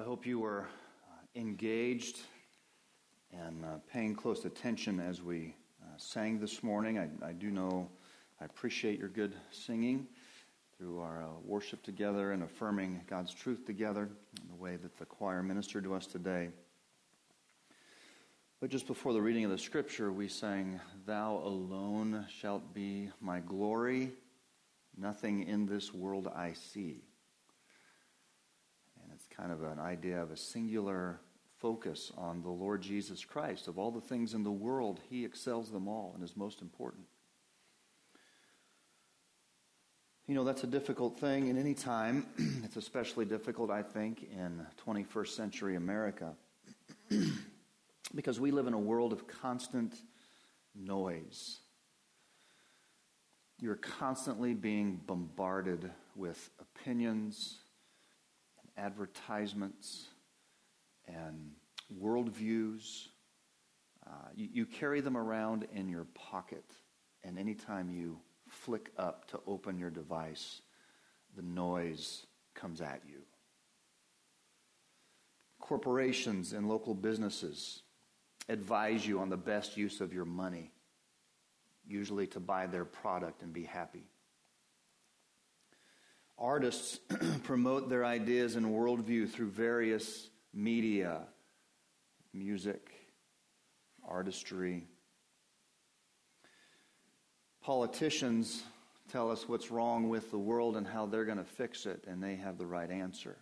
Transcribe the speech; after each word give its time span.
I 0.00 0.02
hope 0.02 0.24
you 0.24 0.38
were 0.38 0.62
uh, 0.62 1.38
engaged 1.38 2.20
and 3.34 3.62
uh, 3.62 3.68
paying 3.92 4.14
close 4.14 4.46
attention 4.46 4.98
as 4.98 5.20
we 5.20 5.54
uh, 5.82 5.88
sang 5.98 6.40
this 6.40 6.62
morning. 6.62 6.98
I, 6.98 7.10
I, 7.22 7.32
do 7.32 7.50
know 7.50 7.86
I 8.40 8.46
appreciate 8.46 8.98
your 8.98 9.10
good 9.10 9.34
singing 9.50 10.06
through 10.78 11.00
our 11.00 11.24
uh, 11.24 11.26
worship 11.44 11.82
together 11.82 12.32
and 12.32 12.42
affirming 12.42 13.02
God's 13.10 13.34
truth 13.34 13.66
together 13.66 14.08
in 14.40 14.48
the 14.48 14.54
way 14.54 14.76
that 14.76 14.96
the 14.96 15.04
choir 15.04 15.42
ministered 15.42 15.84
to 15.84 15.92
us 15.92 16.06
today. 16.06 16.48
But 18.58 18.70
just 18.70 18.86
before 18.86 19.12
the 19.12 19.20
reading 19.20 19.44
of 19.44 19.50
the 19.50 19.58
scripture, 19.58 20.10
we 20.10 20.28
sang, 20.28 20.80
Thou 21.04 21.42
alone 21.44 22.24
shalt 22.40 22.72
be 22.72 23.10
my 23.20 23.40
glory, 23.40 24.12
nothing 24.96 25.46
in 25.46 25.66
this 25.66 25.92
world 25.92 26.26
I 26.34 26.54
see. 26.54 27.02
Kind 29.40 29.52
of 29.52 29.62
an 29.62 29.78
idea 29.78 30.22
of 30.22 30.30
a 30.30 30.36
singular 30.36 31.18
focus 31.56 32.12
on 32.18 32.42
the 32.42 32.50
Lord 32.50 32.82
Jesus 32.82 33.24
Christ. 33.24 33.68
Of 33.68 33.78
all 33.78 33.90
the 33.90 34.00
things 34.00 34.34
in 34.34 34.42
the 34.42 34.50
world, 34.50 35.00
he 35.08 35.24
excels 35.24 35.70
them 35.70 35.88
all 35.88 36.12
and 36.14 36.22
is 36.22 36.36
most 36.36 36.60
important. 36.60 37.04
You 40.26 40.34
know, 40.34 40.44
that's 40.44 40.62
a 40.64 40.66
difficult 40.66 41.18
thing 41.18 41.48
in 41.48 41.56
any 41.56 41.72
time. 41.72 42.26
it's 42.64 42.76
especially 42.76 43.24
difficult, 43.24 43.70
I 43.70 43.82
think, 43.82 44.28
in 44.30 44.66
21st 44.86 45.28
century 45.28 45.76
America. 45.76 46.34
because 48.14 48.38
we 48.38 48.50
live 48.50 48.66
in 48.66 48.74
a 48.74 48.78
world 48.78 49.10
of 49.10 49.26
constant 49.26 49.94
noise. 50.74 51.60
You're 53.58 53.76
constantly 53.76 54.52
being 54.52 55.00
bombarded 55.06 55.90
with 56.14 56.50
opinions, 56.60 57.60
advertisements 58.76 60.06
and 61.06 61.52
worldviews. 62.02 63.08
Uh, 64.06 64.28
you, 64.34 64.48
you 64.52 64.66
carry 64.66 65.00
them 65.00 65.16
around 65.16 65.66
in 65.74 65.88
your 65.88 66.04
pocket, 66.14 66.64
and 67.22 67.38
anytime 67.38 67.90
you 67.90 68.18
flick 68.48 68.90
up 68.96 69.28
to 69.28 69.40
open 69.46 69.78
your 69.78 69.90
device, 69.90 70.62
the 71.36 71.42
noise 71.42 72.26
comes 72.54 72.80
at 72.80 73.02
you. 73.06 73.22
Corporations 75.60 76.52
and 76.52 76.68
local 76.68 76.94
businesses 76.94 77.82
advise 78.48 79.06
you 79.06 79.20
on 79.20 79.28
the 79.28 79.36
best 79.36 79.76
use 79.76 80.00
of 80.00 80.12
your 80.12 80.24
money, 80.24 80.72
usually 81.86 82.26
to 82.26 82.40
buy 82.40 82.66
their 82.66 82.84
product 82.84 83.42
and 83.42 83.52
be 83.52 83.62
happy. 83.62 84.09
Artists 86.40 86.98
promote 87.44 87.90
their 87.90 88.04
ideas 88.04 88.56
and 88.56 88.66
worldview 88.66 89.30
through 89.30 89.50
various 89.50 90.30
media, 90.54 91.20
music, 92.32 92.90
artistry. 94.08 94.86
Politicians 97.62 98.62
tell 99.12 99.30
us 99.30 99.46
what's 99.46 99.70
wrong 99.70 100.08
with 100.08 100.30
the 100.30 100.38
world 100.38 100.78
and 100.78 100.86
how 100.86 101.04
they're 101.04 101.26
going 101.26 101.36
to 101.36 101.44
fix 101.44 101.84
it, 101.84 102.04
and 102.08 102.22
they 102.22 102.36
have 102.36 102.56
the 102.56 102.66
right 102.66 102.90
answer. 102.90 103.36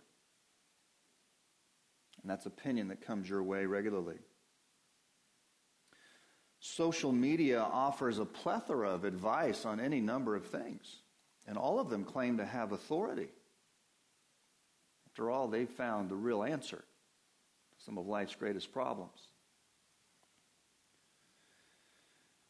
And 2.21 2.29
that's 2.29 2.45
opinion 2.45 2.89
that 2.89 2.99
comes 2.99 3.29
your 3.29 3.43
way 3.43 3.65
regularly. 3.65 4.17
Social 6.59 7.13
media 7.13 7.61
offers 7.61 8.19
a 8.19 8.25
plethora 8.25 8.89
of 8.89 9.05
advice 9.05 9.65
on 9.65 9.79
any 9.79 10.01
number 10.01 10.35
of 10.35 10.45
things. 10.45 10.97
And 11.49 11.57
all 11.57 11.79
of 11.79 11.89
them 11.89 12.03
claim 12.03 12.37
to 12.37 12.45
have 12.45 12.73
authority. 12.73 13.27
After 15.07 15.31
all, 15.31 15.47
they've 15.47 15.67
found 15.67 16.07
the 16.07 16.15
real 16.15 16.43
answer 16.43 16.77
to 16.77 17.83
some 17.83 17.97
of 17.97 18.05
life's 18.05 18.35
greatest 18.35 18.71
problems. 18.71 19.19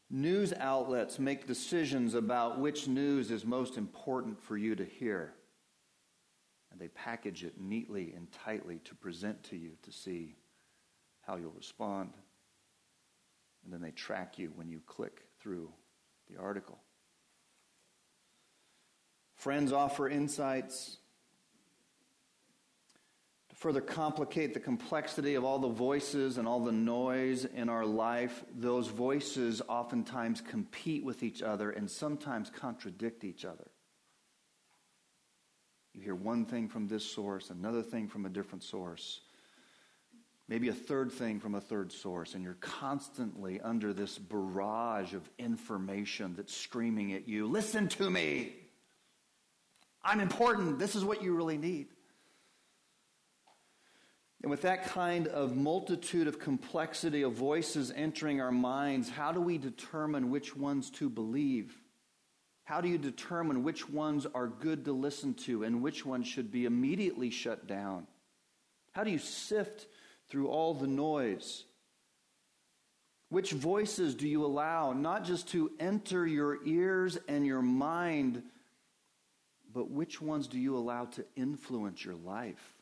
News 0.09 0.51
outlets 0.51 1.17
make 1.17 1.47
decisions 1.47 2.13
about 2.13 2.59
which 2.59 2.89
news 2.89 3.31
is 3.31 3.45
most 3.45 3.77
important 3.77 4.43
for 4.43 4.57
you 4.57 4.75
to 4.75 4.83
hear. 4.83 5.33
And 6.69 6.79
they 6.79 6.89
package 6.89 7.45
it 7.45 7.53
neatly 7.57 8.11
and 8.17 8.27
tightly 8.43 8.79
to 8.83 8.95
present 8.95 9.41
to 9.43 9.55
you 9.55 9.71
to 9.83 9.93
see 9.93 10.35
how 11.21 11.37
you'll 11.37 11.51
respond. 11.51 12.11
And 13.63 13.71
then 13.71 13.79
they 13.79 13.91
track 13.91 14.37
you 14.37 14.51
when 14.55 14.67
you 14.67 14.81
click 14.85 15.21
through 15.39 15.71
the 16.29 16.37
article. 16.37 16.79
Friends 19.39 19.71
offer 19.71 20.09
insights 20.09 20.97
to 23.47 23.55
further 23.55 23.79
complicate 23.79 24.53
the 24.53 24.59
complexity 24.59 25.35
of 25.35 25.45
all 25.45 25.59
the 25.59 25.69
voices 25.69 26.37
and 26.37 26.45
all 26.45 26.59
the 26.59 26.73
noise 26.73 27.45
in 27.45 27.69
our 27.69 27.85
life. 27.85 28.43
Those 28.53 28.89
voices 28.89 29.61
oftentimes 29.69 30.41
compete 30.41 31.05
with 31.05 31.23
each 31.23 31.41
other 31.41 31.69
and 31.71 31.89
sometimes 31.89 32.49
contradict 32.49 33.23
each 33.23 33.45
other. 33.45 33.71
You 35.93 36.01
hear 36.01 36.15
one 36.15 36.43
thing 36.43 36.67
from 36.67 36.89
this 36.89 37.05
source, 37.09 37.49
another 37.49 37.81
thing 37.81 38.09
from 38.09 38.25
a 38.25 38.29
different 38.29 38.63
source, 38.63 39.21
maybe 40.49 40.67
a 40.67 40.73
third 40.73 41.13
thing 41.13 41.39
from 41.39 41.55
a 41.55 41.61
third 41.61 41.93
source, 41.93 42.35
and 42.35 42.43
you're 42.43 42.55
constantly 42.55 43.61
under 43.61 43.93
this 43.93 44.17
barrage 44.17 45.13
of 45.13 45.29
information 45.39 46.33
that's 46.35 46.53
screaming 46.53 47.13
at 47.13 47.29
you 47.29 47.47
Listen 47.47 47.87
to 47.87 48.09
me! 48.09 48.68
I'm 50.03 50.19
important. 50.19 50.79
This 50.79 50.95
is 50.95 51.03
what 51.03 51.21
you 51.21 51.35
really 51.35 51.57
need. 51.57 51.87
And 54.41 54.49
with 54.49 54.61
that 54.61 54.85
kind 54.85 55.27
of 55.27 55.57
multitude 55.57 56.27
of 56.27 56.39
complexity 56.39 57.23
of 57.23 57.33
voices 57.33 57.91
entering 57.93 58.39
our 58.39 58.51
minds, 58.51 59.09
how 59.09 59.33
do 59.33 59.41
we 59.41 59.57
determine 59.57 60.29
which 60.29 60.55
ones 60.55 60.89
to 60.91 61.09
believe? 61.09 61.75
How 62.63 62.79
do 62.79 62.87
you 62.87 62.97
determine 62.97 63.63
which 63.63 63.89
ones 63.89 64.25
are 64.33 64.47
good 64.47 64.85
to 64.85 64.93
listen 64.93 65.33
to 65.45 65.63
and 65.63 65.81
which 65.81 66.05
ones 66.05 66.27
should 66.27 66.51
be 66.51 66.65
immediately 66.65 67.31
shut 67.31 67.67
down? 67.67 68.07
How 68.93 69.03
do 69.03 69.11
you 69.11 69.17
sift 69.17 69.87
through 70.29 70.47
all 70.47 70.73
the 70.73 70.87
noise? 70.87 71.65
Which 73.29 73.51
voices 73.51 74.15
do 74.15 74.27
you 74.27 74.45
allow 74.45 74.93
not 74.93 75.25
just 75.25 75.49
to 75.49 75.71
enter 75.79 76.25
your 76.25 76.65
ears 76.65 77.17
and 77.27 77.45
your 77.45 77.61
mind, 77.61 78.43
but 79.79 79.91
which 79.91 80.21
ones 80.21 80.49
do 80.49 80.59
you 80.59 80.75
allow 80.75 81.05
to 81.05 81.23
influence 81.37 82.03
your 82.03 82.15
life? 82.15 82.75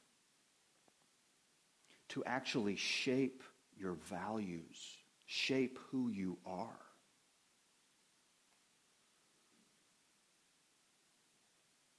To 2.09 2.25
actually 2.25 2.75
shape 2.75 3.43
your 3.77 3.93
values, 4.09 4.97
shape 5.27 5.77
who 5.91 6.09
you 6.09 6.39
are. 6.43 6.79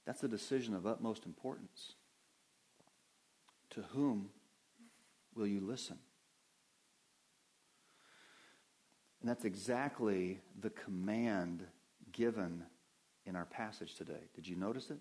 That's 0.05 0.21
a 0.21 0.27
decision 0.27 0.73
of 0.73 0.85
utmost 0.85 1.25
importance. 1.25 1.93
To 3.69 3.81
whom 3.93 4.31
will 5.33 5.47
you 5.47 5.61
listen? 5.61 5.99
And 9.21 9.29
that's 9.29 9.45
exactly 9.45 10.41
the 10.59 10.71
command 10.71 11.63
given 12.11 12.65
in 13.29 13.35
our 13.35 13.45
passage 13.45 13.93
today. 13.93 14.27
Did 14.33 14.47
you 14.47 14.55
notice 14.55 14.89
it? 14.89 14.97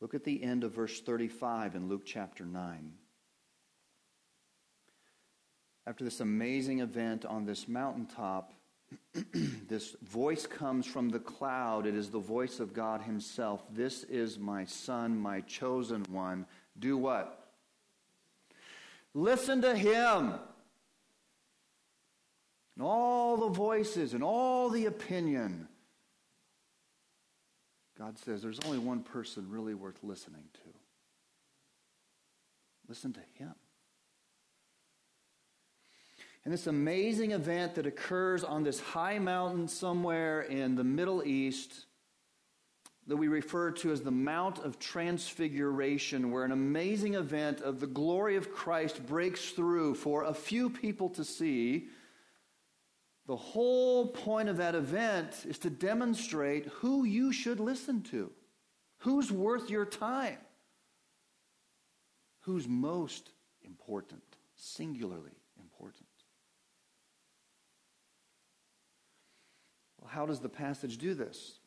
Look 0.00 0.14
at 0.14 0.22
the 0.22 0.42
end 0.42 0.62
of 0.62 0.72
verse 0.72 1.00
35 1.00 1.74
in 1.74 1.88
Luke 1.88 2.02
chapter 2.04 2.44
9. 2.44 2.92
After 5.86 6.04
this 6.04 6.20
amazing 6.20 6.80
event 6.80 7.24
on 7.24 7.46
this 7.46 7.66
mountaintop, 7.66 8.52
this 9.32 9.96
voice 10.02 10.46
comes 10.46 10.86
from 10.86 11.08
the 11.08 11.18
cloud. 11.18 11.86
It 11.86 11.94
is 11.94 12.10
the 12.10 12.18
voice 12.18 12.60
of 12.60 12.74
God 12.74 13.00
Himself. 13.00 13.62
This 13.72 14.04
is 14.04 14.38
my 14.38 14.66
Son, 14.66 15.18
my 15.18 15.40
chosen 15.40 16.04
one. 16.10 16.44
Do 16.78 16.98
what? 16.98 17.50
Listen 19.14 19.62
to 19.62 19.74
Him. 19.74 20.34
And 22.76 22.86
all 22.86 23.38
the 23.38 23.48
voices 23.48 24.12
and 24.12 24.22
all 24.22 24.68
the 24.68 24.86
opinion 24.86 25.66
God 27.98 28.16
says 28.18 28.42
there's 28.42 28.60
only 28.64 28.78
one 28.78 29.02
person 29.02 29.50
really 29.50 29.74
worth 29.74 29.98
listening 30.02 30.44
to. 30.54 30.70
Listen 32.88 33.12
to 33.12 33.20
him. 33.34 33.54
And 36.44 36.54
this 36.54 36.68
amazing 36.68 37.32
event 37.32 37.74
that 37.74 37.86
occurs 37.86 38.44
on 38.44 38.62
this 38.62 38.80
high 38.80 39.18
mountain 39.18 39.68
somewhere 39.68 40.42
in 40.42 40.76
the 40.76 40.84
Middle 40.84 41.22
East 41.24 41.86
that 43.08 43.16
we 43.16 43.26
refer 43.26 43.70
to 43.70 43.90
as 43.90 44.02
the 44.02 44.10
Mount 44.10 44.58
of 44.60 44.78
Transfiguration, 44.78 46.30
where 46.30 46.44
an 46.44 46.52
amazing 46.52 47.14
event 47.14 47.60
of 47.62 47.80
the 47.80 47.86
glory 47.86 48.36
of 48.36 48.52
Christ 48.52 49.04
breaks 49.06 49.50
through 49.50 49.94
for 49.94 50.24
a 50.24 50.34
few 50.34 50.70
people 50.70 51.08
to 51.10 51.24
see 51.24 51.88
the 53.28 53.36
whole 53.36 54.06
point 54.06 54.48
of 54.48 54.56
that 54.56 54.74
event 54.74 55.44
is 55.46 55.58
to 55.58 55.68
demonstrate 55.68 56.64
who 56.66 57.04
you 57.04 57.30
should 57.30 57.60
listen 57.60 58.02
to, 58.02 58.32
who's 59.00 59.30
worth 59.30 59.68
your 59.68 59.84
time. 59.84 60.38
Who's 62.40 62.66
most 62.66 63.30
important? 63.62 64.22
Singularly 64.56 65.36
important. 65.60 66.08
Well, 70.00 70.08
how 70.08 70.24
does 70.24 70.40
the 70.40 70.48
passage 70.48 70.96
do 70.96 71.12
this? 71.12 71.58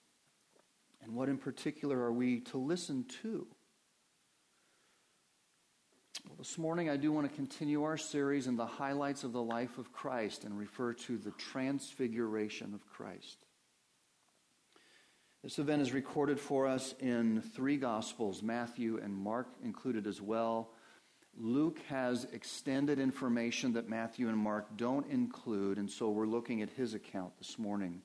And 1.03 1.13
what 1.13 1.29
in 1.29 1.37
particular 1.37 1.99
are 1.99 2.11
we 2.11 2.39
to 2.39 2.57
listen 2.57 3.05
to? 3.21 3.45
Well, 6.27 6.35
this 6.37 6.57
morning 6.57 6.89
I 6.89 6.97
do 6.97 7.11
want 7.11 7.29
to 7.29 7.35
continue 7.35 7.83
our 7.83 7.97
series 7.97 8.45
in 8.45 8.55
the 8.55 8.65
highlights 8.65 9.23
of 9.23 9.33
the 9.33 9.41
life 9.41 9.77
of 9.79 9.91
Christ 9.91 10.43
and 10.43 10.57
refer 10.57 10.93
to 10.93 11.17
the 11.17 11.31
transfiguration 11.31 12.73
of 12.75 12.85
Christ. 12.85 13.37
This 15.43 15.57
event 15.57 15.81
is 15.81 15.93
recorded 15.93 16.39
for 16.39 16.67
us 16.67 16.93
in 16.99 17.41
three 17.41 17.77
Gospels, 17.77 18.43
Matthew 18.43 18.99
and 19.01 19.15
Mark 19.15 19.47
included 19.63 20.05
as 20.05 20.21
well. 20.21 20.73
Luke 21.35 21.79
has 21.87 22.25
extended 22.25 22.99
information 22.99 23.73
that 23.73 23.89
Matthew 23.89 24.29
and 24.29 24.37
Mark 24.37 24.77
don't 24.77 25.09
include, 25.09 25.79
and 25.79 25.89
so 25.89 26.09
we're 26.09 26.27
looking 26.27 26.61
at 26.61 26.69
his 26.69 26.93
account 26.93 27.35
this 27.39 27.57
morning. 27.57 28.01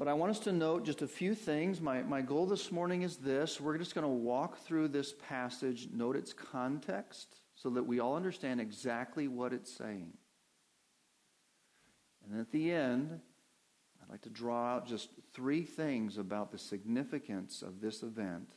But 0.00 0.08
I 0.08 0.14
want 0.14 0.30
us 0.30 0.38
to 0.40 0.52
note 0.52 0.86
just 0.86 1.02
a 1.02 1.06
few 1.06 1.34
things. 1.34 1.78
My, 1.78 2.00
my 2.00 2.22
goal 2.22 2.46
this 2.46 2.72
morning 2.72 3.02
is 3.02 3.18
this 3.18 3.60
we're 3.60 3.76
just 3.76 3.94
going 3.94 4.06
to 4.06 4.08
walk 4.08 4.56
through 4.56 4.88
this 4.88 5.12
passage, 5.28 5.90
note 5.92 6.16
its 6.16 6.32
context, 6.32 7.36
so 7.54 7.68
that 7.68 7.82
we 7.82 8.00
all 8.00 8.16
understand 8.16 8.62
exactly 8.62 9.28
what 9.28 9.52
it's 9.52 9.70
saying. 9.70 10.14
And 12.24 12.40
at 12.40 12.50
the 12.50 12.72
end, 12.72 13.20
I'd 14.02 14.08
like 14.08 14.22
to 14.22 14.30
draw 14.30 14.74
out 14.74 14.88
just 14.88 15.10
three 15.34 15.64
things 15.64 16.16
about 16.16 16.50
the 16.50 16.56
significance 16.56 17.60
of 17.60 17.82
this 17.82 18.02
event 18.02 18.54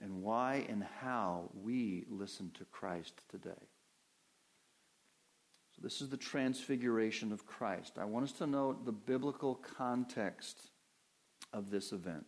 and 0.00 0.22
why 0.22 0.64
and 0.70 0.86
how 1.02 1.50
we 1.52 2.06
listen 2.08 2.50
to 2.54 2.64
Christ 2.64 3.20
today. 3.28 3.68
This 5.82 6.00
is 6.00 6.08
the 6.08 6.16
transfiguration 6.16 7.32
of 7.32 7.44
Christ. 7.44 7.98
I 7.98 8.04
want 8.04 8.24
us 8.24 8.32
to 8.32 8.46
note 8.46 8.86
the 8.86 8.92
biblical 8.92 9.56
context 9.56 10.70
of 11.52 11.70
this 11.70 11.90
event. 11.90 12.24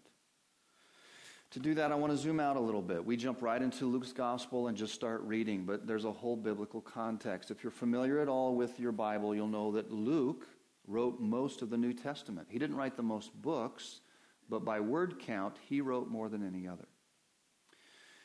To 1.52 1.60
do 1.60 1.72
that, 1.74 1.92
I 1.92 1.94
want 1.94 2.12
to 2.12 2.18
zoom 2.18 2.40
out 2.40 2.56
a 2.56 2.60
little 2.60 2.82
bit. 2.82 3.04
We 3.04 3.16
jump 3.16 3.40
right 3.40 3.62
into 3.62 3.86
Luke's 3.86 4.12
gospel 4.12 4.66
and 4.66 4.76
just 4.76 4.92
start 4.92 5.22
reading, 5.22 5.64
but 5.64 5.86
there's 5.86 6.04
a 6.04 6.10
whole 6.10 6.34
biblical 6.34 6.80
context. 6.80 7.52
If 7.52 7.62
you're 7.62 7.70
familiar 7.70 8.18
at 8.18 8.26
all 8.26 8.56
with 8.56 8.80
your 8.80 8.90
Bible, 8.90 9.36
you'll 9.36 9.46
know 9.46 9.70
that 9.70 9.92
Luke 9.92 10.48
wrote 10.88 11.20
most 11.20 11.62
of 11.62 11.70
the 11.70 11.78
New 11.78 11.92
Testament. 11.92 12.48
He 12.50 12.58
didn't 12.58 12.74
write 12.74 12.96
the 12.96 13.04
most 13.04 13.40
books, 13.40 14.00
but 14.48 14.64
by 14.64 14.80
word 14.80 15.20
count, 15.20 15.58
he 15.68 15.80
wrote 15.80 16.08
more 16.08 16.28
than 16.28 16.44
any 16.44 16.66
other. 16.66 16.88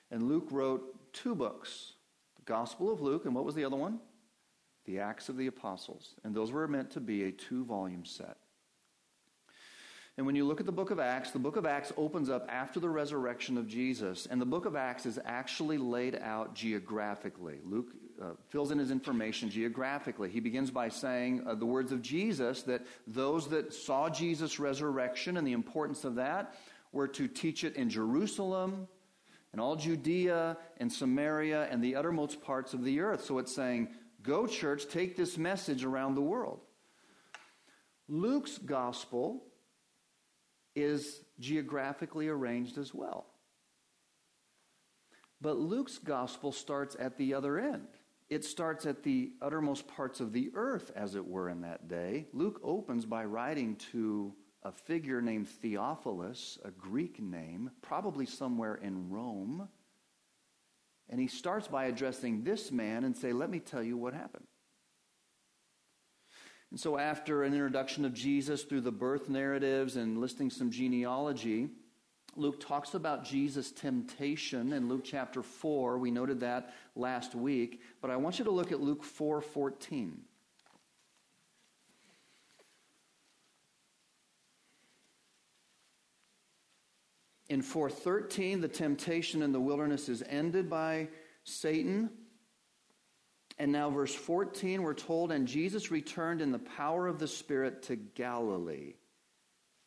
And 0.09 0.23
Luke 0.23 0.47
wrote 0.49 1.13
two 1.13 1.35
books 1.35 1.93
the 2.35 2.41
Gospel 2.51 2.91
of 2.91 2.99
Luke, 2.99 3.25
and 3.25 3.35
what 3.35 3.45
was 3.45 3.53
the 3.53 3.63
other 3.63 3.75
one? 3.75 3.99
The 4.89 4.99
Acts 4.99 5.29
of 5.29 5.37
the 5.37 5.45
Apostles, 5.45 6.15
and 6.23 6.33
those 6.33 6.51
were 6.51 6.67
meant 6.67 6.89
to 6.91 6.99
be 6.99 7.25
a 7.25 7.31
two 7.31 7.63
volume 7.63 8.05
set. 8.05 8.37
And 10.17 10.25
when 10.25 10.35
you 10.35 10.45
look 10.45 10.59
at 10.59 10.65
the 10.65 10.71
book 10.71 10.89
of 10.89 10.99
Acts, 10.99 11.29
the 11.29 11.37
book 11.37 11.57
of 11.57 11.65
Acts 11.65 11.93
opens 11.95 12.27
up 12.27 12.47
after 12.49 12.79
the 12.79 12.89
resurrection 12.89 13.55
of 13.55 13.67
Jesus, 13.67 14.25
and 14.25 14.41
the 14.41 14.47
book 14.47 14.65
of 14.65 14.75
Acts 14.75 15.05
is 15.05 15.19
actually 15.23 15.77
laid 15.77 16.15
out 16.15 16.55
geographically. 16.55 17.59
Luke 17.63 17.93
uh, 18.19 18.31
fills 18.49 18.71
in 18.71 18.79
his 18.79 18.89
information 18.89 19.51
geographically. 19.51 20.27
He 20.27 20.39
begins 20.39 20.71
by 20.71 20.89
saying 20.89 21.43
uh, 21.45 21.53
the 21.53 21.67
words 21.67 21.91
of 21.91 22.01
Jesus 22.01 22.63
that 22.63 22.81
those 23.05 23.47
that 23.49 23.71
saw 23.71 24.09
Jesus' 24.09 24.59
resurrection 24.59 25.37
and 25.37 25.45
the 25.45 25.53
importance 25.53 26.03
of 26.03 26.15
that 26.15 26.55
were 26.91 27.07
to 27.09 27.27
teach 27.27 27.63
it 27.63 27.75
in 27.75 27.91
Jerusalem, 27.91 28.87
and 29.51 29.61
all 29.61 29.75
Judea 29.75 30.57
and 30.77 30.91
Samaria 30.91 31.67
and 31.69 31.83
the 31.83 31.95
uttermost 31.95 32.41
parts 32.41 32.73
of 32.73 32.83
the 32.83 32.99
earth. 32.99 33.23
So 33.23 33.37
it's 33.37 33.53
saying 33.53 33.89
Go, 34.29 34.45
church, 34.45 34.87
take 34.87 35.17
this 35.17 35.39
message 35.39 35.83
around 35.83 36.13
the 36.13 36.21
world. 36.21 36.59
Luke's 38.07 38.59
gospel 38.59 39.43
is 40.75 41.21
geographically 41.39 42.27
arranged 42.27 42.77
as 42.77 42.93
well. 42.93 43.25
But 45.41 45.57
Luke's 45.57 45.97
gospel 45.97 46.51
starts 46.51 46.95
at 46.99 47.17
the 47.17 47.33
other 47.33 47.57
end. 47.57 47.87
It 48.29 48.45
starts 48.45 48.85
at 48.85 49.01
the 49.01 49.31
uttermost 49.41 49.87
parts 49.87 50.19
of 50.19 50.31
the 50.31 50.51
earth, 50.53 50.91
as 50.95 51.15
it 51.15 51.27
were, 51.27 51.49
in 51.49 51.61
that 51.61 51.87
day. 51.87 52.27
Luke 52.31 52.61
opens 52.63 53.07
by 53.07 53.25
writing 53.25 53.77
to 53.93 54.35
a 54.61 54.71
figure 54.71 55.23
named 55.23 55.49
Theophilus, 55.49 56.59
a 56.63 56.69
Greek 56.69 57.19
name, 57.19 57.71
probably 57.81 58.27
somewhere 58.27 58.75
in 58.75 59.09
Rome. 59.09 59.69
And 61.09 61.19
he 61.19 61.27
starts 61.27 61.67
by 61.67 61.85
addressing 61.85 62.43
this 62.43 62.71
man 62.71 63.03
and 63.03 63.17
say, 63.17 63.33
"Let 63.33 63.49
me 63.49 63.59
tell 63.59 63.81
you 63.81 63.97
what 63.97 64.13
happened." 64.13 64.45
And 66.69 66.79
so 66.79 66.99
after 66.99 67.43
an 67.43 67.53
introduction 67.53 68.05
of 68.05 68.13
Jesus 68.13 68.63
through 68.63 68.81
the 68.81 68.91
birth 68.91 69.27
narratives 69.27 69.95
and 69.95 70.19
listing 70.19 70.51
some 70.51 70.69
genealogy, 70.69 71.71
Luke 72.35 72.59
talks 72.59 72.93
about 72.93 73.23
Jesus' 73.23 73.71
temptation 73.71 74.71
in 74.71 74.87
Luke 74.87 75.01
chapter 75.03 75.41
4. 75.41 75.97
We 75.97 76.11
noted 76.11 76.41
that 76.41 76.71
last 76.95 77.33
week, 77.33 77.81
but 78.01 78.11
I 78.11 78.17
want 78.17 78.37
you 78.37 78.45
to 78.45 78.51
look 78.51 78.71
at 78.71 78.79
Luke 78.79 79.03
4:14. 79.03 80.25
In 87.49 87.63
413, 87.63 88.61
the 88.61 88.67
temptation 88.67 89.41
in 89.41 89.51
the 89.51 89.59
wilderness 89.59 90.07
is 90.07 90.23
ended 90.27 90.69
by 90.69 91.09
Satan. 91.43 92.11
And 93.57 93.71
now, 93.71 93.89
verse 93.89 94.13
14, 94.13 94.83
we're 94.83 94.93
told, 94.93 95.31
and 95.31 95.47
Jesus 95.47 95.91
returned 95.91 96.41
in 96.41 96.51
the 96.51 96.59
power 96.59 97.07
of 97.07 97.19
the 97.19 97.27
Spirit 97.27 97.83
to 97.83 97.95
Galilee. 97.95 98.93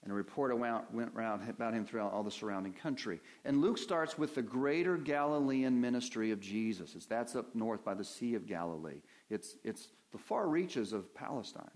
And 0.02 0.10
a 0.10 0.14
report 0.14 0.56
went 0.58 1.12
around 1.14 1.48
about 1.48 1.74
him 1.74 1.86
throughout 1.86 2.12
all 2.12 2.24
the 2.24 2.30
surrounding 2.32 2.72
country. 2.72 3.20
And 3.44 3.62
Luke 3.62 3.78
starts 3.78 4.18
with 4.18 4.34
the 4.34 4.42
greater 4.42 4.96
Galilean 4.96 5.80
ministry 5.80 6.32
of 6.32 6.40
Jesus. 6.40 7.06
That's 7.06 7.36
up 7.36 7.54
north 7.54 7.84
by 7.84 7.94
the 7.94 8.04
Sea 8.04 8.34
of 8.34 8.46
Galilee. 8.46 9.00
It's, 9.30 9.56
it's 9.62 9.88
the 10.10 10.18
far 10.18 10.48
reaches 10.48 10.92
of 10.92 11.14
Palestine. 11.14 11.70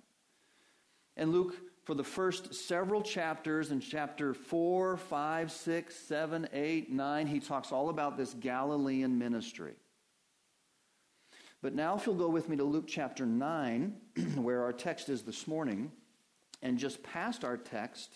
And 1.17 1.31
Luke 1.31 1.55
for 1.87 1.95
the 1.95 2.03
first 2.03 2.53
several 2.53 3.01
chapters, 3.01 3.71
in 3.71 3.79
chapter 3.79 4.35
4, 4.35 4.97
5, 4.97 5.53
6, 5.53 5.95
7, 5.95 6.49
8, 6.53 6.91
9, 6.91 7.27
he 7.29 7.39
talks 7.39 7.71
all 7.71 7.91
about 7.91 8.17
this 8.17 8.35
Galilean 8.35 9.17
ministry. 9.17 9.75
But 11.63 11.77
now, 11.77 11.97
if 11.97 12.05
you'll 12.05 12.17
go 12.17 12.29
with 12.29 12.49
me 12.49 12.57
to 12.57 12.65
Luke 12.65 12.87
chapter 12.89 13.25
9, 13.25 13.95
where 14.35 14.65
our 14.65 14.73
text 14.73 15.09
is 15.09 15.23
this 15.23 15.47
morning, 15.47 15.93
and 16.61 16.77
just 16.77 17.05
past 17.05 17.45
our 17.45 17.57
text, 17.57 18.11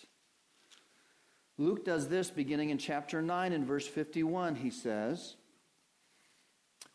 Luke 1.56 1.84
does 1.84 2.08
this 2.08 2.28
beginning 2.28 2.70
in 2.70 2.78
chapter 2.78 3.22
9 3.22 3.52
in 3.52 3.64
verse 3.64 3.86
51. 3.86 4.56
He 4.56 4.70
says, 4.70 5.36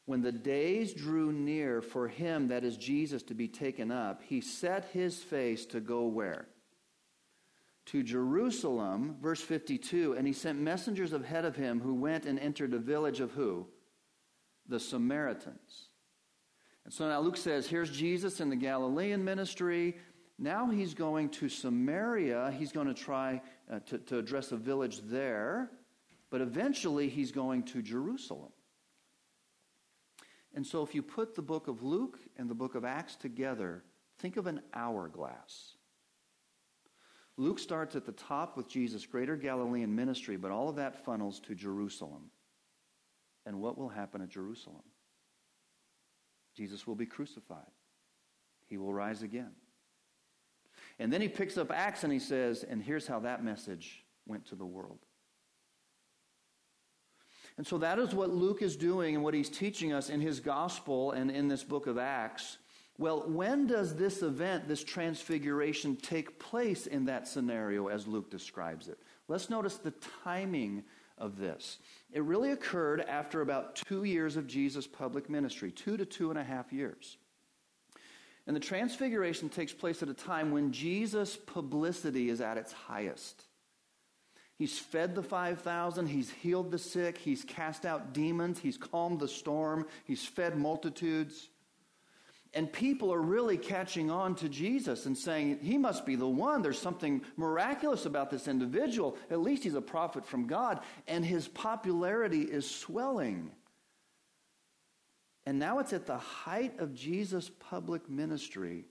when 0.05 0.21
the 0.21 0.33
days 0.33 0.93
drew 0.93 1.31
near 1.31 1.81
for 1.81 2.09
him, 2.09 2.49
that 2.49 2.65
is 2.65 2.75
Jesus, 2.75 3.23
to 3.23 3.33
be 3.33 3.47
taken 3.47 3.91
up, 3.91 4.21
he 4.23 4.41
set 4.41 4.89
his 4.91 5.23
face 5.23 5.65
to 5.67 5.79
go 5.79 6.03
where? 6.07 6.47
To 7.87 8.01
Jerusalem, 8.01 9.15
verse 9.21 9.41
52, 9.41 10.13
and 10.13 10.25
he 10.25 10.33
sent 10.33 10.59
messengers 10.59 11.13
ahead 11.13 11.45
of 11.45 11.55
him 11.55 11.79
who 11.79 11.93
went 11.93 12.25
and 12.25 12.39
entered 12.39 12.71
the 12.71 12.79
village 12.79 13.19
of 13.19 13.31
who? 13.31 13.67
The 14.67 14.79
Samaritans. 14.79 15.89
And 16.83 16.93
so 16.93 17.07
now 17.07 17.19
Luke 17.19 17.37
says, 17.37 17.67
here's 17.67 17.91
Jesus 17.91 18.39
in 18.39 18.49
the 18.49 18.55
Galilean 18.55 19.23
ministry. 19.23 19.97
Now 20.37 20.69
he's 20.69 20.93
going 20.93 21.29
to 21.29 21.49
Samaria. 21.49 22.53
He's 22.57 22.71
going 22.71 22.87
to 22.87 22.93
try 22.93 23.41
uh, 23.71 23.79
to, 23.87 23.97
to 23.99 24.17
address 24.17 24.51
a 24.51 24.57
village 24.57 25.01
there. 25.05 25.71
But 26.29 26.41
eventually 26.41 27.07
he's 27.07 27.31
going 27.31 27.63
to 27.63 27.81
Jerusalem. 27.81 28.51
And 30.55 30.65
so 30.65 30.83
if 30.83 30.95
you 30.95 31.01
put 31.01 31.35
the 31.35 31.41
book 31.41 31.67
of 31.67 31.83
Luke 31.83 32.17
and 32.37 32.49
the 32.49 32.55
book 32.55 32.75
of 32.75 32.85
Acts 32.85 33.15
together, 33.15 33.83
think 34.19 34.37
of 34.37 34.47
an 34.47 34.61
hourglass. 34.73 35.75
Luke 37.37 37.59
starts 37.59 37.95
at 37.95 38.05
the 38.05 38.13
top 38.13 38.55
with 38.55 38.69
Jesus' 38.69 39.05
greater 39.05 39.35
Galilean 39.35 39.93
ministry, 39.93 40.37
but 40.37 40.51
all 40.51 40.69
of 40.69 40.77
that 40.77 41.03
funnels 41.03 41.39
to 41.41 41.55
Jerusalem. 41.55 42.31
And 43.45 43.61
what 43.61 43.77
will 43.77 43.89
happen 43.89 44.21
at 44.21 44.29
Jerusalem? 44.29 44.83
Jesus 46.55 46.87
will 46.87 46.95
be 46.95 47.05
crucified. 47.05 47.59
He 48.67 48.77
will 48.77 48.93
rise 48.93 49.21
again. 49.21 49.51
And 50.97 51.11
then 51.11 51.21
he 51.21 51.27
picks 51.27 51.57
up 51.57 51.71
Acts 51.71 52.03
and 52.03 52.13
he 52.13 52.19
says, 52.19 52.63
and 52.63 52.81
here's 52.81 53.05
how 53.05 53.19
that 53.19 53.43
message 53.43 54.05
went 54.25 54.45
to 54.47 54.55
the 54.55 54.65
world. 54.65 54.99
And 57.57 57.67
so 57.67 57.77
that 57.77 57.99
is 57.99 58.13
what 58.13 58.31
Luke 58.31 58.61
is 58.61 58.75
doing 58.75 59.15
and 59.15 59.23
what 59.23 59.33
he's 59.33 59.49
teaching 59.49 59.93
us 59.93 60.09
in 60.09 60.21
his 60.21 60.39
gospel 60.39 61.11
and 61.11 61.29
in 61.29 61.47
this 61.47 61.63
book 61.63 61.87
of 61.87 61.97
Acts. 61.97 62.57
Well, 62.97 63.23
when 63.27 63.67
does 63.67 63.95
this 63.95 64.21
event, 64.21 64.67
this 64.67 64.83
transfiguration, 64.83 65.97
take 65.97 66.39
place 66.39 66.87
in 66.87 67.05
that 67.05 67.27
scenario 67.27 67.87
as 67.87 68.07
Luke 68.07 68.29
describes 68.29 68.87
it? 68.87 68.97
Let's 69.27 69.49
notice 69.49 69.75
the 69.75 69.93
timing 70.23 70.83
of 71.17 71.37
this. 71.37 71.79
It 72.11 72.23
really 72.23 72.51
occurred 72.51 73.01
after 73.01 73.41
about 73.41 73.75
two 73.75 74.03
years 74.03 74.37
of 74.37 74.47
Jesus' 74.47 74.87
public 74.87 75.29
ministry, 75.29 75.71
two 75.71 75.97
to 75.97 76.05
two 76.05 76.29
and 76.29 76.39
a 76.39 76.43
half 76.43 76.71
years. 76.71 77.17
And 78.47 78.55
the 78.55 78.61
transfiguration 78.61 79.49
takes 79.49 79.73
place 79.73 80.03
at 80.03 80.09
a 80.09 80.13
time 80.13 80.51
when 80.51 80.71
Jesus' 80.71 81.35
publicity 81.35 82.29
is 82.29 82.41
at 82.41 82.57
its 82.57 82.71
highest. 82.71 83.43
He's 84.57 84.79
fed 84.79 85.15
the 85.15 85.23
5,000, 85.23 86.07
he's 86.07 86.29
healed 86.29 86.71
the 86.71 86.77
sick, 86.77 87.17
he's 87.17 87.43
cast 87.43 87.85
out 87.85 88.13
demons, 88.13 88.59
he's 88.59 88.77
calmed 88.77 89.19
the 89.19 89.27
storm, 89.27 89.85
he's 90.05 90.23
fed 90.23 90.57
multitudes. 90.57 91.49
And 92.55 92.71
people 92.71 93.13
are 93.13 93.21
really 93.21 93.57
catching 93.57 94.09
on 94.09 94.33
to 94.35 94.47
Jesus 94.47 95.05
and 95.05 95.17
saying, 95.17 95.59
He 95.61 95.77
must 95.77 96.05
be 96.05 96.15
the 96.15 96.27
one. 96.27 96.61
There's 96.61 96.79
something 96.79 97.21
miraculous 97.35 98.05
about 98.05 98.31
this 98.31 98.47
individual. 98.47 99.17
At 99.29 99.41
least 99.41 99.63
he's 99.63 99.75
a 99.75 99.81
prophet 99.81 100.25
from 100.25 100.47
God. 100.47 100.79
And 101.05 101.25
his 101.25 101.49
popularity 101.49 102.43
is 102.43 102.69
swelling. 102.69 103.51
And 105.45 105.59
now 105.59 105.79
it's 105.79 105.91
at 105.91 106.05
the 106.05 106.17
height 106.17 106.79
of 106.79 106.95
Jesus' 106.95 107.51
public 107.59 108.09
ministry 108.09 108.85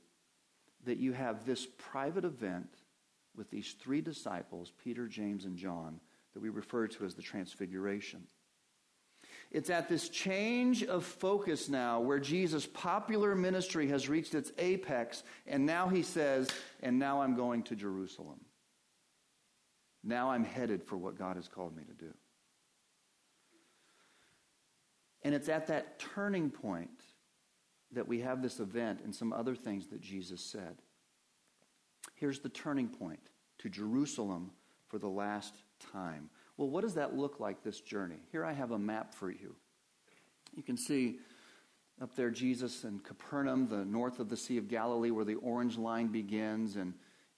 that 0.85 0.99
you 0.99 1.15
have 1.15 1.47
this 1.47 1.67
private 1.79 2.27
event 2.27 2.69
with 3.35 3.51
these 3.51 3.75
three 3.81 4.03
disciples, 4.03 4.73
Peter, 4.85 5.09
James, 5.09 5.47
and 5.47 5.57
John, 5.57 6.01
that 6.35 6.41
we 6.41 6.51
refer 6.51 6.87
to 6.87 7.05
as 7.07 7.15
the 7.15 7.23
Transfiguration. 7.23 8.25
It's 9.55 9.71
at 9.71 9.89
this 9.89 10.09
change 10.09 10.83
of 10.83 11.05
focus 11.05 11.69
now 11.69 12.01
where 12.01 12.19
Jesus' 12.19 12.67
popular 12.67 13.37
ministry 13.37 13.87
has 13.87 14.09
reached 14.09 14.35
its 14.35 14.51
apex, 14.59 15.23
and 15.47 15.65
now 15.65 15.89
he 15.89 16.03
says, 16.03 16.49
And 16.83 16.99
now 16.99 17.23
I'm 17.23 17.37
going 17.37 17.63
to 17.65 17.77
Jerusalem. 17.77 18.41
Now 20.03 20.33
I'm 20.33 20.43
headed 20.43 20.83
for 20.83 20.97
what 20.97 21.17
God 21.17 21.37
has 21.37 21.47
called 21.47 21.77
me 21.77 21.85
to 21.85 21.93
do. 21.93 22.13
And 25.23 25.37
it's 25.37 25.49
at 25.49 25.69
that 25.69 26.01
turning 26.01 26.51
point 26.51 26.91
that 27.93 28.09
we 28.09 28.23
have 28.23 28.43
this 28.43 28.59
event 28.59 29.03
and 29.05 29.15
some 29.15 29.33
other 29.33 29.55
things 29.55 29.87
that 29.87 30.01
Jesus 30.01 30.41
said. 30.41 30.83
Here's 32.17 32.41
the 32.41 32.49
turning 32.49 32.89
point 32.89 33.31
to 33.59 33.69
Jerusalem 33.69 34.51
for 34.89 34.99
the 34.99 35.09
last 35.09 35.55
time. 35.93 36.29
Well, 36.57 36.69
what 36.69 36.83
does 36.83 36.95
that 36.95 37.17
look 37.17 37.41
like, 37.41 37.63
this 37.63 37.81
journey? 37.81 38.21
Here 38.31 38.45
I 38.45 38.53
have 38.53 38.71
a 38.71 38.79
map 38.79 39.13
for 39.13 39.31
you. 39.31 39.57
You 40.55 40.63
can 40.63 40.77
see 40.77 41.19
up 42.01 42.15
there 42.17 42.31
Jesus 42.31 42.85
in 42.85 43.01
Capernaum, 43.01 43.69
the 43.69 43.85
north 43.85 44.21
of 44.21 44.29
the 44.29 44.37
Sea 44.37 44.59
of 44.59 44.69
Galilee, 44.69 45.11
where 45.11 45.25
the 45.25 45.35
orange 45.37 45.77
line 45.77 46.09
begins. 46.09 46.77
And, 46.77 46.95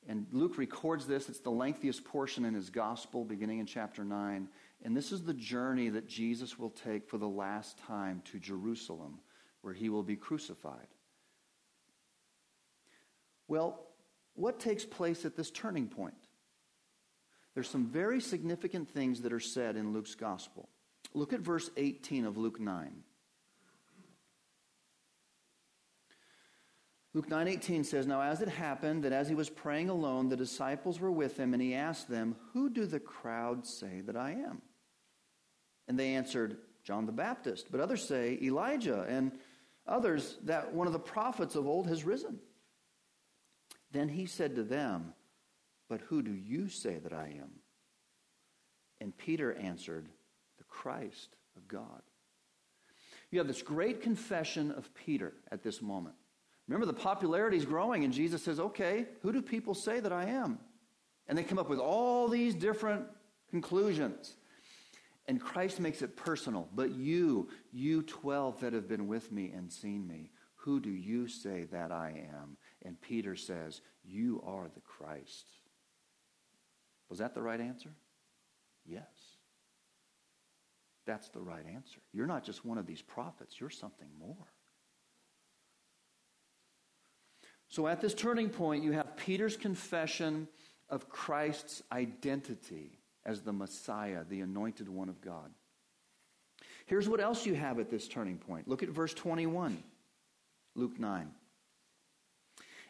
and 0.08 0.26
Luke 0.32 0.58
records 0.58 1.06
this. 1.06 1.28
It's 1.28 1.40
the 1.40 1.50
lengthiest 1.50 2.04
portion 2.04 2.44
in 2.44 2.54
his 2.54 2.70
gospel, 2.70 3.24
beginning 3.24 3.58
in 3.58 3.66
chapter 3.66 4.04
9. 4.04 4.48
And 4.82 4.96
this 4.96 5.12
is 5.12 5.22
the 5.22 5.34
journey 5.34 5.88
that 5.90 6.06
Jesus 6.06 6.58
will 6.58 6.70
take 6.70 7.08
for 7.08 7.18
the 7.18 7.28
last 7.28 7.78
time 7.78 8.22
to 8.32 8.38
Jerusalem, 8.38 9.20
where 9.62 9.74
he 9.74 9.88
will 9.88 10.02
be 10.02 10.16
crucified. 10.16 10.88
Well, 13.48 13.86
what 14.34 14.60
takes 14.60 14.84
place 14.84 15.24
at 15.24 15.36
this 15.36 15.50
turning 15.50 15.88
point? 15.88 16.14
There's 17.56 17.70
some 17.70 17.86
very 17.86 18.20
significant 18.20 18.86
things 18.90 19.22
that 19.22 19.32
are 19.32 19.40
said 19.40 19.76
in 19.76 19.94
Luke's 19.94 20.14
gospel. 20.14 20.68
Look 21.14 21.32
at 21.32 21.40
verse 21.40 21.70
18 21.78 22.26
of 22.26 22.36
Luke 22.36 22.60
9. 22.60 23.02
Luke 27.14 27.30
9:18 27.30 27.82
says, 27.84 28.06
"Now 28.06 28.20
as 28.20 28.42
it 28.42 28.48
happened 28.48 29.04
that 29.04 29.12
as 29.14 29.30
he 29.30 29.34
was 29.34 29.48
praying 29.48 29.88
alone, 29.88 30.28
the 30.28 30.36
disciples 30.36 31.00
were 31.00 31.10
with 31.10 31.38
him, 31.38 31.54
and 31.54 31.62
he 31.62 31.72
asked 31.72 32.08
them, 32.08 32.36
"Who 32.52 32.68
do 32.68 32.84
the 32.84 33.00
crowd 33.00 33.66
say 33.66 34.02
that 34.02 34.18
I 34.18 34.32
am?" 34.32 34.60
And 35.88 35.98
they 35.98 36.14
answered, 36.14 36.60
"John 36.82 37.06
the 37.06 37.12
Baptist, 37.12 37.70
but 37.70 37.80
others 37.80 38.06
say 38.06 38.38
Elijah, 38.42 39.04
and 39.04 39.32
others 39.86 40.36
that 40.42 40.74
one 40.74 40.86
of 40.86 40.92
the 40.92 40.98
prophets 40.98 41.54
of 41.54 41.66
old 41.66 41.86
has 41.86 42.04
risen." 42.04 42.38
Then 43.92 44.10
he 44.10 44.26
said 44.26 44.56
to 44.56 44.62
them, 44.62 45.14
But 45.88 46.00
who 46.02 46.22
do 46.22 46.32
you 46.32 46.68
say 46.68 46.98
that 46.98 47.12
I 47.12 47.36
am? 47.38 47.50
And 49.00 49.16
Peter 49.16 49.52
answered, 49.54 50.08
The 50.58 50.64
Christ 50.64 51.36
of 51.56 51.68
God. 51.68 52.02
You 53.30 53.38
have 53.38 53.48
this 53.48 53.62
great 53.62 54.02
confession 54.02 54.70
of 54.72 54.92
Peter 54.94 55.34
at 55.50 55.62
this 55.62 55.82
moment. 55.82 56.14
Remember, 56.68 56.86
the 56.86 56.92
popularity 56.92 57.56
is 57.56 57.64
growing, 57.64 58.04
and 58.04 58.12
Jesus 58.12 58.42
says, 58.42 58.58
Okay, 58.58 59.06
who 59.22 59.32
do 59.32 59.42
people 59.42 59.74
say 59.74 60.00
that 60.00 60.12
I 60.12 60.26
am? 60.26 60.58
And 61.28 61.36
they 61.36 61.44
come 61.44 61.58
up 61.58 61.68
with 61.68 61.78
all 61.78 62.28
these 62.28 62.54
different 62.54 63.04
conclusions. 63.50 64.36
And 65.28 65.40
Christ 65.40 65.80
makes 65.80 66.02
it 66.02 66.16
personal. 66.16 66.68
But 66.74 66.92
you, 66.92 67.48
you 67.72 68.02
12 68.02 68.60
that 68.60 68.72
have 68.72 68.88
been 68.88 69.08
with 69.08 69.32
me 69.32 69.52
and 69.54 69.72
seen 69.72 70.06
me, 70.06 70.30
who 70.54 70.80
do 70.80 70.90
you 70.90 71.26
say 71.28 71.64
that 71.72 71.90
I 71.90 72.26
am? 72.32 72.56
And 72.82 73.00
Peter 73.00 73.36
says, 73.36 73.80
You 74.04 74.42
are 74.46 74.68
the 74.72 74.80
Christ. 74.80 75.46
Was 77.08 77.18
that 77.18 77.34
the 77.34 77.42
right 77.42 77.60
answer? 77.60 77.90
Yes. 78.84 79.04
That's 81.06 81.28
the 81.28 81.40
right 81.40 81.64
answer. 81.72 82.00
You're 82.12 82.26
not 82.26 82.44
just 82.44 82.64
one 82.64 82.78
of 82.78 82.86
these 82.86 83.02
prophets, 83.02 83.60
you're 83.60 83.70
something 83.70 84.08
more. 84.18 84.48
So 87.68 87.86
at 87.86 88.00
this 88.00 88.14
turning 88.14 88.50
point, 88.50 88.84
you 88.84 88.92
have 88.92 89.16
Peter's 89.16 89.56
confession 89.56 90.48
of 90.88 91.08
Christ's 91.08 91.82
identity 91.90 92.98
as 93.24 93.42
the 93.42 93.52
Messiah, 93.52 94.22
the 94.28 94.40
anointed 94.40 94.88
one 94.88 95.08
of 95.08 95.20
God. 95.20 95.50
Here's 96.86 97.08
what 97.08 97.20
else 97.20 97.44
you 97.44 97.54
have 97.54 97.80
at 97.80 97.90
this 97.90 98.06
turning 98.06 98.38
point. 98.38 98.68
Look 98.68 98.84
at 98.84 98.88
verse 98.88 99.12
21, 99.12 99.82
Luke 100.76 100.98
9. 100.98 101.30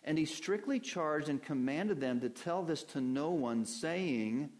And 0.06 0.16
he 0.16 0.24
strictly 0.24 0.78
charged 0.78 1.28
and 1.28 1.42
commanded 1.42 2.00
them 2.00 2.20
to 2.20 2.28
tell 2.28 2.62
this 2.62 2.84
to 2.84 3.00
no 3.00 3.30
one, 3.30 3.64
saying, 3.64 4.50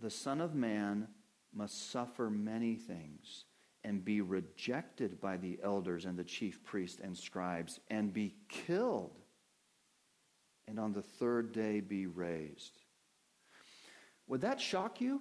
The 0.00 0.10
Son 0.10 0.40
of 0.40 0.54
Man 0.54 1.08
must 1.52 1.90
suffer 1.90 2.30
many 2.30 2.76
things 2.76 3.44
and 3.82 4.04
be 4.04 4.20
rejected 4.20 5.20
by 5.20 5.36
the 5.36 5.58
elders 5.62 6.04
and 6.04 6.16
the 6.16 6.24
chief 6.24 6.62
priests 6.62 7.00
and 7.02 7.16
scribes 7.16 7.80
and 7.88 8.12
be 8.12 8.36
killed 8.48 9.20
and 10.70 10.78
on 10.78 10.92
the 10.92 11.02
third 11.02 11.52
day 11.52 11.80
be 11.80 12.06
raised. 12.06 12.78
Would 14.28 14.42
that 14.42 14.60
shock 14.60 15.00
you? 15.00 15.20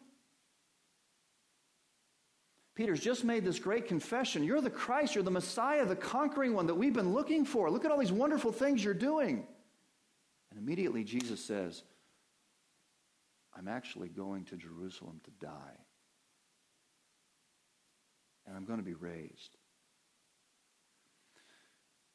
Peter's 2.79 3.01
just 3.01 3.25
made 3.25 3.43
this 3.43 3.59
great 3.59 3.89
confession. 3.89 4.41
You're 4.41 4.61
the 4.61 4.69
Christ, 4.69 5.13
you're 5.13 5.21
the 5.21 5.29
Messiah, 5.29 5.85
the 5.85 5.97
conquering 5.97 6.53
one 6.53 6.67
that 6.67 6.75
we've 6.75 6.93
been 6.93 7.11
looking 7.11 7.43
for. 7.43 7.69
Look 7.69 7.83
at 7.83 7.91
all 7.91 7.97
these 7.97 8.09
wonderful 8.09 8.53
things 8.53 8.81
you're 8.81 8.93
doing. 8.93 9.45
And 10.49 10.57
immediately 10.57 11.03
Jesus 11.03 11.43
says, 11.43 11.83
I'm 13.53 13.67
actually 13.67 14.07
going 14.07 14.45
to 14.45 14.55
Jerusalem 14.55 15.19
to 15.25 15.45
die. 15.45 15.75
And 18.47 18.55
I'm 18.55 18.63
going 18.63 18.79
to 18.79 18.85
be 18.85 18.93
raised. 18.93 19.57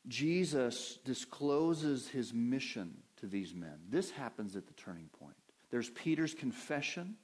Jesus 0.09 0.99
discloses 1.05 2.09
his 2.09 2.33
mission 2.33 3.03
to 3.19 3.27
these 3.27 3.55
men. 3.55 3.81
This 3.91 4.11
happens 4.11 4.57
at 4.57 4.67
the 4.67 4.73
turning 4.73 5.11
point. 5.21 5.37
There's 5.71 5.91
Peter's 5.91 6.33
confession. 6.33 7.17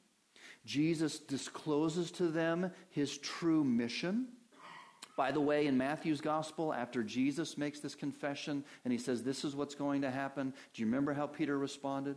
Jesus 0.64 1.18
discloses 1.18 2.10
to 2.12 2.28
them 2.28 2.70
his 2.90 3.16
true 3.18 3.64
mission. 3.64 4.28
By 5.16 5.32
the 5.32 5.40
way, 5.40 5.66
in 5.66 5.76
Matthew's 5.76 6.20
gospel, 6.20 6.72
after 6.72 7.02
Jesus 7.02 7.58
makes 7.58 7.80
this 7.80 7.94
confession 7.94 8.64
and 8.84 8.92
he 8.92 8.98
says, 8.98 9.22
This 9.22 9.44
is 9.44 9.56
what's 9.56 9.74
going 9.74 10.02
to 10.02 10.10
happen, 10.10 10.54
do 10.72 10.82
you 10.82 10.86
remember 10.86 11.12
how 11.12 11.26
Peter 11.26 11.58
responded? 11.58 12.16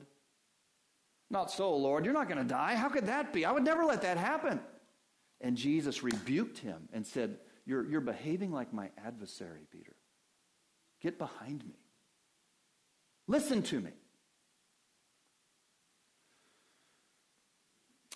Not 1.30 1.52
so, 1.52 1.76
Lord. 1.76 2.06
You're 2.06 2.14
not 2.14 2.30
going 2.30 2.38
to 2.38 2.48
die. 2.48 2.76
How 2.76 2.90
could 2.90 3.08
that 3.08 3.34
be? 3.34 3.44
I 3.46 3.52
would 3.52 3.64
never 3.64 3.86
let 3.86 4.04
that 4.04 4.18
happen. 4.18 4.60
And 5.42 5.58
Jesus 5.58 6.04
rebuked 6.04 6.60
him 6.60 6.88
and 6.94 7.06
said, 7.06 7.40
You're, 7.66 7.90
you're 7.90 8.02
behaving 8.02 8.52
like 8.52 8.74
my 8.74 8.90
adversary, 9.04 9.68
Peter. 9.72 9.96
Get 11.02 11.18
behind 11.18 11.66
me. 11.66 11.76
Listen 13.28 13.64
to 13.64 13.80
me. 13.80 13.92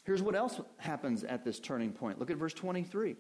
Here's 0.07 0.23
what 0.23 0.35
else 0.35 0.61
happens 0.77 1.25
at 1.25 1.43
this 1.43 1.59
turning 1.59 1.91
point. 1.91 2.17
Look 2.17 2.31
at 2.31 2.37
verse 2.37 2.53
23. 2.53 3.17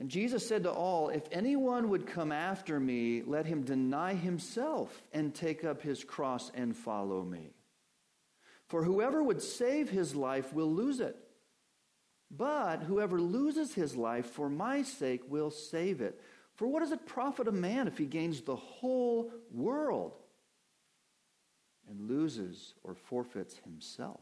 And 0.00 0.08
Jesus 0.08 0.44
said 0.44 0.64
to 0.64 0.72
all, 0.72 1.10
If 1.10 1.22
anyone 1.30 1.88
would 1.90 2.04
come 2.04 2.32
after 2.32 2.80
me, 2.80 3.22
let 3.24 3.46
him 3.46 3.62
deny 3.62 4.14
himself 4.14 5.00
and 5.12 5.32
take 5.32 5.64
up 5.64 5.80
his 5.80 6.02
cross 6.02 6.50
and 6.56 6.76
follow 6.76 7.22
me. 7.22 7.50
For 8.66 8.82
whoever 8.82 9.22
would 9.22 9.40
save 9.40 9.88
his 9.88 10.16
life 10.16 10.52
will 10.52 10.72
lose 10.72 10.98
it. 10.98 11.14
But 12.32 12.82
whoever 12.82 13.20
loses 13.20 13.74
his 13.74 13.94
life 13.94 14.26
for 14.26 14.50
my 14.50 14.82
sake 14.82 15.22
will 15.28 15.52
save 15.52 16.00
it. 16.00 16.20
For 16.56 16.66
what 16.66 16.80
does 16.80 16.90
it 16.90 17.06
profit 17.06 17.46
a 17.46 17.52
man 17.52 17.86
if 17.86 17.96
he 17.96 18.06
gains 18.06 18.40
the 18.40 18.56
whole 18.56 19.30
world 19.52 20.16
and 21.88 22.08
loses 22.08 22.74
or 22.84 22.94
forfeits 22.94 23.56
himself. 23.64 24.20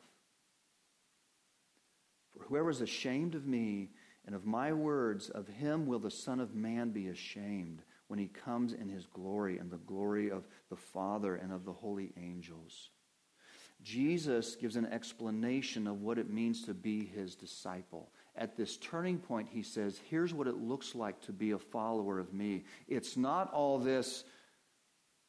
For 2.33 2.45
whoever 2.45 2.71
is 2.71 2.81
ashamed 2.81 3.35
of 3.35 3.47
me 3.47 3.91
and 4.27 4.35
of 4.35 4.45
my 4.45 4.73
words, 4.73 5.31
of 5.31 5.49
him 5.49 5.87
will 5.87 5.99
the 5.99 6.11
Son 6.11 6.41
of 6.41 6.55
Man 6.55 6.91
be 6.91 7.09
ashamed 7.09 7.83
when 8.09 8.19
he 8.19 8.29
comes 8.29 8.73
in 8.73 8.89
his 8.89 9.07
glory 9.07 9.59
and 9.59 9.71
the 9.71 9.79
glory 9.79 10.31
of 10.31 10.47
the 10.69 10.77
Father 10.77 11.37
and 11.37 11.53
of 11.53 11.65
the 11.65 11.73
holy 11.73 12.13
angels. 12.17 12.91
Jesus 13.83 14.57
gives 14.57 14.77
an 14.77 14.87
explanation 14.87 15.87
of 15.87 16.03
what 16.03 16.19
it 16.19 16.31
means 16.31 16.63
to 16.65 16.75
be 16.75 17.05
his 17.05 17.35
disciple. 17.35 18.11
At 18.35 18.57
this 18.57 18.77
turning 18.79 19.19
point, 19.19 19.49
he 19.51 19.63
says, 19.63 20.01
Here's 20.11 20.35
what 20.35 20.47
it 20.47 20.57
looks 20.57 20.95
like 20.95 21.21
to 21.23 21.33
be 21.33 21.53
a 21.53 21.59
follower 21.59 22.19
of 22.19 22.33
me. 22.33 22.65
It's 22.89 23.17
not 23.17 23.53
all 23.53 23.79
this 23.79 24.25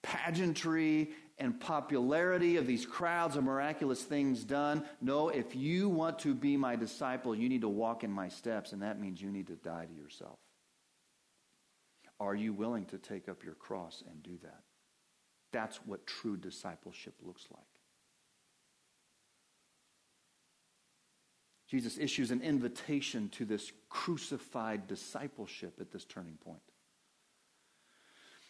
pageantry 0.01 1.11
and 1.39 1.59
popularity 1.59 2.57
of 2.57 2.65
these 2.65 2.85
crowds 2.85 3.35
of 3.35 3.43
miraculous 3.43 4.01
things 4.03 4.43
done. 4.43 4.83
No, 5.01 5.29
if 5.29 5.55
you 5.55 5.87
want 5.89 6.19
to 6.19 6.33
be 6.33 6.57
my 6.57 6.75
disciple, 6.75 7.35
you 7.35 7.47
need 7.47 7.61
to 7.61 7.69
walk 7.69 8.03
in 8.03 8.11
my 8.11 8.27
steps, 8.29 8.73
and 8.73 8.81
that 8.81 8.99
means 8.99 9.21
you 9.21 9.31
need 9.31 9.47
to 9.47 9.55
die 9.55 9.85
to 9.85 9.93
yourself. 9.93 10.39
Are 12.19 12.35
you 12.35 12.53
willing 12.53 12.85
to 12.85 12.97
take 12.97 13.29
up 13.29 13.43
your 13.43 13.53
cross 13.53 14.03
and 14.09 14.23
do 14.23 14.37
that? 14.41 14.63
That's 15.53 15.77
what 15.85 16.07
true 16.07 16.37
discipleship 16.37 17.13
looks 17.21 17.45
like. 17.51 17.61
Jesus 21.69 21.97
issues 21.97 22.31
an 22.31 22.41
invitation 22.41 23.29
to 23.29 23.45
this 23.45 23.71
crucified 23.89 24.87
discipleship 24.87 25.79
at 25.81 25.91
this 25.91 26.05
turning 26.05 26.37
point. 26.37 26.61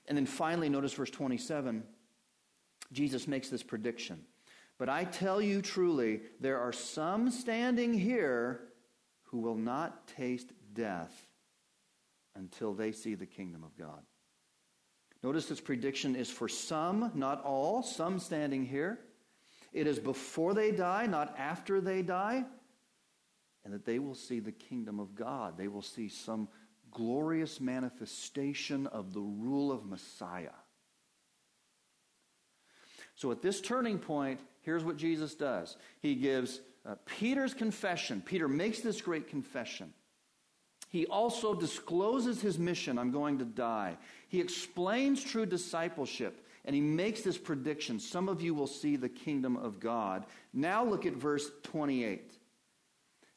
And 0.08 0.18
then 0.18 0.26
finally, 0.26 0.70
notice 0.70 0.94
verse 0.94 1.10
27. 1.10 1.84
Jesus 2.92 3.28
makes 3.28 3.50
this 3.50 3.64
prediction. 3.64 4.22
But 4.78 4.90
I 4.90 5.04
tell 5.04 5.42
you 5.42 5.62
truly, 5.62 6.22
there 6.40 6.60
are 6.60 6.72
some 6.72 7.32
standing 7.32 7.94
here 7.94 8.62
who 9.24 9.40
will 9.40 9.56
not 9.56 10.08
taste 10.08 10.52
death 10.74 11.28
until 12.36 12.74
they 12.74 12.92
see 12.92 13.16
the 13.16 13.26
kingdom 13.26 13.64
of 13.64 13.78
God. 13.78 14.02
Notice 15.24 15.48
this 15.48 15.60
prediction 15.60 16.16
is 16.16 16.30
for 16.30 16.48
some, 16.48 17.12
not 17.16 17.44
all, 17.44 17.82
some 17.82 18.20
standing 18.20 18.64
here. 18.64 19.00
It 19.74 19.88
is 19.88 20.00
before 20.00 20.54
they 20.54 20.72
die, 20.72 21.08
not 21.08 21.36
after 21.38 21.82
they 21.82 22.04
die, 22.04 22.46
and 23.66 23.74
that 23.74 23.86
they 23.86 24.00
will 24.00 24.16
see 24.16 24.40
the 24.40 24.52
kingdom 24.52 25.00
of 25.00 25.16
God. 25.16 25.58
They 25.58 25.68
will 25.68 25.82
see 25.82 26.08
some 26.08 26.48
glorious 26.92 27.60
manifestation 27.60 28.88
of 28.88 29.14
the 29.14 29.22
rule 29.22 29.72
of 29.72 29.86
Messiah. 29.86 30.50
So 33.16 33.32
at 33.32 33.42
this 33.42 33.62
turning 33.62 33.98
point, 33.98 34.40
here's 34.62 34.84
what 34.84 34.98
Jesus 34.98 35.36
does 35.36 35.76
He 36.02 36.16
gives 36.16 36.60
uh, 36.86 36.96
Peter's 37.06 37.54
confession. 37.54 38.22
Peter 38.26 38.48
makes 38.48 38.80
this 38.80 39.02
great 39.02 39.28
confession. 39.30 39.94
He 40.90 41.06
also 41.06 41.54
discloses 41.54 42.42
his 42.42 42.58
mission 42.58 42.98
I'm 42.98 43.12
going 43.12 43.40
to 43.40 43.46
die. 43.46 43.98
He 44.30 44.40
explains 44.40 45.24
true 45.24 45.46
discipleship 45.46 46.46
and 46.64 46.74
he 46.76 46.82
makes 46.82 47.22
this 47.22 47.38
prediction 47.38 48.00
some 48.00 48.30
of 48.30 48.42
you 48.42 48.54
will 48.54 48.68
see 48.68 48.96
the 48.96 49.10
kingdom 49.10 49.58
of 49.58 49.80
God. 49.80 50.26
Now 50.54 50.86
look 50.86 51.06
at 51.06 51.14
verse 51.14 51.50
28. 51.64 52.38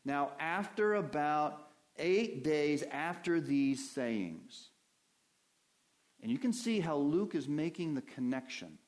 Now, 0.05 0.31
after 0.39 0.95
about 0.95 1.70
eight 1.99 2.45
days 2.45 2.83
after 2.91 3.41
these 3.41 3.91
sayings, 3.91 4.71
and 6.23 6.31
you 6.31 6.39
can 6.39 6.53
see 6.53 6.81
how 6.81 6.97
Luke 6.97 7.35
is 7.35 7.49
making 7.49 7.95
the 7.95 8.03
connection. 8.03 8.79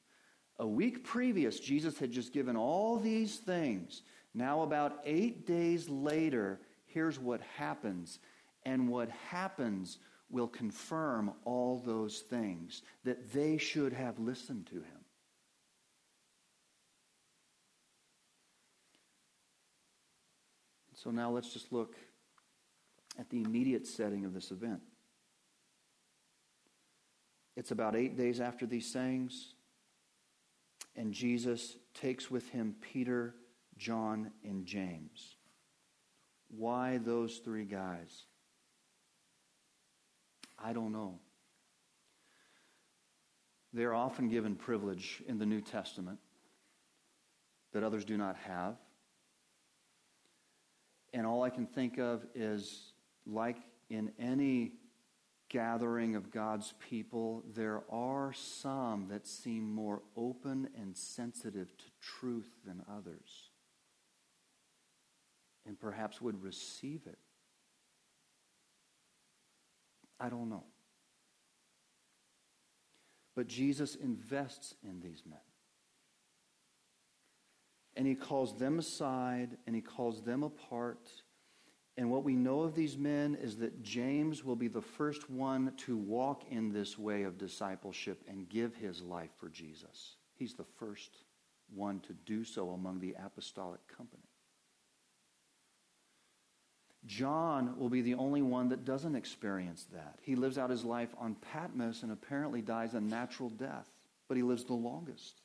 A 0.59 0.67
week 0.67 1.03
previous, 1.03 1.59
Jesus 1.59 1.99
had 1.99 2.13
just 2.13 2.33
given 2.33 2.57
all 2.57 2.99
these 2.99 3.39
things. 3.39 4.03
Now, 4.35 4.63
about 4.63 5.01
eight 5.05 5.47
days 5.47 5.89
later, 5.89 6.61
here's 6.85 7.19
what 7.19 7.41
happens. 7.57 8.19
And 8.65 8.89
what 8.89 9.09
happens 9.31 9.99
will 10.31 10.49
confirm 10.49 11.33
all 11.45 11.83
those 11.85 12.21
things 12.21 12.83
that 13.05 13.33
they 13.33 13.59
should 13.59 13.93
have 13.93 14.19
listened 14.19 14.67
to 14.67 14.77
him. 14.77 15.05
So 20.95 21.11
now 21.11 21.31
let's 21.31 21.53
just 21.53 21.73
look 21.73 21.97
at 23.19 23.31
the 23.31 23.43
immediate 23.43 23.87
setting 23.87 24.25
of 24.25 24.35
this 24.35 24.51
event. 24.51 24.81
It's 27.57 27.71
about 27.71 27.95
eight 27.95 28.17
days 28.17 28.41
after 28.41 28.67
these 28.67 28.91
sayings 28.91 29.55
and 30.97 31.13
Jesus 31.13 31.77
takes 31.95 32.31
with 32.31 32.49
him 32.51 32.75
Peter, 32.81 33.35
John, 33.79 34.31
and 34.45 34.67
James. 34.67 35.37
Why 36.49 36.99
those 36.99 37.39
three 37.39 37.65
guys? 37.65 38.25
I 40.63 40.73
don't 40.73 40.93
know. 40.93 41.19
They're 43.73 43.95
often 43.95 44.29
given 44.29 44.55
privilege 44.55 45.23
in 45.27 45.39
the 45.39 45.47
New 45.47 45.63
Testament 45.63 46.19
that 47.73 47.83
others 47.83 48.05
do 48.05 48.19
not 48.19 48.37
have. 48.37 48.77
And 51.15 51.27
all 51.27 51.43
I 51.43 51.49
can 51.49 51.67
think 51.67 51.99
of 51.99 52.27
is 52.35 52.92
like 53.27 53.59
in 53.89 54.13
any 54.19 54.73
gathering 55.49 56.17
of 56.17 56.31
God's 56.31 56.73
people, 56.89 57.45
there 57.55 57.83
are 57.91 58.33
some 58.33 59.09
that 59.09 59.27
seem 59.27 59.71
more 59.71 60.03
open 60.17 60.69
and 60.81 60.97
sensitive 60.97 61.77
to 61.77 61.85
truth 62.01 62.51
than 62.67 62.83
others, 62.91 63.51
and 65.67 65.79
perhaps 65.79 66.23
would 66.23 66.43
receive 66.43 67.03
it. 67.07 67.19
I 70.19 70.29
don't 70.29 70.49
know. 70.49 70.65
But 73.35 73.47
Jesus 73.47 73.95
invests 73.95 74.75
in 74.83 75.01
these 75.01 75.23
men. 75.29 75.39
And 77.95 78.07
he 78.07 78.15
calls 78.15 78.57
them 78.57 78.79
aside 78.79 79.59
and 79.67 79.75
he 79.77 79.83
calls 79.83 80.23
them 80.23 80.43
apart 80.43 81.11
and 81.97 82.11
what 82.11 82.25
we 82.25 82.35
know 82.35 82.63
of 82.63 82.75
these 82.75 82.97
men 82.97 83.37
is 83.41 83.57
that 83.59 83.83
James 83.83 84.43
will 84.43 84.57
be 84.57 84.69
the 84.69 84.81
first 84.81 85.29
one 85.29 85.73
to 85.79 85.97
walk 85.97 86.45
in 86.51 86.73
this 86.73 86.99
way 86.99 87.25
of 87.25 87.37
discipleship 87.37 88.23
and 88.27 88.49
give 88.49 88.75
his 88.75 89.03
life 89.03 89.31
for 89.39 89.51
Jesus. 89.51 90.17
He's 90.35 90.55
the 90.55 90.65
first 90.79 91.11
one 91.75 92.01
to 92.01 92.15
do 92.15 92.45
so 92.45 92.71
among 92.71 93.01
the 93.01 93.15
apostolic 93.23 93.81
company. 93.95 94.23
John 97.05 97.79
will 97.79 97.91
be 97.91 98.01
the 98.01 98.15
only 98.15 98.43
one 98.43 98.71
that 98.71 98.85
doesn't 98.85 99.17
experience 99.17 99.87
that. 99.93 100.19
He 100.23 100.35
lives 100.35 100.57
out 100.57 100.71
his 100.71 100.85
life 100.85 101.11
on 101.19 101.35
Patmos 101.35 102.05
and 102.05 102.13
apparently 102.13 102.63
dies 102.63 102.95
a 102.95 103.01
natural 103.01 103.51
death, 103.51 103.91
but 104.29 104.37
he 104.37 104.43
lives 104.43 104.65
the 104.65 104.75
longest. 104.75 105.42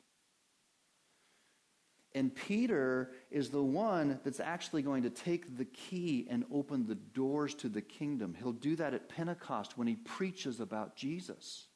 And 2.16 2.34
Peter 2.34 3.12
is 3.30 3.50
the 3.50 3.62
one 3.62 4.20
that's 4.24 4.40
actually 4.40 4.82
going 4.82 5.04
to 5.04 5.10
take 5.10 5.58
the 5.58 5.66
key 5.66 6.26
and 6.30 6.46
open 6.52 6.88
the 6.88 6.96
doors 6.96 7.54
to 7.56 7.70
the 7.70 7.82
kingdom. 7.82 8.36
He'll 8.38 8.54
do 8.54 8.76
that 8.78 8.94
at 8.94 9.10
Pentecost 9.10 9.78
when 9.78 9.88
he 9.88 9.96
preaches 9.96 10.60
about 10.60 10.96
Jesus. 10.96 11.68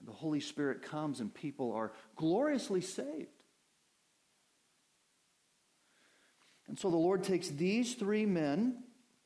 And 0.00 0.08
the 0.08 0.12
Holy 0.12 0.40
Spirit 0.40 0.82
comes 0.82 1.20
and 1.20 1.34
people 1.34 1.72
are 1.72 1.92
gloriously 2.16 2.80
saved. 2.80 3.28
And 6.68 6.78
so 6.78 6.90
the 6.90 6.96
Lord 6.96 7.24
takes 7.24 7.48
these 7.48 7.94
three 7.94 8.26
men, 8.26 8.84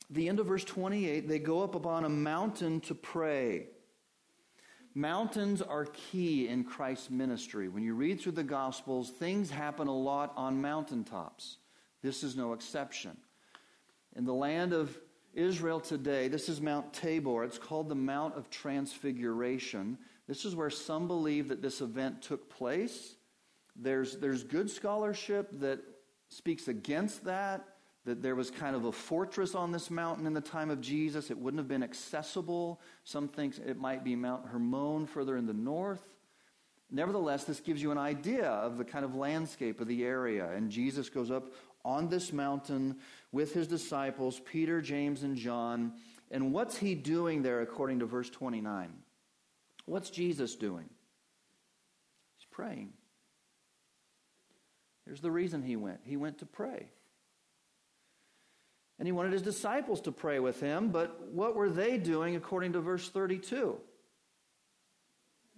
the 0.09 0.29
end 0.29 0.39
of 0.39 0.47
verse 0.47 0.63
28, 0.63 1.27
they 1.27 1.39
go 1.39 1.61
up 1.61 1.75
upon 1.75 2.05
a 2.05 2.09
mountain 2.09 2.79
to 2.81 2.95
pray. 2.95 3.67
Mountains 4.95 5.61
are 5.61 5.85
key 5.85 6.47
in 6.47 6.63
Christ's 6.63 7.09
ministry. 7.09 7.67
When 7.67 7.83
you 7.83 7.95
read 7.95 8.21
through 8.21 8.33
the 8.33 8.43
Gospels, 8.43 9.09
things 9.09 9.49
happen 9.49 9.87
a 9.87 9.95
lot 9.95 10.33
on 10.35 10.61
mountaintops. 10.61 11.57
This 12.03 12.23
is 12.23 12.35
no 12.35 12.53
exception. 12.53 13.17
In 14.15 14.25
the 14.25 14.33
land 14.33 14.71
of 14.71 14.95
Israel 15.33 15.79
today, 15.79 16.27
this 16.27 16.47
is 16.47 16.61
Mount 16.61 16.93
Tabor. 16.93 17.43
It's 17.43 17.57
called 17.57 17.89
the 17.89 17.95
Mount 17.95 18.35
of 18.35 18.51
Transfiguration. 18.51 19.97
This 20.27 20.45
is 20.45 20.55
where 20.55 20.69
some 20.69 21.07
believe 21.07 21.47
that 21.47 21.63
this 21.63 21.81
event 21.81 22.21
took 22.21 22.49
place. 22.49 23.15
There's, 23.75 24.17
there's 24.17 24.43
good 24.43 24.69
scholarship 24.69 25.49
that 25.59 25.79
speaks 26.29 26.67
against 26.67 27.23
that 27.25 27.72
that 28.05 28.21
there 28.21 28.35
was 28.35 28.51
kind 28.51 28.75
of 28.75 28.85
a 28.85 28.91
fortress 28.91 29.55
on 29.55 29.71
this 29.71 29.89
mountain 29.89 30.27
in 30.27 30.33
the 30.33 30.41
time 30.41 30.69
of 30.69 30.81
Jesus. 30.81 31.31
It 31.31 31.37
wouldn't 31.37 31.59
have 31.59 31.69
been 31.69 31.83
accessible. 31.83 32.81
Some 33.03 33.27
think 33.27 33.57
it 33.65 33.77
might 33.77 34.03
be 34.03 34.15
Mount 34.15 34.45
Hermon 34.47 35.07
further 35.07 35.37
in 35.37 35.45
the 35.45 35.53
north. 35.53 36.03
Nevertheless, 36.91 37.45
this 37.45 37.59
gives 37.59 37.81
you 37.81 37.91
an 37.91 37.97
idea 37.97 38.49
of 38.49 38.77
the 38.77 38.85
kind 38.85 39.05
of 39.05 39.15
landscape 39.15 39.79
of 39.79 39.87
the 39.87 40.03
area. 40.03 40.49
And 40.51 40.69
Jesus 40.69 41.09
goes 41.09 41.31
up 41.31 41.53
on 41.85 42.09
this 42.09 42.31
mountain 42.31 42.97
with 43.31 43.53
his 43.53 43.67
disciples, 43.67 44.39
Peter, 44.39 44.81
James, 44.81 45.23
and 45.23 45.35
John. 45.35 45.93
And 46.29 46.53
what's 46.53 46.77
he 46.77 46.95
doing 46.95 47.41
there 47.41 47.61
according 47.61 47.99
to 47.99 48.05
verse 48.05 48.29
29? 48.29 48.93
What's 49.85 50.09
Jesus 50.09 50.55
doing? 50.55 50.89
He's 52.37 52.47
praying. 52.51 52.93
Here's 55.05 55.21
the 55.21 55.31
reason 55.31 55.63
he 55.63 55.75
went. 55.75 56.01
He 56.03 56.17
went 56.17 56.39
to 56.39 56.45
pray. 56.45 56.87
And 59.03 59.07
he 59.09 59.11
wanted 59.11 59.33
his 59.33 59.41
disciples 59.41 59.99
to 60.03 60.13
pray 60.13 60.39
with 60.39 60.61
him, 60.61 60.87
but 60.87 61.27
what 61.33 61.57
were 61.57 61.69
they 61.69 61.97
doing 61.97 62.37
according 62.37 62.71
to 62.71 62.79
verse 62.79 63.09
32? 63.09 63.75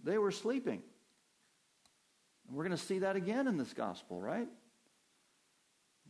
They 0.03 0.17
were 0.17 0.31
sleeping. 0.31 0.81
And 2.47 2.57
we're 2.57 2.63
going 2.63 2.75
to 2.75 2.83
see 2.83 2.97
that 2.97 3.15
again 3.15 3.47
in 3.47 3.55
this 3.55 3.71
gospel, 3.71 4.19
right? 4.19 4.47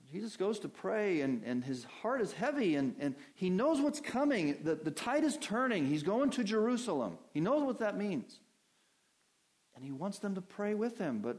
Jesus 0.10 0.38
goes 0.38 0.60
to 0.60 0.69
pray, 0.69 1.19
and, 1.19 1.43
and 1.43 1.62
his 1.62 1.84
heart 2.02 2.21
is 2.21 2.32
heavy, 2.32 2.78
and, 2.78 2.95
and 3.02 3.15
he 3.34 3.50
knows 3.50 3.82
what's 3.82 4.00
coming. 4.00 4.60
The, 4.63 4.76
the 4.76 4.89
tide 4.89 5.26
is 5.26 5.36
turning. 5.36 5.88
He's 5.88 6.04
going 6.04 6.30
to 6.30 6.43
Jerusalem. 6.45 7.17
He 7.34 7.41
knows 7.41 7.63
what 7.63 7.80
that 7.80 7.98
means. 7.98 8.39
And 9.76 9.84
he 9.84 9.91
wants 9.91 10.19
them 10.19 10.36
to 10.36 10.41
pray 10.41 10.74
with 10.74 10.98
him, 11.00 11.19
but 11.19 11.36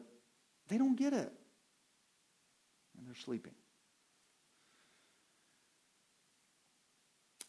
they 0.68 0.76
don't 0.76 0.98
get 0.98 1.14
it. 1.14 1.32
And 2.98 3.06
they're 3.06 3.14
sleeping. 3.14 3.54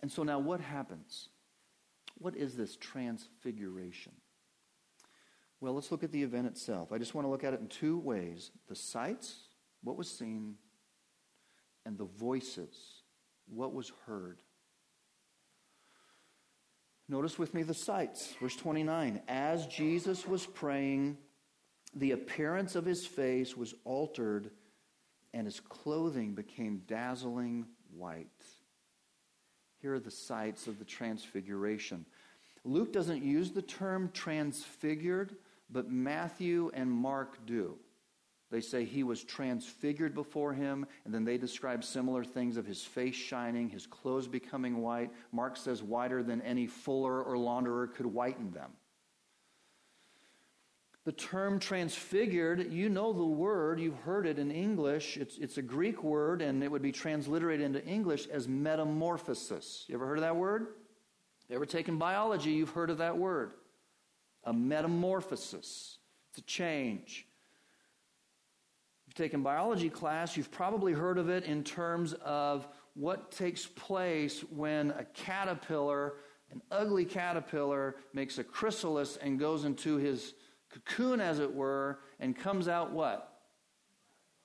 And 0.02 0.12
so 0.12 0.24
now 0.24 0.40
what 0.40 0.60
happens? 0.60 1.30
What 2.18 2.36
is 2.36 2.56
this 2.56 2.76
transfiguration? 2.76 4.14
Well, 5.60 5.74
let's 5.74 5.92
look 5.92 6.04
at 6.04 6.12
the 6.12 6.22
event 6.22 6.48
itself. 6.48 6.92
I 6.92 6.98
just 6.98 7.16
want 7.16 7.26
to 7.26 7.30
look 7.30 7.44
at 7.44 7.54
it 7.54 7.60
in 7.60 7.68
two 7.68 7.98
ways 7.98 8.52
the 8.68 8.76
sights, 8.76 9.36
what 9.84 9.98
was 9.98 10.10
seen, 10.10 10.56
and 11.86 11.98
the 11.98 12.06
voices, 12.06 13.04
what 13.48 13.74
was 13.74 13.92
heard. 14.06 14.42
Notice 17.10 17.40
with 17.40 17.54
me 17.54 17.64
the 17.64 17.74
sights. 17.74 18.36
Verse 18.42 18.56
29 18.56 19.22
As 19.28 19.66
Jesus 19.68 20.28
was 20.28 20.46
praying, 20.46 21.18
the 21.96 22.12
appearance 22.12 22.76
of 22.76 22.86
his 22.86 23.06
face 23.06 23.56
was 23.56 23.74
altered, 23.86 24.52
and 25.34 25.48
his 25.48 25.60
clothing 25.60 26.36
became 26.36 26.82
dazzling 26.88 27.66
white. 27.96 28.28
Here 29.82 29.94
are 29.94 30.00
the 30.00 30.12
sights 30.12 30.68
of 30.68 30.80
the 30.80 30.86
transfiguration. 30.86 32.06
Luke 32.64 32.92
doesn't 32.92 33.24
use 33.24 33.52
the 33.52 33.62
term 33.62 34.10
transfigured, 34.14 35.36
but 35.70 35.90
Matthew 35.90 36.72
and 36.74 36.92
Mark 36.92 37.46
do. 37.46 37.78
They 38.50 38.62
say 38.62 38.86
he 38.86 39.04
was 39.04 39.24
transfigured 39.24 40.14
before 40.14 40.54
him, 40.54 40.86
and 41.04 41.14
then 41.14 41.26
they 41.26 41.38
describe 41.38 41.84
similar 41.84 42.24
things 42.24 42.56
of 42.56 42.66
his 42.66 42.84
face 42.84 43.16
shining, 43.16 43.70
his 43.70 43.86
clothes 43.86 44.28
becoming 44.28 44.82
white. 44.82 45.12
Mark 45.34 45.58
says 45.58 45.84
whiter 45.84 46.24
than 46.24 46.42
any 46.42 46.66
fuller 46.66 47.22
or 47.22 47.36
launderer 47.36 47.94
could 47.94 48.06
whiten 48.06 48.52
them. 48.52 48.72
The 51.08 51.14
term 51.14 51.58
transfigured, 51.60 52.70
you 52.70 52.90
know 52.90 53.14
the 53.14 53.24
word, 53.24 53.80
you've 53.80 53.96
heard 54.00 54.28
it 54.28 54.38
in 54.38 54.52
English. 54.52 55.16
It's, 55.16 55.38
it's 55.38 55.58
a 55.58 55.62
Greek 55.62 56.04
word, 56.04 56.42
and 56.42 56.62
it 56.62 56.70
would 56.70 56.82
be 56.82 56.92
transliterated 56.92 57.66
into 57.66 57.82
English 57.86 58.28
as 58.28 58.50
metamorphosis. 58.50 59.86
You 59.88 59.96
ever 59.96 60.06
heard 60.06 60.18
of 60.18 60.24
that 60.24 60.36
word? 60.36 60.68
You 61.48 61.56
ever 61.56 61.66
taken 61.66 61.98
biology, 61.98 62.52
you've 62.52 62.72
heard 62.72 62.90
of 62.90 62.98
that 62.98 63.18
word. 63.18 63.54
A 64.44 64.52
metamorphosis. 64.52 65.98
It's 66.32 66.40
a 66.40 66.42
change 66.42 67.26
If 69.00 69.08
you've 69.08 69.16
taken 69.16 69.44
biology 69.44 69.90
class, 69.90 70.36
you've 70.36 70.52
probably 70.52 70.92
heard 70.92 71.18
of 71.18 71.30
it 71.30 71.46
in 71.46 71.64
terms 71.64 72.16
of 72.16 72.68
what 72.96 73.32
takes 73.32 73.66
place 73.66 74.42
when 74.54 74.92
a 74.92 75.06
caterpillar, 75.06 76.16
an 76.52 76.62
ugly 76.70 77.06
caterpillar, 77.06 77.96
makes 78.12 78.40
a 78.40 78.44
chrysalis 78.44 79.16
and 79.16 79.40
goes 79.40 79.64
into 79.64 79.96
his 79.96 80.34
cocoon, 80.70 81.22
as 81.22 81.40
it 81.40 81.54
were, 81.54 82.00
and 82.20 82.38
comes 82.38 82.68
out 82.68 82.92
what? 82.92 83.32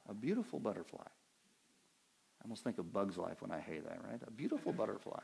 A 0.09 0.15
beautiful 0.15 0.59
butterfly. 0.59 1.01
I 1.05 2.45
almost 2.45 2.65
think 2.65 2.79
of 2.79 2.93
Bug's 2.93 3.17
Life 3.17 3.41
when 3.41 3.51
I 3.51 3.61
hear 3.61 3.81
that, 3.81 4.01
right? 4.09 4.21
A 4.27 4.31
beautiful 4.31 4.73
butterfly. 4.73 5.21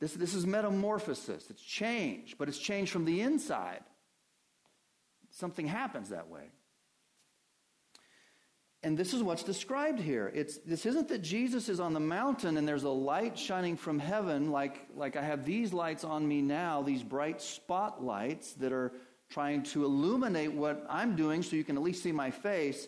This, 0.00 0.12
this 0.14 0.34
is 0.34 0.46
metamorphosis. 0.46 1.48
It's 1.48 1.62
change, 1.62 2.36
but 2.36 2.48
it's 2.48 2.58
change 2.58 2.90
from 2.90 3.04
the 3.06 3.20
inside. 3.20 3.80
Something 5.30 5.66
happens 5.66 6.10
that 6.10 6.28
way. 6.28 6.50
And 8.84 8.98
this 8.98 9.14
is 9.14 9.22
what's 9.22 9.42
described 9.42 9.98
here. 9.98 10.30
It's, 10.34 10.58
this 10.58 10.84
isn't 10.84 11.08
that 11.08 11.22
Jesus 11.22 11.70
is 11.70 11.80
on 11.80 11.94
the 11.94 12.00
mountain 12.00 12.58
and 12.58 12.68
there's 12.68 12.84
a 12.84 12.90
light 12.90 13.38
shining 13.38 13.78
from 13.78 13.98
heaven, 13.98 14.50
like, 14.50 14.86
like 14.94 15.16
I 15.16 15.22
have 15.22 15.46
these 15.46 15.72
lights 15.72 16.04
on 16.04 16.28
me 16.28 16.42
now, 16.42 16.82
these 16.82 17.02
bright 17.02 17.40
spotlights 17.40 18.52
that 18.54 18.72
are 18.72 18.92
trying 19.30 19.62
to 19.62 19.86
illuminate 19.86 20.52
what 20.52 20.84
I'm 20.90 21.16
doing 21.16 21.42
so 21.42 21.56
you 21.56 21.64
can 21.64 21.78
at 21.78 21.82
least 21.82 22.02
see 22.02 22.12
my 22.12 22.30
face. 22.30 22.86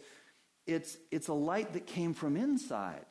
It's, 0.66 0.98
it's 1.10 1.28
a 1.28 1.34
light 1.34 1.72
that 1.72 1.86
came 1.86 2.12
from 2.12 2.36
inside. 2.36 3.06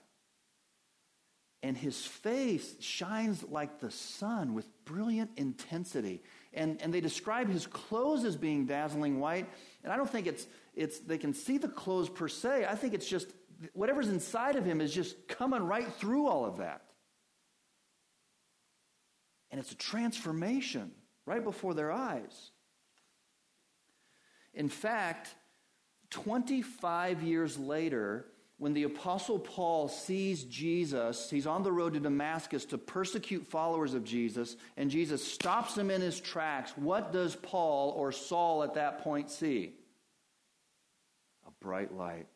And 1.65 1.75
his 1.75 2.05
face 2.05 2.75
shines 2.79 3.43
like 3.49 3.79
the 3.79 3.89
sun 3.89 4.53
with 4.53 4.67
brilliant 4.85 5.31
intensity. 5.35 6.21
And, 6.53 6.79
and 6.79 6.93
they 6.93 7.01
describe 7.01 7.49
his 7.49 7.65
clothes 7.65 8.23
as 8.23 8.35
being 8.35 8.67
dazzling 8.67 9.19
white. 9.19 9.49
And 9.83 9.91
I 9.91 9.97
don't 9.97 10.07
think 10.07 10.27
it's 10.27 10.45
it's 10.75 10.99
they 10.99 11.17
can 11.17 11.33
see 11.33 11.57
the 11.57 11.67
clothes 11.67 12.07
per 12.07 12.27
se. 12.27 12.67
I 12.69 12.75
think 12.75 12.93
it's 12.93 13.07
just 13.07 13.33
whatever's 13.73 14.09
inside 14.09 14.57
of 14.57 14.63
him 14.63 14.79
is 14.79 14.93
just 14.93 15.27
coming 15.27 15.63
right 15.63 15.91
through 15.93 16.27
all 16.27 16.45
of 16.45 16.57
that. 16.57 16.83
And 19.49 19.59
it's 19.59 19.71
a 19.71 19.75
transformation 19.75 20.91
right 21.25 21.43
before 21.43 21.73
their 21.73 21.91
eyes. 21.91 22.51
In 24.53 24.69
fact, 24.69 25.33
25 26.11 27.23
years 27.23 27.57
later, 27.57 28.27
when 28.57 28.73
the 28.73 28.83
Apostle 28.83 29.37
Paul 29.37 29.89
sees 29.89 30.45
Jesus, 30.45 31.29
he's 31.29 31.47
on 31.47 31.63
the 31.63 31.71
road 31.71 31.93
to 31.93 31.99
Damascus 31.99 32.63
to 32.65 32.77
persecute 32.77 33.45
followers 33.45 33.93
of 33.93 34.05
Jesus, 34.05 34.55
and 34.77 34.89
Jesus 34.89 35.25
stops 35.25 35.77
him 35.77 35.91
in 35.91 36.01
his 36.01 36.21
tracks. 36.21 36.71
What 36.77 37.11
does 37.11 37.35
Paul 37.35 37.91
or 37.91 38.13
Saul 38.13 38.63
at 38.63 38.75
that 38.75 39.03
point 39.03 39.29
see? 39.29 39.73
A 41.45 41.51
bright 41.61 41.93
light. 41.93 42.27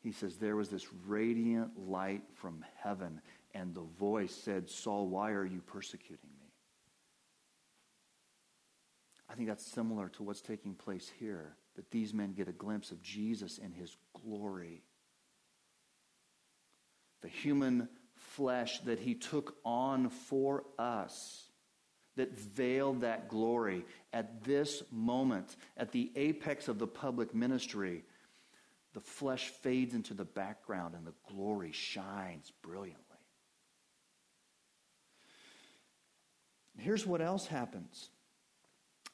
He 0.00 0.12
says, 0.12 0.36
There 0.36 0.56
was 0.56 0.68
this 0.68 0.86
radiant 1.06 1.72
light 1.76 2.22
from 2.34 2.64
heaven, 2.76 3.20
and 3.52 3.74
the 3.74 3.86
voice 3.98 4.32
said, 4.34 4.70
Saul, 4.70 5.08
why 5.08 5.32
are 5.32 5.44
you 5.44 5.60
persecuting 5.60 6.30
me? 6.38 6.52
I 9.28 9.34
think 9.34 9.48
that's 9.48 9.66
similar 9.66 10.08
to 10.10 10.22
what's 10.22 10.40
taking 10.40 10.74
place 10.74 11.10
here, 11.18 11.56
that 11.74 11.90
these 11.90 12.14
men 12.14 12.32
get 12.32 12.48
a 12.48 12.52
glimpse 12.52 12.92
of 12.92 13.02
Jesus 13.02 13.58
in 13.58 13.72
his 13.72 13.96
glory. 14.24 14.82
The 17.22 17.28
human 17.28 17.88
flesh 18.14 18.80
that 18.80 18.98
he 18.98 19.14
took 19.14 19.56
on 19.64 20.08
for 20.08 20.64
us 20.78 21.46
that 22.16 22.38
veiled 22.38 23.00
that 23.00 23.28
glory 23.28 23.84
at 24.12 24.44
this 24.44 24.82
moment, 24.90 25.56
at 25.76 25.92
the 25.92 26.10
apex 26.16 26.68
of 26.68 26.78
the 26.78 26.86
public 26.86 27.34
ministry, 27.34 28.04
the 28.92 29.00
flesh 29.00 29.48
fades 29.48 29.94
into 29.94 30.14
the 30.14 30.24
background 30.24 30.94
and 30.94 31.06
the 31.06 31.14
glory 31.28 31.72
shines 31.72 32.52
brilliantly. 32.62 33.04
Here's 36.76 37.06
what 37.06 37.20
else 37.20 37.46
happens 37.46 38.10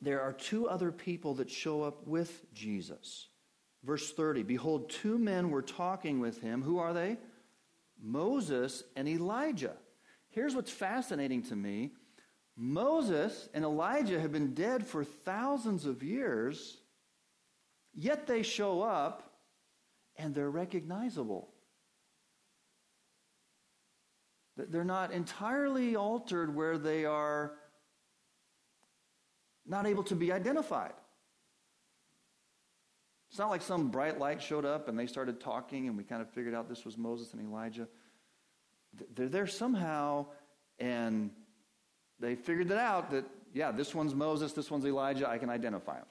there 0.02 0.20
are 0.20 0.32
two 0.32 0.68
other 0.68 0.92
people 0.92 1.34
that 1.34 1.50
show 1.50 1.82
up 1.82 2.06
with 2.06 2.44
Jesus. 2.52 3.28
Verse 3.82 4.12
30 4.12 4.42
Behold, 4.42 4.90
two 4.90 5.18
men 5.18 5.50
were 5.50 5.62
talking 5.62 6.20
with 6.20 6.40
him. 6.40 6.62
Who 6.62 6.78
are 6.78 6.92
they? 6.92 7.18
Moses 8.02 8.82
and 8.94 9.08
Elijah. 9.08 9.76
Here's 10.28 10.54
what's 10.54 10.70
fascinating 10.70 11.42
to 11.44 11.56
me 11.56 11.92
Moses 12.56 13.48
and 13.52 13.64
Elijah 13.64 14.20
have 14.20 14.32
been 14.32 14.54
dead 14.54 14.86
for 14.86 15.04
thousands 15.04 15.84
of 15.84 16.02
years, 16.02 16.78
yet 17.94 18.26
they 18.26 18.42
show 18.42 18.82
up 18.82 19.22
and 20.16 20.34
they're 20.34 20.50
recognizable. 20.50 21.48
They're 24.56 24.84
not 24.84 25.12
entirely 25.12 25.96
altered 25.96 26.54
where 26.54 26.78
they 26.78 27.04
are 27.04 27.52
not 29.66 29.86
able 29.86 30.04
to 30.04 30.14
be 30.14 30.32
identified. 30.32 30.94
It's 33.36 33.38
not 33.38 33.50
like 33.50 33.60
some 33.60 33.88
bright 33.88 34.18
light 34.18 34.40
showed 34.40 34.64
up 34.64 34.88
and 34.88 34.98
they 34.98 35.06
started 35.06 35.40
talking 35.40 35.88
and 35.88 35.94
we 35.98 36.04
kind 36.04 36.22
of 36.22 36.30
figured 36.30 36.54
out 36.54 36.70
this 36.70 36.86
was 36.86 36.96
Moses 36.96 37.34
and 37.34 37.42
Elijah. 37.42 37.86
They're 39.14 39.28
there 39.28 39.46
somehow 39.46 40.24
and 40.78 41.28
they 42.18 42.34
figured 42.34 42.70
it 42.70 42.78
out 42.78 43.10
that, 43.10 43.26
yeah, 43.52 43.72
this 43.72 43.94
one's 43.94 44.14
Moses, 44.14 44.54
this 44.54 44.70
one's 44.70 44.86
Elijah, 44.86 45.28
I 45.28 45.36
can 45.36 45.50
identify 45.50 45.96
them. 45.96 46.06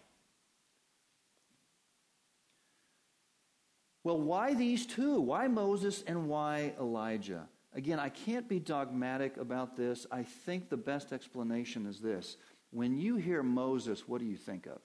Well, 4.03 4.19
why 4.19 4.53
these 4.53 4.85
two? 4.85 5.19
Why 5.19 5.47
Moses 5.47 6.03
and 6.05 6.29
why 6.29 6.73
Elijah? 6.79 7.47
Again, 7.73 7.99
I 7.99 8.09
can't 8.09 8.47
be 8.47 8.59
dogmatic 8.59 9.37
about 9.37 9.75
this. 9.75 10.05
I 10.11 10.21
think 10.21 10.69
the 10.69 10.77
best 10.77 11.11
explanation 11.11 11.87
is 11.87 11.99
this. 11.99 12.37
When 12.69 12.99
you 12.99 13.15
hear 13.15 13.41
Moses, 13.41 14.07
what 14.07 14.21
do 14.21 14.27
you 14.27 14.37
think 14.37 14.67
of? 14.67 14.79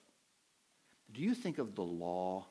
Do 1.13 1.21
you 1.21 1.33
think 1.33 1.57
of 1.57 1.75
the 1.75 1.83
law? 1.83 2.45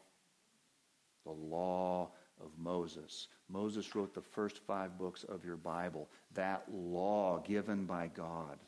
The 1.25 1.33
law 1.33 2.11
of 2.43 2.51
Moses. 2.59 3.29
Moses 3.49 3.95
wrote 3.95 4.15
the 4.15 4.21
first 4.21 4.59
five 4.67 4.99
books 4.99 5.25
of 5.25 5.45
your 5.45 5.57
Bible, 5.57 6.09
that 6.35 6.65
law 6.71 7.39
given 7.39 7.85
by 7.85 8.09
God. 8.09 8.59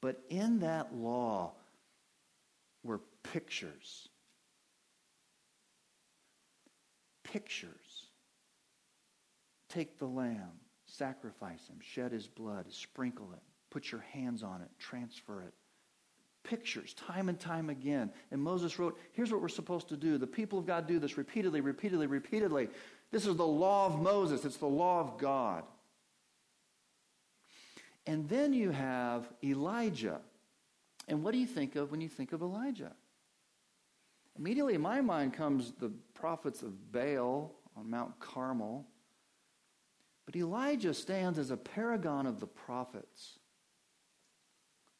But 0.00 0.20
in 0.28 0.60
that 0.60 0.94
law 0.94 1.52
were 2.82 3.00
pictures. 3.32 4.08
Pictures. 7.24 7.70
Take 9.68 9.98
the 9.98 10.06
lamb, 10.06 10.52
sacrifice 10.86 11.66
him, 11.68 11.78
shed 11.80 12.12
his 12.12 12.28
blood, 12.28 12.66
sprinkle 12.70 13.32
it, 13.32 13.42
put 13.70 13.90
your 13.90 14.04
hands 14.12 14.42
on 14.42 14.62
it, 14.62 14.70
transfer 14.78 15.42
it 15.42 15.54
pictures 16.46 16.94
time 16.94 17.28
and 17.28 17.38
time 17.38 17.68
again. 17.68 18.10
And 18.30 18.40
Moses 18.40 18.78
wrote, 18.78 18.98
here's 19.12 19.32
what 19.32 19.42
we're 19.42 19.48
supposed 19.48 19.88
to 19.88 19.96
do. 19.96 20.16
The 20.16 20.26
people 20.26 20.58
of 20.58 20.66
God 20.66 20.86
do 20.86 20.98
this 20.98 21.18
repeatedly, 21.18 21.60
repeatedly, 21.60 22.06
repeatedly. 22.06 22.68
This 23.10 23.26
is 23.26 23.36
the 23.36 23.46
law 23.46 23.86
of 23.86 24.00
Moses, 24.00 24.44
it's 24.44 24.56
the 24.56 24.66
law 24.66 25.00
of 25.00 25.18
God. 25.18 25.64
And 28.06 28.28
then 28.28 28.52
you 28.52 28.70
have 28.70 29.28
Elijah. 29.42 30.20
And 31.08 31.24
what 31.24 31.32
do 31.32 31.38
you 31.38 31.46
think 31.46 31.74
of 31.74 31.90
when 31.90 32.00
you 32.00 32.08
think 32.08 32.32
of 32.32 32.40
Elijah? 32.40 32.92
Immediately 34.38 34.74
in 34.74 34.80
my 34.80 35.00
mind 35.00 35.34
comes 35.34 35.72
the 35.72 35.90
prophets 36.14 36.62
of 36.62 36.92
Baal 36.92 37.52
on 37.76 37.90
Mount 37.90 38.18
Carmel. 38.20 38.86
But 40.24 40.36
Elijah 40.36 40.94
stands 40.94 41.38
as 41.38 41.50
a 41.50 41.56
paragon 41.56 42.26
of 42.26 42.38
the 42.38 42.46
prophets. 42.46 43.38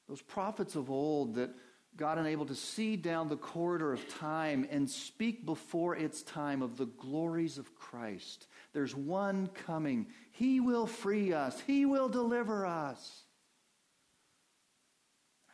Those 0.09 0.23
prophets 0.23 0.77
of 0.77 0.90
old 0.90 1.35
that 1.35 1.51
God 1.97 2.19
enabled 2.19 2.49
to 2.49 2.55
see 2.55 2.97
down 2.97 3.29
the 3.29 3.37
corridor 3.37 3.92
of 3.92 4.07
time 4.19 4.66
and 4.71 4.88
speak 4.88 5.47
before 5.47 5.97
its 5.97 6.23
time 6.23 6.62
of 6.62 6.77
the 6.77 6.87
glories 6.87 7.57
of 7.59 7.75
Christ. 7.75 8.47
There's 8.73 8.95
one 8.95 9.49
coming. 9.49 10.07
He 10.33 10.61
will 10.61 10.87
free 10.87 11.33
us, 11.33 11.61
He 11.66 11.87
will 11.87 12.09
deliver 12.09 12.66
us. 12.66 13.23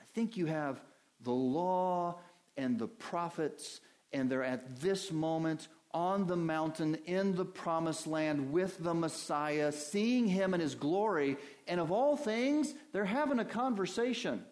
I 0.00 0.04
think 0.14 0.36
you 0.36 0.46
have 0.46 0.80
the 1.20 1.30
law 1.30 2.18
and 2.56 2.78
the 2.78 2.88
prophets, 2.88 3.80
and 4.12 4.28
they're 4.28 4.42
at 4.42 4.80
this 4.80 5.12
moment 5.12 5.68
on 5.94 6.26
the 6.26 6.36
mountain 6.36 6.96
in 7.06 7.34
the 7.34 7.44
promised 7.44 8.06
land 8.06 8.52
with 8.52 8.82
the 8.82 8.94
Messiah, 8.94 9.72
seeing 9.72 10.26
him 10.26 10.54
in 10.54 10.60
his 10.60 10.74
glory. 10.74 11.36
And 11.66 11.80
of 11.80 11.92
all 11.92 12.16
things, 12.16 12.72
they're 12.92 13.04
having 13.04 13.38
a 13.38 13.44
conversation. 13.44 14.44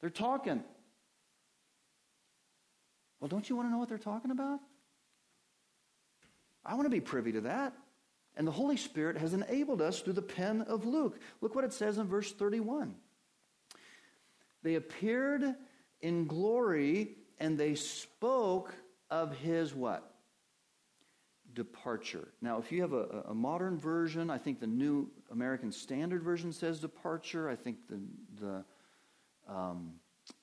They're 0.00 0.10
talking. 0.10 0.62
Well, 3.20 3.28
don't 3.28 3.48
you 3.48 3.56
want 3.56 3.68
to 3.68 3.72
know 3.72 3.78
what 3.78 3.88
they're 3.88 3.98
talking 3.98 4.30
about? 4.30 4.60
I 6.64 6.74
want 6.74 6.86
to 6.86 6.90
be 6.90 7.00
privy 7.00 7.32
to 7.32 7.42
that. 7.42 7.72
And 8.36 8.46
the 8.46 8.52
Holy 8.52 8.76
Spirit 8.76 9.16
has 9.18 9.32
enabled 9.32 9.80
us 9.80 10.00
through 10.00 10.14
the 10.14 10.22
pen 10.22 10.62
of 10.62 10.84
Luke. 10.84 11.18
Look 11.40 11.54
what 11.54 11.64
it 11.64 11.72
says 11.72 11.98
in 11.98 12.06
verse 12.06 12.32
31. 12.32 12.94
They 14.62 14.74
appeared 14.74 15.54
in 16.00 16.26
glory 16.26 17.16
and 17.38 17.56
they 17.56 17.74
spoke 17.74 18.74
of 19.22 19.36
his 19.38 19.74
what? 19.74 20.10
Departure. 21.54 22.28
Now, 22.42 22.58
if 22.58 22.72
you 22.72 22.82
have 22.82 22.92
a, 22.92 23.26
a, 23.28 23.34
modern 23.34 23.78
version, 23.78 24.28
I 24.28 24.38
think 24.38 24.58
the 24.58 24.66
New 24.66 25.08
American 25.30 25.70
Standard 25.70 26.24
Version 26.24 26.52
says 26.52 26.80
departure. 26.80 27.48
I 27.48 27.54
think 27.54 27.76
the, 27.88 28.00
the 28.40 29.52
um, 29.52 29.92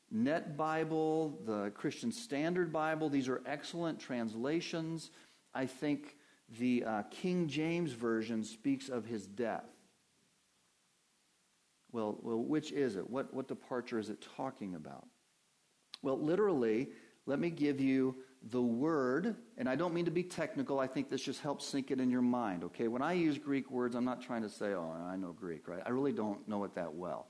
Net 0.10 0.56
Bible, 0.56 1.38
the 1.46 1.72
Christian 1.72 2.14
Standard 2.14 2.72
Bible, 2.72 3.10
these 3.10 3.28
are 3.28 3.42
excellent 3.46 4.00
translations. 4.00 5.12
I 5.54 5.66
think 5.66 6.16
the 6.58 6.86
uh, 6.86 7.04
King 7.12 7.50
James 7.50 7.92
Version 7.92 8.46
speaks 8.46 8.88
of 8.88 9.06
his 9.06 9.28
death. 9.28 9.68
Well, 11.92 12.18
well, 12.22 12.42
which 12.42 12.72
is 12.72 12.96
it? 12.96 13.10
What, 13.10 13.34
what 13.34 13.50
departure 13.50 14.00
is 14.00 14.10
it 14.10 14.26
talking 14.38 14.76
about? 14.76 15.08
Well, 16.02 16.18
literally, 16.18 16.88
let 17.26 17.40
me 17.40 17.50
give 17.50 17.80
you 17.80 18.16
the 18.50 18.62
word, 18.62 19.36
and 19.58 19.70
I 19.70 19.76
don't 19.76 19.94
mean 19.94 20.06
to 20.06 20.12
be 20.12 20.24
technical. 20.24 20.80
I 20.80 20.88
think 20.88 21.10
this 21.10 21.22
just 21.22 21.42
helps 21.42 21.66
sink 21.66 21.92
it 21.92 22.00
in 22.00 22.10
your 22.10 22.22
mind, 22.22 22.64
okay? 22.64 22.88
When 22.88 23.02
I 23.02 23.14
use 23.14 23.38
Greek 23.38 23.70
words, 23.70 23.96
I'm 23.96 24.06
not 24.06 24.22
trying 24.22 24.42
to 24.42 24.50
say, 24.50 24.74
oh, 24.74 24.92
I 25.08 25.16
know 25.16 25.32
Greek, 25.32 25.68
right? 25.68 25.82
I 25.86 25.90
really 25.90 26.12
don't 26.12 26.48
know 26.48 26.64
it 26.64 26.74
that 26.76 26.94
well. 26.94 27.28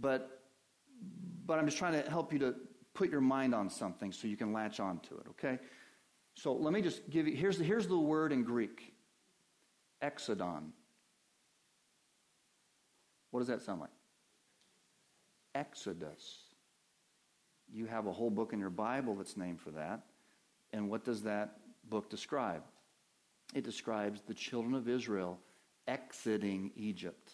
But, 0.00 0.40
but 1.44 1.58
I'm 1.58 1.66
just 1.66 1.76
trying 1.76 2.02
to 2.02 2.08
help 2.08 2.32
you 2.32 2.38
to 2.38 2.54
put 2.94 3.10
your 3.10 3.20
mind 3.20 3.54
on 3.54 3.68
something 3.68 4.10
so 4.10 4.26
you 4.26 4.36
can 4.36 4.52
latch 4.52 4.80
on 4.80 5.00
to 5.00 5.18
it, 5.18 5.26
okay? 5.30 5.58
So 6.34 6.54
let 6.54 6.72
me 6.72 6.80
just 6.80 7.10
give 7.10 7.28
you, 7.28 7.36
here's 7.36 7.58
the, 7.58 7.64
here's 7.64 7.86
the 7.86 7.98
word 7.98 8.32
in 8.32 8.42
Greek 8.42 8.94
exodon. 10.02 10.70
What 13.30 13.40
does 13.40 13.48
that 13.48 13.62
sound 13.62 13.80
like? 13.80 13.90
Exodus. 15.54 16.41
You 17.72 17.86
have 17.86 18.06
a 18.06 18.12
whole 18.12 18.30
book 18.30 18.52
in 18.52 18.60
your 18.60 18.70
Bible 18.70 19.14
that's 19.14 19.36
named 19.36 19.60
for 19.60 19.70
that. 19.70 20.02
And 20.72 20.90
what 20.90 21.04
does 21.04 21.22
that 21.22 21.58
book 21.88 22.10
describe? 22.10 22.62
It 23.54 23.64
describes 23.64 24.20
the 24.20 24.34
children 24.34 24.74
of 24.74 24.88
Israel 24.88 25.38
exiting 25.86 26.70
Egypt. 26.76 27.32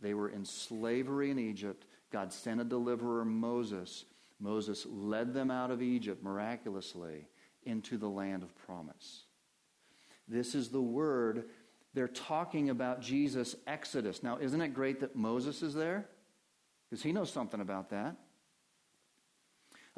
They 0.00 0.14
were 0.14 0.28
in 0.28 0.44
slavery 0.44 1.30
in 1.30 1.38
Egypt. 1.38 1.84
God 2.12 2.32
sent 2.32 2.60
a 2.60 2.64
deliverer, 2.64 3.24
Moses. 3.24 4.04
Moses 4.40 4.86
led 4.88 5.34
them 5.34 5.50
out 5.50 5.70
of 5.70 5.82
Egypt 5.82 6.22
miraculously 6.22 7.26
into 7.64 7.98
the 7.98 8.08
land 8.08 8.42
of 8.42 8.56
promise. 8.56 9.24
This 10.28 10.54
is 10.54 10.68
the 10.68 10.80
word. 10.80 11.44
They're 11.94 12.06
talking 12.06 12.70
about 12.70 13.00
Jesus' 13.00 13.56
exodus. 13.66 14.22
Now, 14.22 14.38
isn't 14.38 14.60
it 14.60 14.68
great 14.68 15.00
that 15.00 15.16
Moses 15.16 15.62
is 15.62 15.74
there? 15.74 16.06
Because 16.88 17.02
he 17.02 17.12
knows 17.12 17.32
something 17.32 17.60
about 17.60 17.90
that. 17.90 18.16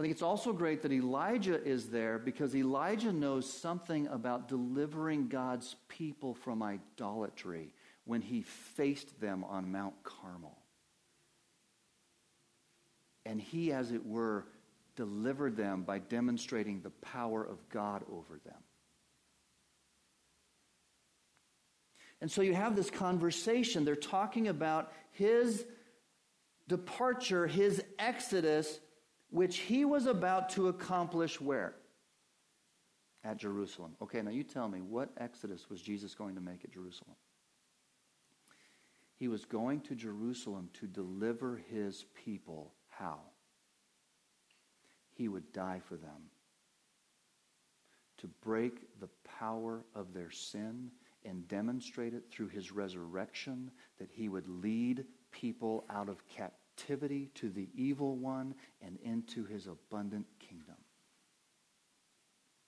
I 0.01 0.03
think 0.03 0.13
it's 0.13 0.23
also 0.23 0.55
great 0.55 0.81
that 0.81 0.93
Elijah 0.93 1.63
is 1.63 1.91
there 1.91 2.19
because 2.19 2.57
Elijah 2.57 3.13
knows 3.13 3.53
something 3.53 4.07
about 4.07 4.49
delivering 4.49 5.29
God's 5.29 5.77
people 5.89 6.33
from 6.33 6.63
idolatry 6.63 7.75
when 8.07 8.23
he 8.23 8.41
faced 8.41 9.21
them 9.21 9.45
on 9.45 9.71
Mount 9.71 10.03
Carmel. 10.03 10.57
And 13.27 13.43
he, 13.43 13.75
as 13.75 13.93
it 13.93 14.07
were, 14.07 14.47
delivered 14.97 15.55
them 15.55 15.83
by 15.83 15.99
demonstrating 15.99 16.81
the 16.81 16.89
power 16.89 17.45
of 17.45 17.59
God 17.69 18.03
over 18.11 18.41
them. 18.43 18.63
And 22.23 22.31
so 22.31 22.41
you 22.41 22.55
have 22.55 22.75
this 22.75 22.89
conversation. 22.89 23.85
They're 23.85 23.97
talking 23.97 24.49
about 24.49 24.95
his 25.11 25.67
departure, 26.69 27.47
his 27.47 27.85
exodus 27.99 28.81
which 29.31 29.59
he 29.59 29.85
was 29.85 30.07
about 30.07 30.51
to 30.51 30.69
accomplish 30.69 31.41
where? 31.41 31.75
At 33.23 33.37
Jerusalem. 33.37 33.97
Okay, 34.03 34.23
now 34.23 34.31
you 34.31 34.45
tell 34.45 34.69
me, 34.69 34.81
what 34.81 35.11
exodus 35.19 35.69
was 35.71 35.81
Jesus 35.81 36.15
going 36.15 36.35
to 36.35 36.41
make 36.41 36.65
at 36.65 36.73
Jerusalem? 36.73 37.17
He 39.17 39.29
was 39.29 39.45
going 39.45 39.81
to 39.83 39.95
Jerusalem 39.95 40.71
to 40.75 40.87
deliver 40.87 41.61
his 41.71 42.07
people. 42.25 42.73
How? 42.89 43.19
He 45.11 45.29
would 45.29 45.53
die 45.53 45.81
for 45.87 45.97
them. 45.97 46.31
To 48.19 48.29
break 48.43 48.99
the 49.01 49.11
power 49.39 49.85
of 49.95 50.15
their 50.15 50.31
sin 50.31 50.91
and 51.25 51.47
demonstrate 51.49 52.15
it 52.15 52.25
through 52.31 52.49
his 52.49 52.73
resurrection 52.73 53.71
that 53.99 54.09
he 54.11 54.31
would 54.31 54.49
lead 54.49 55.05
people 55.31 55.85
out 55.91 56.09
of 56.09 56.27
captivity 56.27 56.60
captivity 56.81 57.31
to 57.35 57.51
the 57.51 57.69
evil 57.75 58.17
one 58.17 58.55
and 58.83 58.99
into 59.03 59.45
his 59.45 59.67
abundant 59.67 60.27
kingdom. 60.39 60.77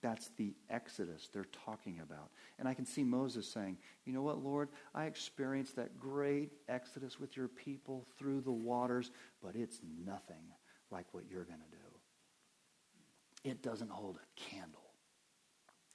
That's 0.01 0.29
the 0.37 0.53
exodus 0.69 1.29
they're 1.31 1.45
talking 1.65 2.01
about. 2.01 2.29
And 2.59 2.67
I 2.67 2.73
can 2.73 2.85
see 2.85 3.03
Moses 3.03 3.47
saying, 3.47 3.77
You 4.05 4.11
know 4.11 4.21
what, 4.21 4.43
Lord? 4.43 4.67
I 4.93 5.05
experienced 5.05 5.77
that 5.77 5.97
great 5.97 6.51
exodus 6.67 7.19
with 7.19 7.37
your 7.37 7.47
people 7.47 8.05
through 8.17 8.41
the 8.41 8.51
waters, 8.51 9.11
but 9.41 9.55
it's 9.55 9.79
nothing 10.05 10.43
like 10.91 11.05
what 11.13 11.23
you're 11.29 11.45
going 11.45 11.59
to 11.59 11.71
do. 11.71 13.49
It 13.49 13.61
doesn't 13.61 13.91
hold 13.91 14.17
a 14.17 14.39
candle 14.39 14.91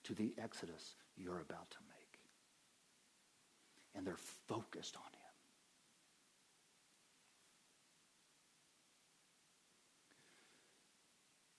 to 0.05 0.15
the 0.15 0.33
exodus 0.43 0.97
you're 1.17 1.41
about 1.41 1.71
to 1.71 1.79
make. 1.89 2.21
And 3.95 4.07
they're 4.07 4.17
focused 4.49 4.97
on 4.97 5.03
it. 5.13 5.18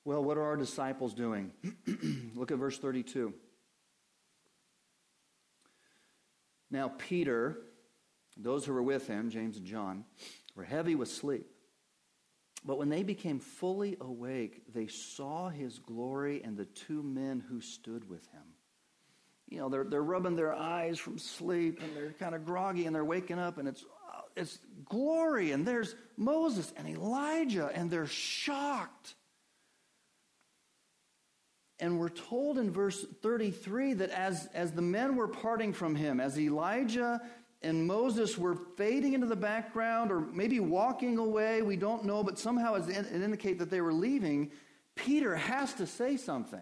Well, 0.10 0.24
what 0.24 0.40
are 0.40 0.44
our 0.44 0.58
disciples 0.58 1.14
doing? 1.14 1.52
Look 2.36 2.50
at 2.50 2.58
verse 2.58 2.80
32. 2.80 3.32
Now, 6.72 6.92
Peter, 6.98 7.60
those 8.36 8.66
who 8.66 8.74
were 8.74 8.82
with 8.82 9.06
him, 9.06 9.30
James 9.30 9.58
and 9.58 9.68
John, 9.68 10.06
were 10.56 10.64
heavy 10.64 10.96
with 10.96 11.10
sleep. 11.10 11.46
But 12.66 12.80
when 12.80 12.90
they 12.90 13.04
became 13.04 13.40
fully 13.40 13.98
awake, 14.02 14.74
they 14.74 14.88
saw 14.88 15.50
his 15.50 15.78
glory 15.78 16.42
and 16.44 16.58
the 16.58 16.66
two 16.66 17.04
men 17.04 17.44
who 17.48 17.62
stood 17.62 18.10
with 18.10 18.26
him. 18.32 18.56
you 19.48 19.60
know, 19.60 19.70
they're, 19.70 19.84
they're 19.84 20.02
rubbing 20.02 20.36
their 20.36 20.56
eyes 20.56 20.98
from 20.98 21.20
sleep 21.20 21.84
and 21.84 21.96
they're 21.96 22.14
kind 22.14 22.34
of 22.34 22.48
groggy 22.48 22.88
and 22.88 22.96
they're 22.96 23.06
waking 23.06 23.38
up 23.38 23.60
and 23.60 23.68
it's, 23.68 23.84
uh, 23.84 24.22
it's 24.36 24.58
glory 24.86 25.52
and 25.52 25.68
there's 25.68 25.94
Moses 26.18 26.74
and 26.78 26.88
Elijah 26.88 27.70
and 27.76 27.92
they're 27.92 28.08
shocked. 28.08 29.14
And 31.80 31.98
we're 31.98 32.10
told 32.10 32.58
in 32.58 32.72
verse 32.72 33.06
33 33.22 33.94
that 33.94 34.10
as, 34.10 34.50
as 34.54 34.72
the 34.72 34.82
men 34.82 35.16
were 35.16 35.28
parting 35.28 35.72
from 35.72 35.96
him, 35.96 36.20
as 36.20 36.38
Elijah 36.38 37.22
and 37.62 37.88
Moses 37.88 38.38
were 38.38 38.56
fading 38.78 39.14
into 39.14 39.28
the 39.28 39.36
background 39.36 40.12
or 40.12 40.20
maybe 40.20 40.60
walking 40.60 41.18
away, 41.18 41.62
we 41.62 41.78
don't 41.78 42.04
know, 42.04 42.24
but 42.24 42.38
somehow 42.38 42.76
it 42.76 42.90
indicates 42.90 43.60
that 43.60 43.70
they 43.70 43.82
were 43.82 43.94
leaving, 43.94 44.52
Peter 44.96 45.36
has 45.36 45.74
to 45.76 45.88
say 45.88 46.18
something. 46.18 46.62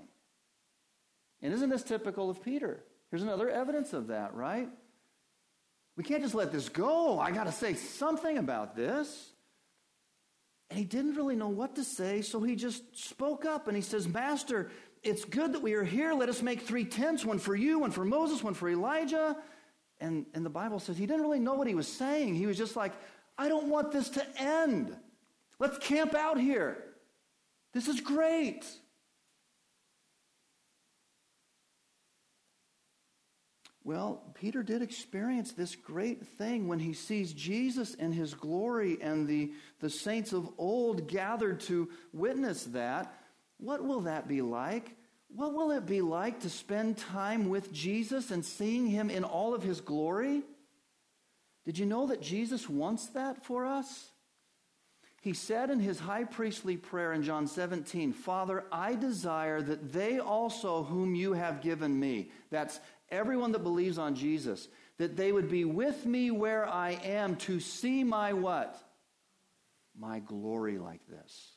And 1.41 1.53
isn't 1.53 1.69
this 1.69 1.83
typical 1.83 2.29
of 2.29 2.43
Peter? 2.43 2.83
Here's 3.09 3.23
another 3.23 3.49
evidence 3.49 3.93
of 3.93 4.07
that, 4.07 4.35
right? 4.35 4.69
We 5.95 6.03
can't 6.03 6.21
just 6.21 6.35
let 6.35 6.51
this 6.51 6.69
go. 6.69 7.19
I 7.19 7.31
got 7.31 7.45
to 7.45 7.51
say 7.51 7.73
something 7.73 8.37
about 8.37 8.75
this. 8.75 9.31
And 10.69 10.77
he 10.77 10.85
didn't 10.85 11.15
really 11.15 11.35
know 11.35 11.47
what 11.47 11.75
to 11.75 11.83
say, 11.83 12.21
so 12.21 12.41
he 12.41 12.55
just 12.55 12.83
spoke 12.97 13.45
up 13.45 13.67
and 13.67 13.75
he 13.75 13.81
says, 13.81 14.07
Master, 14.07 14.69
it's 15.07 15.25
good 15.25 15.53
that 15.53 15.61
we 15.61 15.73
are 15.73 15.83
here. 15.83 16.13
Let 16.13 16.29
us 16.29 16.41
make 16.41 16.61
three 16.61 16.85
tents 16.85 17.25
one 17.25 17.39
for 17.39 17.55
you, 17.55 17.79
one 17.79 17.91
for 17.91 18.03
Moses, 18.03 18.43
one 18.43 18.53
for 18.53 18.69
Elijah. 18.69 19.37
And, 19.99 20.25
and 20.33 20.45
the 20.45 20.49
Bible 20.49 20.79
says 20.79 20.97
he 20.97 21.05
didn't 21.05 21.21
really 21.21 21.39
know 21.39 21.53
what 21.53 21.67
he 21.67 21.75
was 21.75 21.87
saying. 21.87 22.35
He 22.35 22.45
was 22.45 22.57
just 22.57 22.75
like, 22.75 22.91
I 23.37 23.47
don't 23.47 23.69
want 23.69 23.91
this 23.91 24.09
to 24.09 24.25
end. 24.39 24.95
Let's 25.59 25.77
camp 25.79 26.13
out 26.13 26.39
here. 26.39 26.83
This 27.73 27.87
is 27.87 28.01
great. 28.01 28.65
Well, 33.87 34.21
Peter 34.33 34.63
did 34.63 34.81
experience 34.81 35.53
this 35.53 35.77
great 35.77 36.27
thing 36.27 36.67
when 36.67 36.79
he 36.79 36.91
sees 36.91 37.31
Jesus 37.31 37.93
in 37.93 38.11
his 38.11 38.33
glory 38.33 38.97
and 39.01 39.25
the, 39.25 39.53
the 39.79 39.89
saints 39.89 40.33
of 40.33 40.49
old 40.57 41.07
gathered 41.07 41.61
to 41.61 41.87
witness 42.11 42.65
that. 42.65 43.17
What 43.59 43.81
will 43.85 44.01
that 44.01 44.27
be 44.27 44.41
like? 44.41 44.96
What 45.29 45.53
will 45.53 45.71
it 45.71 45.85
be 45.85 46.01
like 46.01 46.41
to 46.41 46.49
spend 46.49 46.97
time 46.97 47.49
with 47.49 47.71
Jesus 47.71 48.31
and 48.31 48.43
seeing 48.43 48.87
him 48.87 49.09
in 49.09 49.23
all 49.23 49.53
of 49.53 49.63
his 49.63 49.81
glory? 49.81 50.43
Did 51.65 51.77
you 51.77 51.85
know 51.85 52.07
that 52.07 52.21
Jesus 52.21 52.69
wants 52.69 53.07
that 53.07 53.45
for 53.45 53.65
us? 53.65 54.09
He 55.21 55.33
said 55.33 55.69
in 55.69 55.81
his 55.81 55.99
high 55.99 56.23
priestly 56.23 56.77
prayer 56.77 57.11
in 57.11 57.23
John 57.23 57.47
17, 57.47 58.13
Father, 58.13 58.63
I 58.71 58.95
desire 58.95 59.61
that 59.61 59.91
they 59.91 60.19
also, 60.19 60.83
whom 60.83 61.15
you 61.15 61.33
have 61.33 61.61
given 61.61 61.99
me, 61.99 62.31
that's 62.49 62.79
everyone 63.09 63.51
that 63.51 63.63
believes 63.63 63.97
on 63.97 64.15
Jesus, 64.15 64.69
that 64.97 65.17
they 65.17 65.33
would 65.33 65.49
be 65.49 65.65
with 65.65 66.05
me 66.05 66.31
where 66.31 66.65
I 66.65 66.91
am 67.03 67.35
to 67.37 67.59
see 67.59 68.05
my 68.05 68.31
what? 68.31 68.81
My 69.99 70.19
glory 70.19 70.77
like 70.77 71.05
this. 71.07 71.56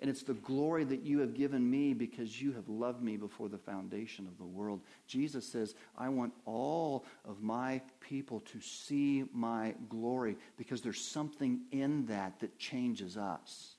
And 0.00 0.10
it's 0.10 0.22
the 0.22 0.34
glory 0.34 0.84
that 0.84 1.02
you 1.02 1.20
have 1.20 1.34
given 1.34 1.68
me 1.68 1.94
because 1.94 2.40
you 2.40 2.52
have 2.52 2.68
loved 2.68 3.02
me 3.02 3.16
before 3.16 3.48
the 3.48 3.58
foundation 3.58 4.26
of 4.26 4.36
the 4.38 4.44
world. 4.44 4.80
Jesus 5.06 5.46
says, 5.46 5.74
I 5.96 6.08
want 6.08 6.32
all 6.44 7.04
of 7.24 7.42
my 7.42 7.80
people 8.00 8.40
to 8.40 8.60
see 8.60 9.24
my 9.32 9.74
glory 9.88 10.36
because 10.56 10.82
there's 10.82 11.00
something 11.00 11.60
in 11.70 12.06
that 12.06 12.40
that 12.40 12.58
changes 12.58 13.16
us. 13.16 13.76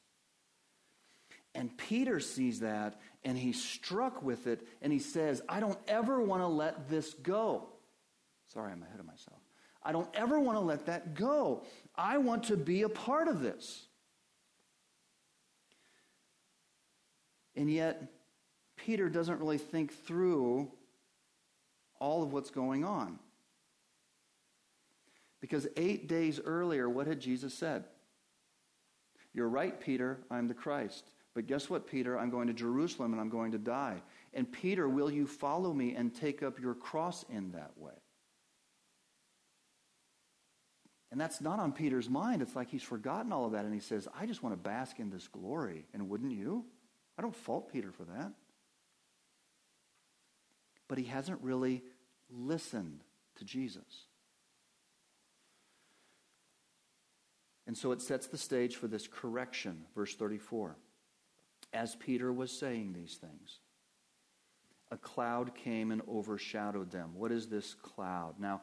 And 1.54 1.76
Peter 1.78 2.20
sees 2.20 2.60
that 2.60 3.00
and 3.24 3.38
he's 3.38 3.64
struck 3.64 4.22
with 4.22 4.48
it 4.48 4.68
and 4.82 4.92
he 4.92 5.00
says, 5.00 5.42
I 5.48 5.60
don't 5.60 5.80
ever 5.88 6.22
want 6.22 6.42
to 6.42 6.48
let 6.48 6.90
this 6.90 7.14
go. 7.14 7.70
Sorry, 8.54 8.72
I'm 8.72 8.84
ahead 8.84 9.00
of 9.00 9.06
myself. 9.06 9.40
I 9.82 9.92
don't 9.92 10.10
ever 10.14 10.40
want 10.40 10.58
to 10.58 10.64
let 10.64 10.88
that 10.88 11.14
go. 11.14 11.64
I 11.96 12.18
want 12.18 12.46
to 12.46 12.58
be 12.58 12.82
a 12.82 12.90
part 12.90 13.28
of 13.28 13.42
this. 13.42 13.85
And 17.56 17.70
yet, 17.70 18.12
Peter 18.78 19.10
doesn't 19.10 19.40
really 19.40 19.58
think 19.58 19.94
through 20.06 20.72
all 22.00 22.24
of 22.24 22.34
what's 22.34 22.50
going 22.50 22.84
on. 22.84 23.20
Because 25.42 25.68
eight 25.78 26.08
days 26.08 26.40
earlier, 26.44 26.90
what 26.90 27.08
had 27.08 27.20
Jesus 27.20 27.54
said? 27.54 27.86
You're 29.34 29.50
right, 29.50 29.80
Peter, 29.80 30.20
I'm 30.32 30.48
the 30.48 30.54
Christ. 30.54 31.04
But 31.34 31.48
guess 31.48 31.70
what, 31.70 31.88
Peter? 31.88 32.18
I'm 32.18 32.30
going 32.30 32.48
to 32.48 32.54
Jerusalem 32.54 33.12
and 33.12 33.22
I'm 33.22 33.30
going 33.30 33.52
to 33.52 33.58
die. 33.58 34.02
And 34.34 34.50
Peter, 34.52 34.88
will 34.88 35.12
you 35.12 35.28
follow 35.28 35.74
me 35.74 35.94
and 35.96 36.16
take 36.16 36.42
up 36.42 36.60
your 36.60 36.74
cross 36.74 37.26
in 37.30 37.52
that 37.52 37.72
way? 37.78 37.92
And 41.12 41.20
that's 41.20 41.42
not 41.42 41.60
on 41.60 41.72
Peter's 41.72 42.10
mind. 42.10 42.42
It's 42.42 42.56
like 42.56 42.70
he's 42.70 42.84
forgotten 42.84 43.32
all 43.32 43.46
of 43.46 43.52
that 43.52 43.66
and 43.66 43.74
he 43.74 43.80
says, 43.80 44.08
I 44.20 44.26
just 44.26 44.42
want 44.42 44.54
to 44.54 44.62
bask 44.62 45.00
in 45.00 45.10
this 45.10 45.28
glory. 45.28 45.86
And 45.94 46.10
wouldn't 46.10 46.32
you? 46.32 46.66
I 47.18 47.22
don't 47.22 47.36
fault 47.36 47.72
Peter 47.72 47.92
for 47.92 48.04
that. 48.04 48.32
But 50.88 50.98
he 50.98 51.06
hasn't 51.06 51.42
really 51.42 51.84
listened 52.30 53.04
to 53.38 53.46
Jesus. 53.46 54.08
And 57.68 57.78
so 57.78 57.92
it 57.92 58.02
sets 58.02 58.28
the 58.28 58.38
stage 58.38 58.76
for 58.76 58.88
this 58.88 59.08
correction, 59.08 59.86
verse 59.96 60.16
34. 60.16 60.78
As 61.74 61.96
Peter 61.96 62.32
was 62.32 62.52
saying 62.52 62.94
these 62.94 63.16
things, 63.16 63.60
a 64.92 64.98
cloud 64.98 65.56
came 65.56 65.92
and 65.92 66.02
overshadowed 66.08 66.92
them. 66.92 67.12
What 67.16 67.32
is 67.32 67.48
this 67.48 67.74
cloud? 67.74 68.36
Now, 68.40 68.62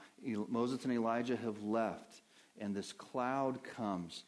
Moses 0.48 0.84
and 0.84 0.92
Elijah 0.92 1.36
have 1.36 1.62
left, 1.64 2.22
and 2.58 2.74
this 2.74 2.92
cloud 2.92 3.64
comes. 3.64 4.24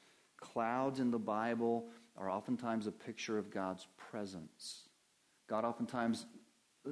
Clouds 0.52 1.00
in 1.00 1.10
the 1.10 1.18
Bible 1.18 1.86
are 2.18 2.28
oftentimes 2.28 2.86
a 2.86 2.92
picture 2.92 3.38
of 3.38 3.50
God's 3.50 3.86
presence. 3.96 4.88
God 5.48 5.64
oftentimes 5.64 6.26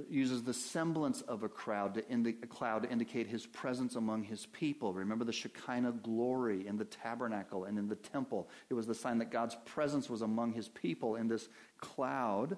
uses 0.08 0.42
the 0.42 0.54
semblance 0.54 1.20
of 1.20 1.42
a 1.42 1.50
crowd 1.50 1.94
to 1.94 2.08
indi- 2.08 2.36
a 2.42 2.46
cloud 2.46 2.82
to 2.84 2.90
indicate 2.90 3.26
his 3.26 3.44
presence 3.44 3.94
among 3.94 4.24
his 4.24 4.46
people. 4.46 4.94
Remember 4.94 5.26
the 5.26 5.32
Shekinah 5.32 5.92
glory 6.02 6.66
in 6.66 6.78
the 6.78 6.86
tabernacle 6.86 7.64
and 7.64 7.78
in 7.78 7.88
the 7.88 7.96
temple. 7.96 8.48
It 8.70 8.74
was 8.74 8.86
the 8.86 8.94
sign 8.94 9.18
that 9.18 9.30
God's 9.30 9.56
presence 9.66 10.08
was 10.08 10.22
among 10.22 10.54
his 10.54 10.68
people 10.68 11.16
in 11.16 11.28
this 11.28 11.46
cloud. 11.78 12.56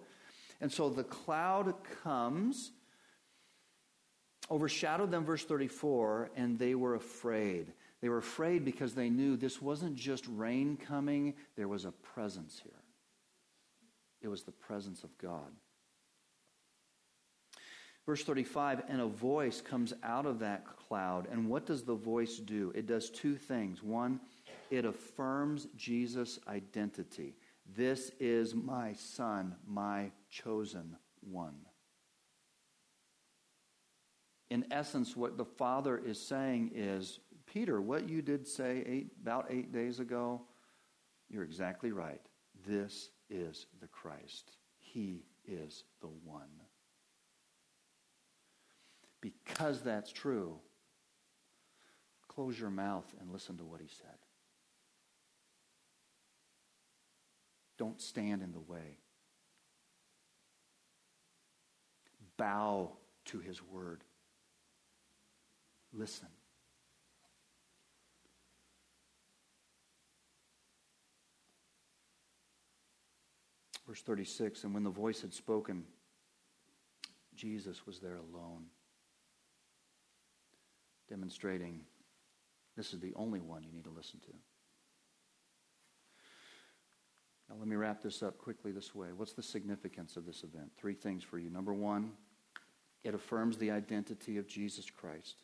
And 0.61 0.71
so 0.71 0.89
the 0.89 1.03
cloud 1.03 1.75
comes, 2.05 2.71
overshadowed 4.49 5.11
them, 5.11 5.25
verse 5.25 5.45
34, 5.45 6.31
and 6.37 6.57
they 6.57 6.77
were 6.77 6.95
afraid. 6.95 7.73
They 8.05 8.11
were 8.11 8.19
afraid 8.19 8.67
because 8.67 8.93
they 8.93 9.09
knew 9.09 9.35
this 9.35 9.63
wasn't 9.63 9.97
just 9.97 10.27
rain 10.29 10.77
coming, 10.77 11.33
there 11.57 11.69
was 11.69 11.87
a 11.87 11.91
presence 11.91 12.61
here. 12.63 12.83
It 14.21 14.29
was 14.29 14.43
the 14.43 14.53
presence 14.53 15.05
of 15.05 15.17
God. 15.17 15.51
Verse 18.05 18.23
35 18.23 18.83
and 18.91 19.01
a 19.01 19.07
voice 19.07 19.63
comes 19.63 19.95
out 20.03 20.27
of 20.27 20.39
that 20.41 20.67
cloud. 20.67 21.29
And 21.33 21.49
what 21.49 21.65
does 21.65 21.83
the 21.83 21.95
voice 21.95 22.37
do? 22.37 22.73
It 22.75 22.87
does 22.87 23.09
two 23.09 23.37
things. 23.37 23.83
One, 23.83 24.21
it 24.71 24.85
affirms 24.85 25.67
Jesus' 25.75 26.39
identity. 26.47 27.33
This 27.75 28.11
is 28.21 28.55
my 28.55 28.93
son, 28.93 29.55
my 29.67 30.11
chosen 30.29 30.99
one. 31.23 31.57
In 34.51 34.67
essence, 34.71 35.17
what 35.17 35.39
the 35.39 35.47
Father 35.47 35.97
is 35.97 36.21
saying 36.21 36.73
is 36.75 37.19
Peter, 37.55 37.81
what 37.81 38.09
you 38.09 38.21
did 38.21 38.49
say 38.49 38.83
eight, 38.85 39.13
about 39.23 39.47
eight 39.49 39.73
days 39.73 40.01
ago, 40.01 40.43
you're 41.31 41.45
exactly 41.45 41.93
right. 41.93 42.21
This 42.67 43.11
is 43.31 43.67
the 43.81 43.87
Christ. 43.87 44.51
He 44.81 45.23
is 45.47 45.85
the 46.01 46.09
one. 46.25 46.51
Because 49.21 49.83
that's 49.83 50.11
true, 50.11 50.59
close 52.27 52.59
your 52.59 52.71
mouth 52.71 53.07
and 53.21 53.31
listen 53.31 53.57
to 53.59 53.65
what 53.65 53.81
he 53.81 53.87
said. 53.87 54.19
Don't 57.79 58.01
stand 58.01 58.43
in 58.43 58.51
the 58.51 58.61
way. 58.61 58.99
Bow 62.37 62.91
to 63.27 63.39
his 63.39 63.63
word. 63.63 64.03
Listen. 65.93 66.29
Verse 73.87 74.03
36 74.03 74.65
And 74.65 74.75
when 74.75 74.85
the 74.85 74.91
voice 74.91 75.21
had 75.21 75.33
spoken, 75.33 75.85
Jesus 77.35 77.87
was 77.87 77.99
there 77.99 78.17
alone, 78.17 78.67
demonstrating 81.09 81.81
this 82.77 82.93
is 82.93 83.01
the 83.01 83.13
only 83.15 83.41
one 83.41 83.63
you 83.63 83.73
need 83.73 83.85
to 83.85 83.91
listen 83.91 84.21
to. 84.21 84.33
Now, 87.49 87.57
let 87.59 87.69
me 87.69 87.77
wrap 87.77 88.03
this 88.03 88.23
up 88.23 88.39
quickly 88.39 88.73
this 88.73 88.95
way. 88.95 89.09
What's 89.15 89.35
the 89.35 89.43
significance 89.43 90.17
of 90.17 90.25
this 90.25 90.43
event? 90.45 90.73
Three 90.77 90.95
things 90.95 91.23
for 91.23 91.39
you. 91.39 91.51
Number 91.51 91.73
one, 91.75 92.13
It 93.05 93.15
affirms 93.15 93.59
the 93.59 93.71
identity 93.71 94.39
of 94.39 94.49
Jesus 94.49 94.89
Christ. 94.89 95.43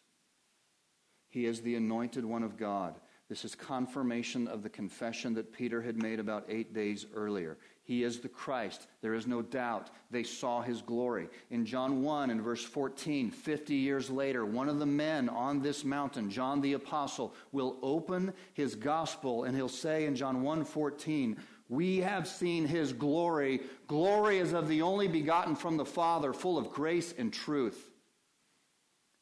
He 1.28 1.44
is 1.44 1.60
the 1.60 1.76
anointed 1.76 2.24
one 2.24 2.42
of 2.42 2.56
God. 2.56 2.98
This 3.30 3.44
is 3.44 3.54
confirmation 3.54 4.48
of 4.48 4.64
the 4.64 4.68
confession 4.68 5.34
that 5.34 5.52
Peter 5.52 5.80
had 5.80 6.02
made 6.02 6.18
about 6.18 6.44
eight 6.48 6.74
days 6.74 7.06
earlier. 7.14 7.58
He 7.84 8.02
is 8.02 8.18
the 8.18 8.28
Christ. 8.28 8.88
There 9.02 9.14
is 9.14 9.28
no 9.28 9.40
doubt. 9.40 9.90
They 10.10 10.24
saw 10.24 10.62
his 10.62 10.82
glory. 10.82 11.28
In 11.52 11.64
John 11.64 12.02
1 12.02 12.30
and 12.30 12.42
verse 12.42 12.64
14, 12.64 13.30
50 13.30 13.74
years 13.76 14.10
later, 14.10 14.44
one 14.44 14.68
of 14.68 14.80
the 14.80 14.86
men 14.86 15.28
on 15.28 15.62
this 15.62 15.84
mountain, 15.84 16.28
John 16.28 16.60
the 16.60 16.72
apostle, 16.72 17.32
will 17.52 17.76
open 17.82 18.32
his 18.52 18.74
gospel 18.74 19.44
and 19.44 19.54
he'll 19.54 19.68
say 19.68 20.06
in 20.06 20.16
John 20.16 20.42
1 20.42 20.64
14, 20.64 21.36
we 21.68 21.98
have 21.98 22.26
seen 22.26 22.66
his 22.66 22.92
glory. 22.92 23.60
Glory 23.86 24.38
is 24.38 24.54
of 24.54 24.66
the 24.66 24.82
only 24.82 25.06
begotten 25.06 25.54
from 25.54 25.76
the 25.76 25.84
Father, 25.84 26.32
full 26.32 26.58
of 26.58 26.72
grace 26.72 27.14
and 27.16 27.32
truth. 27.32 27.90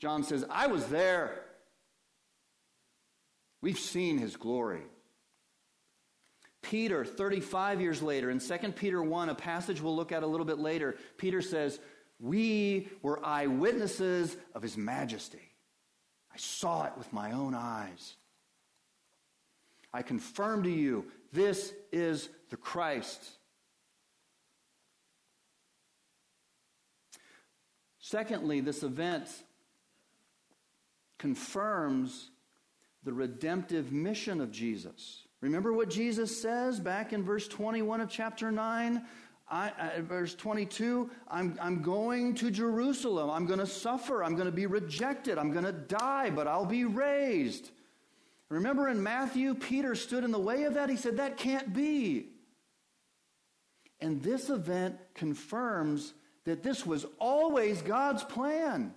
John 0.01 0.23
says, 0.25 0.47
I 0.49 0.67
was 0.67 0.87
there. 0.87 1.43
We've 3.61 3.79
seen 3.79 4.19
his 4.19 4.37
glory. 4.37 4.83
Peter, 6.63 7.05
35 7.05 7.81
years 7.81 8.03
later, 8.03 8.31
in 8.31 8.41
2 8.41 8.57
Peter 8.73 9.03
1, 9.03 9.29
a 9.29 9.35
passage 9.35 9.81
we'll 9.81 9.97
look 9.97 10.13
at 10.13 10.23
a 10.23 10.27
little 10.27 10.47
bit 10.47 10.59
later, 10.59 10.97
Peter 11.17 11.41
says, 11.41 11.79
We 12.21 12.89
were 13.03 13.25
eyewitnesses 13.25 14.37
of 14.55 14.63
his 14.63 14.77
majesty. 14.77 15.53
I 16.33 16.37
saw 16.37 16.85
it 16.85 16.93
with 16.97 17.13
my 17.13 17.33
own 17.33 17.55
eyes. 17.55 18.17
I 19.93 20.03
confirm 20.03 20.65
to 20.65 20.71
you, 20.71 21.07
this 21.33 21.73
is 21.91 22.29
the 22.51 22.57
Christ. 22.57 23.25
Secondly, 27.99 28.61
this 28.61 28.83
event 28.83 29.29
confirms 31.19 32.31
the 33.05 33.13
redemptive 33.13 33.93
mission 33.93 34.41
of 34.41 34.51
Jesus. 34.51 35.23
Remember 35.41 35.73
what 35.73 35.91
Jesus 35.91 36.41
says 36.41 36.81
back 36.81 37.13
in 37.13 37.23
verse 37.23 37.47
21 37.49 38.01
of 38.01 38.11
chapter 38.11 38.51
9? 38.51 39.05
I, 39.51 39.71
uh, 39.71 40.03
verse 40.03 40.35
22 40.35 41.11
I'm, 41.31 41.59
I'm 41.61 41.81
going 41.81 42.35
to 42.37 42.51
Jerusalem. 42.51 43.31
I'm 43.31 43.47
going 43.47 43.61
to 43.61 43.67
suffer. 43.67 44.23
I'm 44.23 44.35
going 44.35 44.47
to 44.47 44.53
be 44.53 44.67
rejected. 44.67 45.39
I'm 45.39 45.53
going 45.53 45.65
to 45.65 45.73
die, 45.73 46.31
but 46.31 46.47
I'll 46.47 46.67
be 46.67 46.85
raised. 46.85 47.71
Remember 48.51 48.89
in 48.89 49.03
Matthew, 49.03 49.55
Peter 49.55 49.95
stood 49.95 50.25
in 50.25 50.33
the 50.33 50.39
way 50.39 50.65
of 50.65 50.75
that? 50.75 50.91
He 50.91 50.97
said, 50.97 51.19
That 51.19 51.37
can't 51.37 51.73
be. 51.73 52.29
And 54.01 54.23
this 54.23 54.49
event 54.49 54.97
confirms 55.15 56.15
that 56.45 56.63
this 56.63 56.87
was 56.87 57.05
always 57.19 57.83
God's 57.83 58.25
plan. 58.25 58.95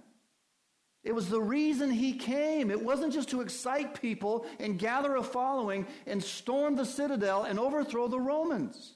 It 1.04 1.16
was 1.16 1.30
the 1.30 1.42
reason 1.42 1.90
he 1.90 2.14
came. 2.14 2.70
It 2.70 2.84
wasn't 2.84 3.14
just 3.14 3.30
to 3.30 3.42
excite 3.42 4.00
people 4.00 4.46
and 4.60 4.78
gather 4.78 5.16
a 5.16 5.24
following 5.24 5.88
and 6.06 6.24
storm 6.24 6.76
the 6.76 6.86
citadel 6.86 7.44
and 7.44 7.60
overthrow 7.60 8.08
the 8.08 8.20
Romans. 8.20 8.94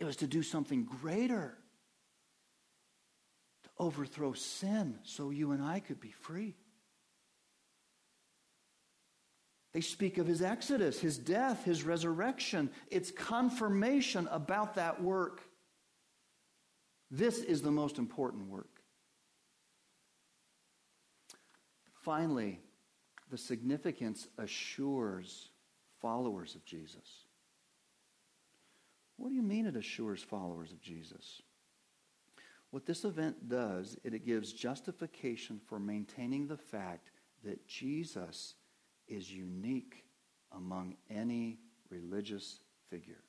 It 0.00 0.04
was 0.04 0.16
to 0.16 0.26
do 0.26 0.42
something 0.42 0.84
greater 0.84 1.56
to 3.62 3.70
overthrow 3.78 4.32
sin 4.32 4.98
so 5.04 5.30
you 5.30 5.52
and 5.52 5.62
I 5.62 5.78
could 5.78 6.00
be 6.00 6.10
free. 6.10 6.56
They 9.72 9.80
speak 9.80 10.18
of 10.18 10.26
his 10.26 10.42
exodus, 10.42 11.00
his 11.00 11.16
death, 11.16 11.64
his 11.64 11.84
resurrection. 11.84 12.70
It's 12.90 13.12
confirmation 13.12 14.28
about 14.30 14.74
that 14.74 15.00
work. 15.00 15.40
This 17.12 17.38
is 17.38 17.62
the 17.62 17.70
most 17.70 17.98
important 17.98 18.48
work. 18.48 18.71
Finally, 22.02 22.58
the 23.30 23.38
significance 23.38 24.26
assures 24.38 25.48
followers 26.00 26.54
of 26.54 26.64
Jesus. 26.64 27.26
What 29.16 29.28
do 29.28 29.34
you 29.34 29.42
mean 29.42 29.66
it 29.66 29.76
assures 29.76 30.22
followers 30.22 30.72
of 30.72 30.80
Jesus? 30.80 31.42
What 32.70 32.86
this 32.86 33.04
event 33.04 33.48
does, 33.48 33.96
it 34.02 34.24
gives 34.24 34.52
justification 34.52 35.60
for 35.66 35.78
maintaining 35.78 36.48
the 36.48 36.56
fact 36.56 37.10
that 37.44 37.66
Jesus 37.68 38.54
is 39.06 39.30
unique 39.30 40.04
among 40.50 40.96
any 41.10 41.58
religious 41.88 42.58
figure. 42.90 43.22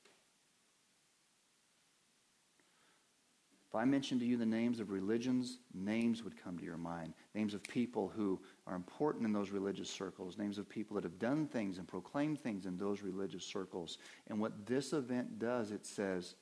If 3.73 3.75
I 3.75 3.85
mentioned 3.85 4.21
to 4.21 4.27
you 4.27 4.37
the 4.37 4.45
names 4.45 4.79
of 4.79 4.91
religions, 4.91 5.57
names 5.73 6.23
would 6.23 6.41
come 6.41 6.59
to 6.59 6.63
your 6.63 6.77
mind. 6.77 7.15
Names 7.33 7.55
of 7.55 7.63
people 7.63 8.11
who 8.15 8.39
are 8.65 8.75
important 8.75 9.25
in 9.25 9.33
those 9.33 9.49
religious 9.49 9.89
circles, 9.89 10.37
names 10.37 10.57
of 10.57 10.69
people 10.69 10.95
that 10.95 11.03
have 11.03 11.19
done 11.19 11.47
things 11.47 11.77
and 11.77 11.87
proclaimed 11.87 12.39
things 12.39 12.65
in 12.65 12.77
those 12.77 13.01
religious 13.01 13.43
circles. 13.43 13.97
And 14.27 14.39
what 14.39 14.65
this 14.65 14.93
event 14.93 15.37
does, 15.37 15.71
it 15.71 15.85
says, 15.85 16.35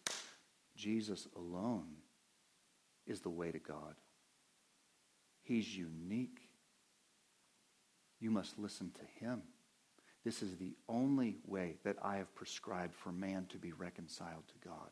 Jesus 0.75 1.27
alone 1.35 1.87
is 3.07 3.21
the 3.21 3.29
way 3.29 3.51
to 3.51 3.59
God. 3.59 3.95
He's 5.41 5.75
unique. 5.75 6.39
You 8.19 8.29
must 8.29 8.59
listen 8.59 8.91
to 8.91 9.25
him. 9.25 9.41
This 10.23 10.43
is 10.43 10.55
the 10.57 10.75
only 10.87 11.37
way 11.47 11.77
that 11.83 11.97
I 12.03 12.17
have 12.17 12.33
prescribed 12.35 12.93
for 12.93 13.11
man 13.11 13.47
to 13.49 13.57
be 13.57 13.71
reconciled 13.71 14.43
to 14.47 14.67
God. 14.69 14.89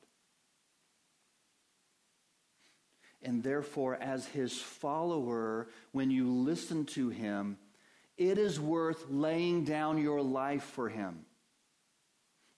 And 3.21 3.43
therefore, 3.43 3.95
as 3.95 4.25
his 4.27 4.57
follower, 4.57 5.67
when 5.91 6.09
you 6.09 6.29
listen 6.31 6.85
to 6.87 7.09
him, 7.09 7.57
it 8.17 8.37
is 8.37 8.59
worth 8.59 9.05
laying 9.09 9.63
down 9.63 9.97
your 9.97 10.21
life 10.21 10.63
for 10.63 10.89
him. 10.89 11.25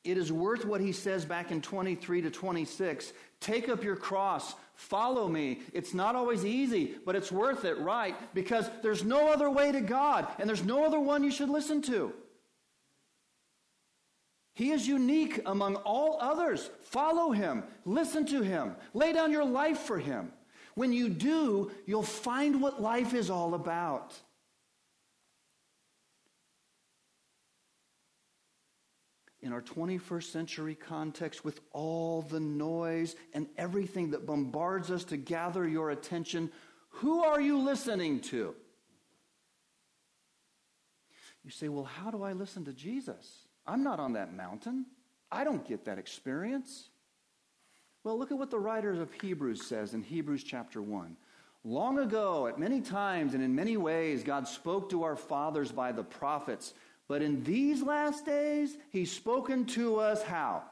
It 0.04 0.18
is 0.18 0.32
worth 0.32 0.66
what 0.66 0.82
he 0.82 0.92
says 0.92 1.26
back 1.26 1.52
in 1.52 1.62
23 1.62 2.22
to 2.24 2.32
26 2.32 3.14
take 3.40 3.70
up 3.70 3.84
your 3.84 3.96
cross, 3.96 4.54
follow 4.76 5.28
me. 5.28 5.62
It's 5.74 5.96
not 5.96 6.16
always 6.16 6.46
easy, 6.46 6.96
but 7.06 7.16
it's 7.16 7.32
worth 7.32 7.66
it, 7.66 7.80
right? 7.80 8.16
Because 8.36 8.70
there's 8.84 9.04
no 9.04 9.32
other 9.32 9.50
way 9.50 9.72
to 9.72 9.82
God, 9.82 10.28
and 10.38 10.48
there's 10.48 10.64
no 10.64 10.86
other 10.86 11.00
one 11.00 11.24
you 11.24 11.32
should 11.32 11.50
listen 11.50 11.82
to. 11.84 12.14
He 14.54 14.72
is 14.72 14.88
unique 14.88 15.42
among 15.46 15.76
all 15.78 16.20
others. 16.22 16.70
Follow 16.82 17.32
him, 17.32 17.64
listen 17.84 18.28
to 18.28 18.44
him, 18.44 18.76
lay 18.94 19.12
down 19.12 19.32
your 19.32 19.46
life 19.46 19.80
for 19.80 19.98
him. 19.98 20.32
When 20.82 20.94
you 20.94 21.10
do, 21.10 21.70
you'll 21.86 22.02
find 22.02 22.60
what 22.60 22.82
life 22.82 23.14
is 23.14 23.30
all 23.30 23.54
about. 23.54 24.16
In 29.44 29.54
our 29.54 29.62
21st 29.62 30.24
century 30.24 30.74
context, 30.74 31.46
with 31.46 31.62
all 31.72 32.24
the 32.24 32.40
noise 32.40 33.16
and 33.32 33.46
everything 33.60 34.10
that 34.10 34.26
bombards 34.26 34.90
us 34.90 35.04
to 35.04 35.18
gather 35.18 35.68
your 35.68 35.92
attention, 35.92 36.50
who 36.90 37.24
are 37.26 37.40
you 37.40 37.60
listening 37.60 38.20
to? 38.32 38.56
You 41.44 41.52
say, 41.52 41.70
well, 41.70 41.84
how 41.84 42.10
do 42.10 42.24
I 42.24 42.34
listen 42.34 42.66
to 42.66 42.74
Jesus? 42.74 43.46
I'm 43.68 43.84
not 43.84 44.00
on 44.00 44.14
that 44.14 44.34
mountain. 44.34 44.88
I 45.32 45.44
don't 45.44 45.64
get 45.64 45.86
that 45.86 46.00
experience. 46.00 46.90
Well, 48.04 48.18
look 48.18 48.32
at 48.32 48.38
what 48.38 48.50
the 48.50 48.60
writer 48.60 49.00
of 49.00 49.14
Hebrews 49.22 49.66
says 49.66 49.94
in 49.94 50.02
Hebrews 50.02 50.44
chapter 50.44 50.82
1. 50.82 51.16
Long 51.64 52.00
ago, 52.00 52.48
at 52.48 52.58
many 52.58 52.82
times 52.82 53.36
and 53.36 53.44
in 53.44 53.54
many 53.54 53.78
ways, 53.78 54.24
God 54.24 54.48
spoke 54.48 54.90
to 54.90 55.04
our 55.04 55.16
fathers 55.16 55.72
by 55.72 55.92
the 55.92 56.04
prophets. 56.04 56.74
But 57.08 57.22
in 57.22 57.44
these 57.44 57.84
last 57.84 58.26
days, 58.26 58.76
He's 58.90 59.12
spoken 59.12 59.66
to 59.68 59.98
us 59.98 60.24
how? 60.24 60.64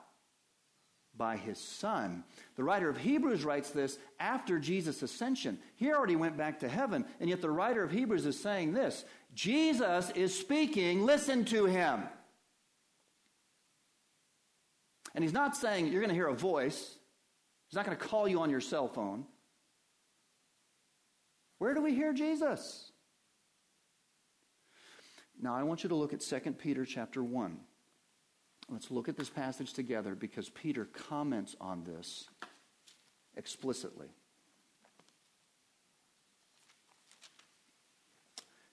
By 1.16 1.38
His 1.38 1.60
Son. 1.60 2.24
The 2.56 2.64
writer 2.64 2.90
of 2.90 2.98
Hebrews 2.98 3.44
writes 3.44 3.70
this 3.70 4.00
after 4.20 4.58
Jesus' 4.58 5.04
ascension. 5.04 5.60
He 5.76 5.92
already 5.92 6.16
went 6.16 6.36
back 6.36 6.60
to 6.62 6.70
heaven, 6.70 7.06
and 7.20 7.30
yet 7.30 7.42
the 7.42 7.52
writer 7.52 7.84
of 7.84 7.92
Hebrews 7.92 8.26
is 8.26 8.40
saying 8.40 8.74
this 8.74 9.06
Jesus 9.36 10.10
is 10.16 10.36
speaking, 10.36 11.06
listen 11.06 11.46
to 11.46 11.66
Him. 11.66 12.02
And 15.14 15.24
He's 15.24 15.34
not 15.34 15.56
saying 15.56 15.88
you're 15.88 16.02
going 16.02 16.10
to 16.10 16.16
hear 16.16 16.28
a 16.28 16.34
voice. 16.34 16.96
He's 17.70 17.76
not 17.76 17.86
going 17.86 17.98
to 17.98 18.04
call 18.04 18.28
you 18.28 18.42
on 18.42 18.50
your 18.50 18.62
cell 18.62 18.88
phone. 18.88 19.26
Where 21.60 21.76
do 21.76 21.82
we 21.82 21.94
hear 21.94 22.14
Jesus? 22.14 22.92
Now 25.40 25.56
I 25.56 25.62
want 25.62 25.84
you 25.84 25.90
to 25.90 25.96
look 25.96 26.12
at 26.12 26.22
2 26.22 26.40
Peter 26.54 26.84
chapter 26.84 27.24
1. 27.24 27.60
Let's 28.70 28.90
look 28.90 29.08
at 29.08 29.18
this 29.18 29.30
passage 29.30 29.74
together 29.74 30.16
because 30.16 30.50
Peter 30.50 30.86
comments 30.86 31.56
on 31.62 31.84
this 31.84 32.28
explicitly. 33.36 34.08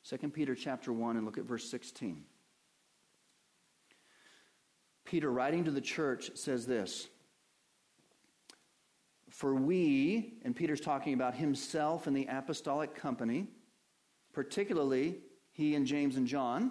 2 0.08 0.16
Peter 0.30 0.54
chapter 0.54 0.92
1 0.92 1.16
and 1.16 1.26
look 1.26 1.36
at 1.36 1.44
verse 1.44 1.68
16. 1.68 2.24
Peter 5.04 5.30
writing 5.30 5.64
to 5.64 5.70
the 5.70 5.80
church 5.80 6.30
says 6.34 6.66
this 6.66 7.08
For 9.36 9.54
we, 9.54 10.38
and 10.46 10.56
Peter's 10.56 10.80
talking 10.80 11.12
about 11.12 11.34
himself 11.34 12.06
and 12.06 12.16
the 12.16 12.26
apostolic 12.26 12.94
company, 12.94 13.48
particularly 14.32 15.18
he 15.52 15.74
and 15.74 15.86
James 15.86 16.16
and 16.16 16.26
John. 16.26 16.70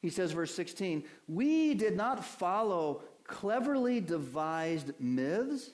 He 0.00 0.08
says, 0.08 0.32
verse 0.32 0.54
16, 0.54 1.04
we 1.26 1.74
did 1.74 1.94
not 1.94 2.24
follow 2.24 3.02
cleverly 3.22 4.00
devised 4.00 4.92
myths 4.98 5.72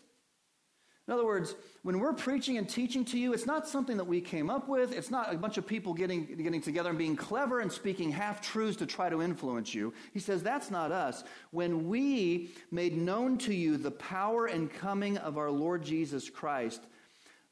in 1.07 1.13
other 1.13 1.25
words, 1.27 1.55
when 1.83 1.99
we're 1.99 2.15
preaching 2.15 2.57
and 2.57 2.67
teaching 2.67 3.05
to 3.07 3.19
you, 3.19 3.35
it's 3.35 3.45
not 3.45 3.69
something 3.69 3.99
that 3.99 4.07
we 4.07 4.23
came 4.23 4.49
up 4.49 4.69
with. 4.69 4.91
It's 4.91 5.11
not 5.11 5.35
a 5.35 5.37
bunch 5.37 5.59
of 5.59 5.67
people 5.67 5.93
getting, 5.93 6.25
getting 6.25 6.63
together 6.63 6.89
and 6.89 6.97
being 6.97 7.15
clever 7.15 7.61
and 7.61 7.71
speaking 7.71 8.11
half 8.11 8.41
truths 8.41 8.79
to 8.79 8.87
try 8.87 9.11
to 9.11 9.21
influence 9.21 9.75
you. 9.75 9.93
He 10.15 10.19
says, 10.19 10.43
that's 10.43 10.71
not 10.71 10.93
us. 10.93 11.23
When 11.51 11.89
we 11.89 12.53
made 12.71 12.97
known 12.97 13.37
to 13.39 13.55
you 13.55 13.77
the 13.77 13.91
power 13.91 14.47
and 14.47 14.73
coming 14.73 15.19
of 15.19 15.37
our 15.37 15.51
Lord 15.51 15.85
Jesus 15.85 16.31
Christ, 16.31 16.83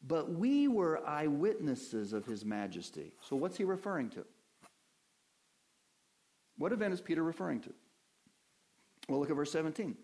but 0.07 0.33
we 0.33 0.67
were 0.67 1.07
eyewitnesses 1.07 2.15
of 2.15 2.25
his 2.25 2.47
majesty. 2.47 3.13
So 3.21 3.37
what's 3.37 3.59
he 3.59 3.65
referring 3.65 4.09
to? 4.11 4.25
What 6.57 6.73
event 6.73 6.95
is 6.95 7.03
Peter 7.03 7.23
referring 7.23 7.61
to? 7.61 7.75
Well, 9.09 9.21
look 9.21 9.29
at 9.29 9.37
verse 9.37 9.53
17. 9.53 9.95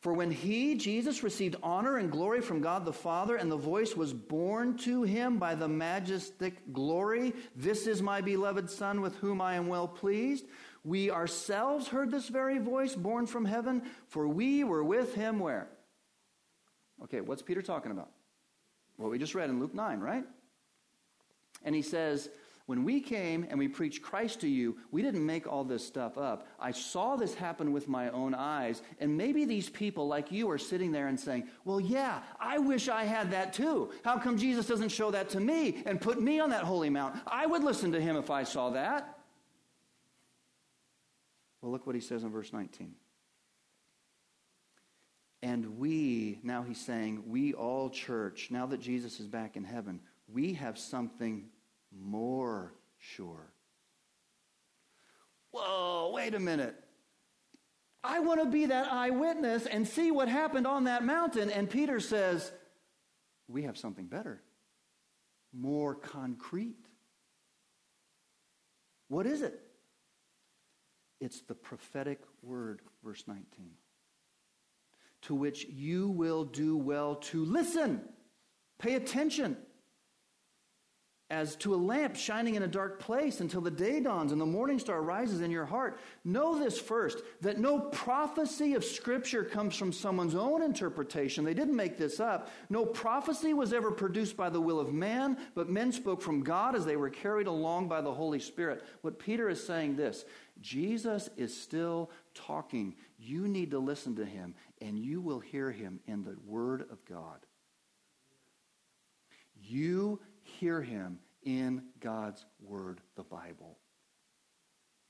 For 0.00 0.12
when 0.12 0.30
he, 0.30 0.76
Jesus, 0.76 1.24
received 1.24 1.56
honor 1.60 1.96
and 1.96 2.10
glory 2.10 2.40
from 2.40 2.60
God 2.60 2.84
the 2.84 2.92
Father, 2.92 3.34
and 3.34 3.50
the 3.50 3.56
voice 3.56 3.96
was 3.96 4.12
borne 4.12 4.76
to 4.78 5.02
him 5.02 5.38
by 5.38 5.56
the 5.56 5.66
majestic 5.66 6.72
glory, 6.72 7.34
This 7.56 7.88
is 7.88 8.00
my 8.00 8.20
beloved 8.20 8.70
Son 8.70 9.00
with 9.00 9.16
whom 9.16 9.40
I 9.40 9.54
am 9.54 9.66
well 9.66 9.88
pleased. 9.88 10.46
We 10.84 11.10
ourselves 11.10 11.88
heard 11.88 12.12
this 12.12 12.28
very 12.28 12.58
voice 12.58 12.94
borne 12.94 13.26
from 13.26 13.44
heaven, 13.44 13.82
for 14.06 14.28
we 14.28 14.62
were 14.62 14.84
with 14.84 15.14
him 15.14 15.40
where? 15.40 15.68
Okay, 17.02 17.20
what's 17.20 17.42
Peter 17.42 17.62
talking 17.62 17.90
about? 17.90 18.10
What 18.96 19.10
we 19.10 19.18
just 19.18 19.34
read 19.34 19.50
in 19.50 19.58
Luke 19.58 19.74
9, 19.74 19.98
right? 19.98 20.24
And 21.64 21.74
he 21.74 21.82
says, 21.82 22.28
when 22.68 22.84
we 22.84 23.00
came 23.00 23.46
and 23.48 23.58
we 23.58 23.66
preached 23.66 24.02
Christ 24.02 24.42
to 24.42 24.46
you, 24.46 24.76
we 24.90 25.00
didn't 25.00 25.24
make 25.24 25.46
all 25.46 25.64
this 25.64 25.82
stuff 25.82 26.18
up. 26.18 26.46
I 26.60 26.72
saw 26.72 27.16
this 27.16 27.32
happen 27.32 27.72
with 27.72 27.88
my 27.88 28.10
own 28.10 28.34
eyes. 28.34 28.82
And 29.00 29.16
maybe 29.16 29.46
these 29.46 29.70
people, 29.70 30.06
like 30.06 30.30
you, 30.30 30.50
are 30.50 30.58
sitting 30.58 30.92
there 30.92 31.06
and 31.08 31.18
saying, 31.18 31.48
Well, 31.64 31.80
yeah, 31.80 32.20
I 32.38 32.58
wish 32.58 32.90
I 32.90 33.04
had 33.04 33.30
that 33.30 33.54
too. 33.54 33.90
How 34.04 34.18
come 34.18 34.36
Jesus 34.36 34.66
doesn't 34.66 34.90
show 34.90 35.10
that 35.12 35.30
to 35.30 35.40
me 35.40 35.82
and 35.86 35.98
put 35.98 36.20
me 36.20 36.40
on 36.40 36.50
that 36.50 36.64
holy 36.64 36.90
mount? 36.90 37.18
I 37.26 37.46
would 37.46 37.64
listen 37.64 37.92
to 37.92 38.00
him 38.02 38.16
if 38.16 38.28
I 38.28 38.42
saw 38.42 38.68
that. 38.68 39.18
Well, 41.62 41.72
look 41.72 41.86
what 41.86 41.94
he 41.94 42.02
says 42.02 42.22
in 42.22 42.28
verse 42.28 42.52
19. 42.52 42.92
And 45.42 45.78
we, 45.78 46.38
now 46.42 46.64
he's 46.64 46.84
saying, 46.84 47.22
we 47.28 47.54
all 47.54 47.88
church, 47.88 48.48
now 48.50 48.66
that 48.66 48.80
Jesus 48.80 49.20
is 49.20 49.26
back 49.26 49.56
in 49.56 49.64
heaven, 49.64 50.00
we 50.30 50.52
have 50.52 50.76
something 50.78 51.46
more 51.92 52.74
sure. 52.98 53.52
Whoa, 55.50 56.10
wait 56.14 56.34
a 56.34 56.40
minute. 56.40 56.74
I 58.04 58.20
want 58.20 58.40
to 58.42 58.48
be 58.48 58.66
that 58.66 58.92
eyewitness 58.92 59.66
and 59.66 59.86
see 59.86 60.10
what 60.10 60.28
happened 60.28 60.66
on 60.66 60.84
that 60.84 61.04
mountain. 61.04 61.50
And 61.50 61.68
Peter 61.68 62.00
says, 62.00 62.52
We 63.48 63.62
have 63.62 63.76
something 63.76 64.06
better, 64.06 64.42
more 65.52 65.94
concrete. 65.94 66.86
What 69.08 69.26
is 69.26 69.42
it? 69.42 69.60
It's 71.20 71.40
the 71.40 71.54
prophetic 71.54 72.20
word, 72.42 72.80
verse 73.02 73.24
19, 73.26 73.70
to 75.22 75.34
which 75.34 75.64
you 75.64 76.08
will 76.10 76.44
do 76.44 76.76
well 76.76 77.16
to 77.16 77.44
listen, 77.44 78.02
pay 78.78 78.94
attention 78.94 79.56
as 81.30 81.56
to 81.56 81.74
a 81.74 81.76
lamp 81.76 82.16
shining 82.16 82.54
in 82.54 82.62
a 82.62 82.68
dark 82.68 82.98
place 83.00 83.40
until 83.40 83.60
the 83.60 83.70
day 83.70 84.00
dawns 84.00 84.32
and 84.32 84.40
the 84.40 84.46
morning 84.46 84.78
star 84.78 85.02
rises 85.02 85.42
in 85.42 85.50
your 85.50 85.66
heart. 85.66 86.00
Know 86.24 86.58
this 86.58 86.78
first 86.78 87.22
that 87.42 87.58
no 87.58 87.80
prophecy 87.80 88.72
of 88.74 88.82
Scripture 88.82 89.44
comes 89.44 89.76
from 89.76 89.92
someone's 89.92 90.34
own 90.34 90.62
interpretation. 90.62 91.44
They 91.44 91.52
didn't 91.52 91.76
make 91.76 91.98
this 91.98 92.18
up. 92.18 92.48
No 92.70 92.86
prophecy 92.86 93.52
was 93.52 93.74
ever 93.74 93.90
produced 93.90 94.38
by 94.38 94.48
the 94.48 94.60
will 94.60 94.80
of 94.80 94.94
man, 94.94 95.36
but 95.54 95.68
men 95.68 95.92
spoke 95.92 96.22
from 96.22 96.42
God 96.42 96.74
as 96.74 96.86
they 96.86 96.96
were 96.96 97.10
carried 97.10 97.46
along 97.46 97.88
by 97.88 98.00
the 98.00 98.12
Holy 98.12 98.40
Spirit. 98.40 98.82
What 99.02 99.18
Peter 99.18 99.50
is 99.50 99.64
saying 99.64 99.96
this 99.96 100.24
Jesus 100.62 101.28
is 101.36 101.54
still 101.54 102.10
talking. 102.34 102.96
You 103.18 103.48
need 103.48 103.72
to 103.72 103.78
listen 103.78 104.16
to 104.16 104.24
him, 104.24 104.54
and 104.80 104.98
you 104.98 105.20
will 105.20 105.40
hear 105.40 105.70
him 105.70 106.00
in 106.06 106.24
the 106.24 106.36
Word 106.46 106.86
of 106.90 107.04
God. 107.04 107.44
You 109.60 110.20
hear 110.58 110.82
him 110.82 111.18
in 111.42 111.82
God's 112.00 112.44
Word, 112.60 113.00
the 113.16 113.22
Bible. 113.22 113.78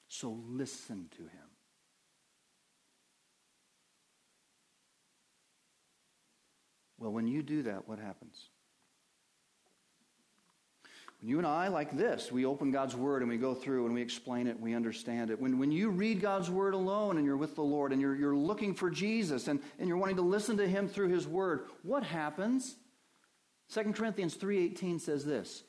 So 0.08 0.40
listen 0.48 1.08
to 1.16 1.22
him. 1.22 1.48
Well, 6.98 7.12
when 7.12 7.28
you 7.28 7.42
do 7.42 7.62
that, 7.62 7.88
what 7.88 7.98
happens? 7.98 8.48
When 11.20 11.28
you 11.28 11.38
and 11.38 11.46
I, 11.46 11.68
like 11.68 11.96
this, 11.96 12.30
we 12.30 12.44
open 12.44 12.70
God's 12.70 12.94
Word 12.94 13.22
and 13.22 13.30
we 13.30 13.36
go 13.36 13.54
through 13.54 13.86
and 13.86 13.94
we 13.94 14.02
explain 14.02 14.46
it 14.46 14.56
and 14.56 14.60
we 14.60 14.74
understand 14.74 15.30
it. 15.30 15.40
When, 15.40 15.58
when 15.58 15.72
you 15.72 15.90
read 15.90 16.20
God's 16.20 16.50
Word 16.50 16.74
alone 16.74 17.16
and 17.16 17.26
you're 17.26 17.36
with 17.36 17.54
the 17.54 17.62
Lord 17.62 17.92
and 17.92 18.00
you're, 18.00 18.14
you're 18.14 18.36
looking 18.36 18.74
for 18.74 18.90
Jesus 18.90 19.48
and, 19.48 19.60
and 19.78 19.88
you're 19.88 19.96
wanting 19.96 20.16
to 20.16 20.22
listen 20.22 20.56
to 20.58 20.68
Him 20.68 20.88
through 20.88 21.08
His 21.08 21.26
Word, 21.26 21.66
what 21.82 22.04
happens? 22.04 22.76
2 23.72 23.92
Corinthians 23.92 24.36
3.18 24.36 25.00
says 25.00 25.24
this, 25.24 25.62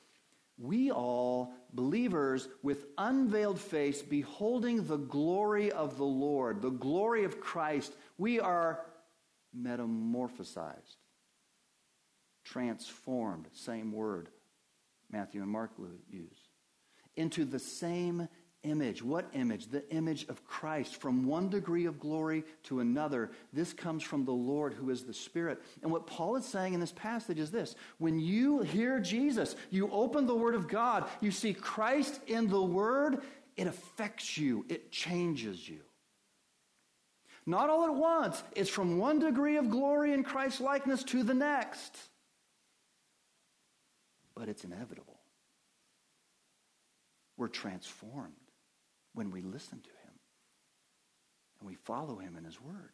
We 0.57 0.91
all, 0.91 1.53
believers, 1.73 2.47
with 2.63 2.85
unveiled 2.97 3.59
face, 3.59 4.01
beholding 4.01 4.85
the 4.85 4.97
glory 4.97 5.71
of 5.71 5.97
the 5.97 6.05
Lord, 6.05 6.61
the 6.61 6.69
glory 6.69 7.25
of 7.25 7.41
Christ, 7.41 7.93
we 8.17 8.39
are 8.39 8.85
metamorphosized, 9.57 10.97
transformed, 12.43 13.47
same 13.53 13.91
word 13.91 14.29
Matthew 15.11 15.41
and 15.41 15.49
Mark 15.49 15.71
use, 16.09 16.37
into 17.15 17.45
the 17.45 17.59
same 17.59 18.27
image. 18.63 19.01
What 19.01 19.29
image? 19.33 19.67
The 19.67 19.89
image 19.91 20.27
of 20.27 20.45
Christ. 20.45 20.95
From 20.97 21.25
one 21.25 21.49
degree 21.49 21.85
of 21.85 21.99
glory 21.99 22.43
to 22.63 22.79
another. 22.79 23.31
This 23.53 23.73
comes 23.73 24.03
from 24.03 24.25
the 24.25 24.31
Lord 24.31 24.73
who 24.73 24.89
is 24.89 25.03
the 25.03 25.13
Spirit. 25.13 25.61
And 25.81 25.91
what 25.91 26.07
Paul 26.07 26.35
is 26.35 26.45
saying 26.45 26.73
in 26.73 26.79
this 26.79 26.91
passage 26.91 27.39
is 27.39 27.51
this 27.51 27.75
when 27.97 28.19
you 28.19 28.61
hear 28.61 28.99
Jesus, 28.99 29.55
you 29.69 29.89
open 29.91 30.25
the 30.25 30.35
Word 30.35 30.55
of 30.55 30.67
God, 30.67 31.05
you 31.21 31.31
see 31.31 31.53
Christ 31.53 32.19
in 32.27 32.47
the 32.47 32.61
Word, 32.61 33.21
it 33.55 33.67
affects 33.67 34.37
you, 34.37 34.65
it 34.69 34.91
changes 34.91 35.67
you. 35.67 35.79
Not 37.45 37.69
all 37.69 37.85
at 37.85 37.95
once, 37.95 38.43
it's 38.55 38.69
from 38.69 38.97
one 38.97 39.19
degree 39.19 39.57
of 39.57 39.69
glory 39.69 40.13
in 40.13 40.23
Christ's 40.23 40.61
likeness 40.61 41.03
to 41.05 41.23
the 41.23 41.33
next. 41.33 41.97
But 44.35 44.49
it's 44.49 44.63
inevitable. 44.63 45.19
We're 47.37 47.47
transformed 47.47 48.33
when 49.19 49.31
we 49.31 49.41
listen 49.41 49.81
to 49.81 49.89
him 49.89 50.13
and 51.59 51.67
we 51.67 51.75
follow 51.75 52.19
him 52.19 52.37
in 52.37 52.45
his 52.45 52.61
word. 52.61 52.93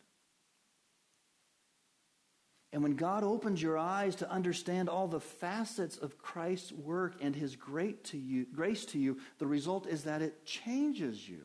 And 2.73 2.81
when 2.81 2.95
God 2.95 3.23
opens 3.23 3.61
your 3.61 3.77
eyes 3.77 4.15
to 4.15 4.31
understand 4.31 4.89
all 4.89 5.07
the 5.07 5.19
facets 5.19 5.97
of 5.97 6.17
Christ's 6.17 6.71
work 6.71 7.13
and 7.21 7.35
his 7.35 7.55
great 7.55 8.05
to 8.05 8.17
you, 8.17 8.47
grace 8.51 8.85
to 8.85 8.97
you, 8.97 9.19
the 9.37 9.45
result 9.45 9.85
is 9.85 10.05
that 10.05 10.23
it 10.23 10.47
changes 10.47 11.29
you. 11.29 11.43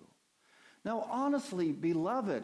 Now, 0.82 1.06
honestly, 1.10 1.72
beloved, 1.72 2.42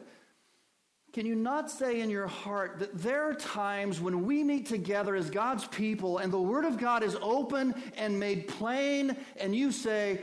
can 1.14 1.24
you 1.24 1.37
not 1.37 1.70
say 1.70 2.03
in 2.03 2.11
your 2.11 2.26
heart 2.26 2.80
that 2.80 2.99
there 2.99 3.22
are 3.22 3.34
times 3.34 3.99
when 3.99 4.26
we 4.26 4.45
meet 4.45 4.66
together 4.66 5.16
as 5.16 5.30
God's 5.30 5.66
people 5.68 6.18
and 6.18 6.30
the 6.30 6.39
Word 6.39 6.66
of 6.66 6.76
God 6.76 7.03
is 7.03 7.16
open 7.22 7.74
and 7.97 8.20
made 8.20 8.47
plain, 8.47 9.16
and 9.41 9.57
you 9.57 9.72
say, 9.72 10.20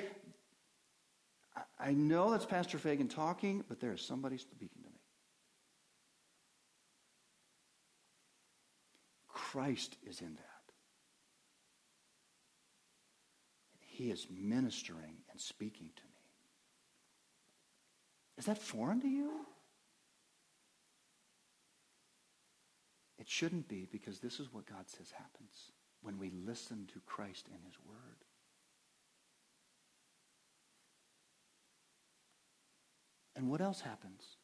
I 1.84 1.92
know 1.92 2.32
that's 2.32 2.46
Pastor 2.46 2.78
Fagan 2.78 3.10
talking, 3.10 3.62
but 3.68 3.82
there 3.82 3.92
is 3.92 4.02
somebody 4.02 4.38
speaking 4.38 4.70
to 4.70 4.90
me. 4.90 5.02
Christ 9.28 9.98
is 10.08 10.22
in 10.22 10.34
that. 10.34 10.74
And 13.74 13.82
he 13.82 14.12
is 14.12 14.28
ministering 14.32 15.18
and 15.30 15.42
speaking 15.42 15.90
to 15.94 16.04
me. 16.04 16.10
Is 18.38 18.46
that 18.46 18.58
foreign 18.58 19.02
to 19.02 19.08
you? 19.10 19.46
It 23.20 23.28
shouldn't 23.28 23.68
be 23.68 23.90
because 23.92 24.20
this 24.20 24.40
is 24.40 24.54
what 24.54 24.66
God 24.66 24.90
says 24.90 25.12
happens 25.12 25.72
when 26.02 26.18
we 26.18 26.32
listen 26.46 26.88
to 26.94 27.02
Christ 27.06 27.48
in 27.50 27.62
his 27.66 27.78
word. 27.86 28.23
And 33.36 33.50
what 33.50 33.62
else 33.62 33.82
happens? 33.82 34.38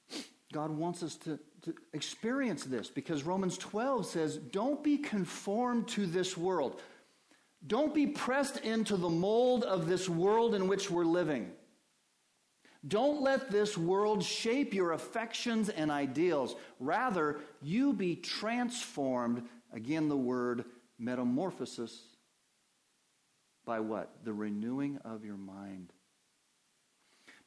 God 0.52 0.72
wants 0.72 1.04
us 1.04 1.16
to, 1.18 1.40
to 1.62 1.76
experience 1.94 2.64
this 2.64 2.90
because 2.90 3.24
Romans 3.24 3.58
12 3.58 4.06
says, 4.06 4.38
Don't 4.38 4.84
be 4.84 4.98
conformed 4.98 5.88
to 5.90 6.06
this 6.06 6.36
world. 6.36 6.82
Don't 7.66 7.94
be 7.94 8.08
pressed 8.08 8.58
into 8.58 8.96
the 8.98 9.10
mold 9.10 9.64
of 9.64 9.88
this 9.88 10.08
world 10.08 10.56
in 10.56 10.68
which 10.68 10.90
we're 10.90 11.06
living. 11.06 11.52
Don't 12.88 13.22
let 13.22 13.52
this 13.52 13.78
world 13.78 14.24
shape 14.24 14.74
your 14.74 14.94
affections 14.94 15.68
and 15.68 15.92
ideals. 15.92 16.56
Rather, 16.80 17.40
you 17.62 17.92
be 17.92 18.16
transformed, 18.16 19.44
again, 19.74 20.08
the 20.08 20.18
word 20.18 20.64
metamorphosis, 20.98 22.02
by 23.66 23.82
what? 23.82 24.24
The 24.24 24.34
renewing 24.34 24.98
of 25.04 25.26
your 25.26 25.38
mind. 25.38 25.92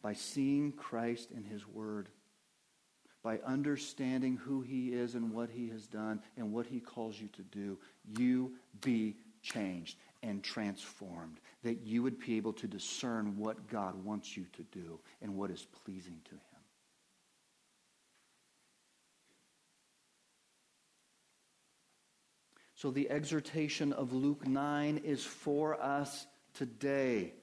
By 0.02 0.14
seeing 0.14 0.72
Christ 0.72 1.30
in 1.30 1.44
His 1.44 1.66
Word 1.66 2.08
by 3.22 3.38
understanding 3.46 4.36
who 4.36 4.62
he 4.62 4.88
is 4.88 5.14
and 5.14 5.32
what 5.32 5.48
he 5.48 5.68
has 5.68 5.86
done 5.86 6.20
and 6.36 6.52
what 6.52 6.66
he 6.66 6.80
calls 6.80 7.20
you 7.20 7.28
to 7.28 7.42
do, 7.42 7.78
you 8.18 8.52
be 8.80 9.16
changed 9.42 9.96
and 10.22 10.42
transformed, 10.42 11.38
that 11.62 11.82
you 11.84 12.02
would 12.02 12.18
be 12.18 12.36
able 12.36 12.52
to 12.52 12.66
discern 12.66 13.36
what 13.36 13.68
God 13.68 13.94
wants 14.04 14.36
you 14.36 14.46
to 14.54 14.62
do 14.72 14.98
and 15.20 15.36
what 15.36 15.50
is 15.50 15.66
pleasing 15.84 16.20
to 16.24 16.32
him. 16.32 16.40
So 22.74 22.90
the 22.90 23.08
exhortation 23.08 23.92
of 23.92 24.12
Luke 24.12 24.48
9 24.48 24.98
is 25.04 25.24
for 25.24 25.80
us 25.80 26.26
today. 26.54 27.34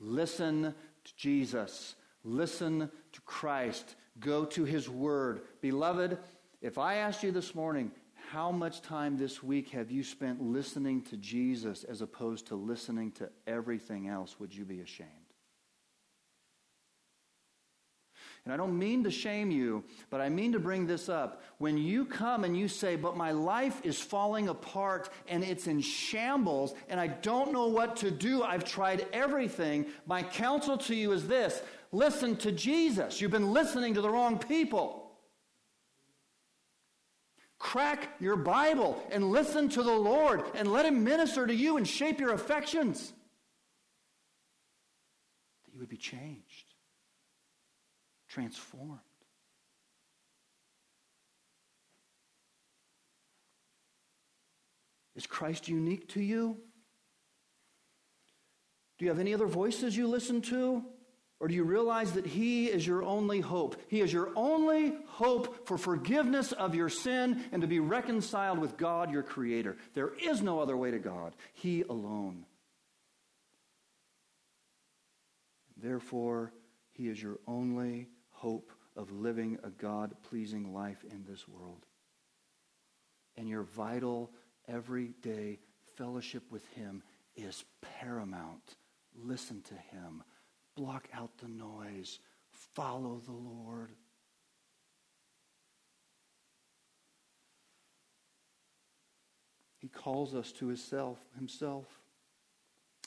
Listen 0.00 0.74
to 1.04 1.16
Jesus. 1.16 1.94
Listen 2.26 2.90
to 3.12 3.20
Christ. 3.20 3.94
Go 4.18 4.44
to 4.46 4.64
his 4.64 4.88
word. 4.88 5.42
Beloved, 5.60 6.18
if 6.60 6.76
I 6.76 6.96
asked 6.96 7.22
you 7.22 7.30
this 7.30 7.54
morning, 7.54 7.92
how 8.30 8.50
much 8.50 8.82
time 8.82 9.16
this 9.16 9.44
week 9.44 9.70
have 9.70 9.92
you 9.92 10.02
spent 10.02 10.42
listening 10.42 11.02
to 11.02 11.16
Jesus 11.16 11.84
as 11.84 12.02
opposed 12.02 12.48
to 12.48 12.56
listening 12.56 13.12
to 13.12 13.30
everything 13.46 14.08
else, 14.08 14.40
would 14.40 14.52
you 14.52 14.64
be 14.64 14.80
ashamed? 14.80 15.10
And 18.46 18.52
I 18.52 18.56
don't 18.56 18.78
mean 18.78 19.02
to 19.02 19.10
shame 19.10 19.50
you, 19.50 19.82
but 20.08 20.20
I 20.20 20.28
mean 20.28 20.52
to 20.52 20.60
bring 20.60 20.86
this 20.86 21.08
up. 21.08 21.42
When 21.58 21.76
you 21.76 22.04
come 22.04 22.44
and 22.44 22.56
you 22.56 22.68
say, 22.68 22.94
But 22.94 23.16
my 23.16 23.32
life 23.32 23.80
is 23.84 23.98
falling 23.98 24.48
apart 24.48 25.08
and 25.26 25.42
it's 25.42 25.66
in 25.66 25.80
shambles 25.80 26.72
and 26.88 27.00
I 27.00 27.08
don't 27.08 27.52
know 27.52 27.66
what 27.66 27.96
to 27.96 28.10
do, 28.12 28.44
I've 28.44 28.64
tried 28.64 29.04
everything, 29.12 29.86
my 30.06 30.22
counsel 30.22 30.78
to 30.78 30.94
you 30.94 31.10
is 31.10 31.26
this 31.26 31.60
listen 31.96 32.36
to 32.36 32.52
Jesus. 32.52 33.20
You've 33.20 33.30
been 33.30 33.52
listening 33.52 33.94
to 33.94 34.00
the 34.00 34.10
wrong 34.10 34.38
people. 34.38 35.06
Crack 37.58 38.10
your 38.20 38.36
Bible 38.36 39.02
and 39.10 39.30
listen 39.30 39.68
to 39.70 39.82
the 39.82 39.92
Lord 39.92 40.42
and 40.54 40.70
let 40.70 40.84
Him 40.84 41.04
minister 41.04 41.46
to 41.46 41.54
you 41.54 41.78
and 41.78 41.88
shape 41.88 42.20
your 42.20 42.32
affections. 42.32 43.12
That 45.64 45.72
you 45.72 45.80
would 45.80 45.88
be 45.88 45.96
changed, 45.96 46.74
transformed. 48.28 49.00
Is 55.14 55.26
Christ 55.26 55.66
unique 55.66 56.10
to 56.10 56.20
you? 56.20 56.58
Do 58.98 59.06
you 59.06 59.10
have 59.10 59.18
any 59.18 59.32
other 59.32 59.46
voices 59.46 59.96
you 59.96 60.08
listen 60.08 60.42
to? 60.42 60.84
Or 61.38 61.48
do 61.48 61.54
you 61.54 61.64
realize 61.64 62.12
that 62.12 62.26
He 62.26 62.66
is 62.66 62.86
your 62.86 63.02
only 63.02 63.40
hope? 63.40 63.76
He 63.88 64.00
is 64.00 64.12
your 64.12 64.30
only 64.36 64.94
hope 65.06 65.66
for 65.66 65.76
forgiveness 65.76 66.52
of 66.52 66.74
your 66.74 66.88
sin 66.88 67.44
and 67.52 67.60
to 67.60 67.68
be 67.68 67.78
reconciled 67.78 68.58
with 68.58 68.76
God, 68.76 69.10
your 69.10 69.22
Creator. 69.22 69.76
There 69.94 70.12
is 70.14 70.40
no 70.40 70.60
other 70.60 70.76
way 70.76 70.90
to 70.90 70.98
God, 70.98 71.34
He 71.52 71.82
alone. 71.82 72.46
Therefore, 75.76 76.52
He 76.92 77.08
is 77.08 77.22
your 77.22 77.38
only 77.46 78.08
hope 78.30 78.72
of 78.96 79.12
living 79.12 79.58
a 79.62 79.68
God 79.68 80.14
pleasing 80.30 80.72
life 80.72 81.04
in 81.10 81.24
this 81.28 81.46
world. 81.46 81.84
And 83.36 83.46
your 83.46 83.64
vital, 83.64 84.30
everyday 84.66 85.58
fellowship 85.96 86.44
with 86.50 86.66
Him 86.68 87.02
is 87.36 87.62
paramount. 88.00 88.76
Listen 89.14 89.60
to 89.62 89.74
Him 89.74 90.22
Block 90.76 91.08
out 91.14 91.30
the 91.38 91.48
noise. 91.48 92.18
Follow 92.74 93.20
the 93.24 93.32
Lord. 93.32 93.90
He 99.78 99.88
calls 99.88 100.34
us 100.34 100.52
to 100.52 100.66
his 100.68 100.82
self, 100.82 101.18
himself. 101.36 101.86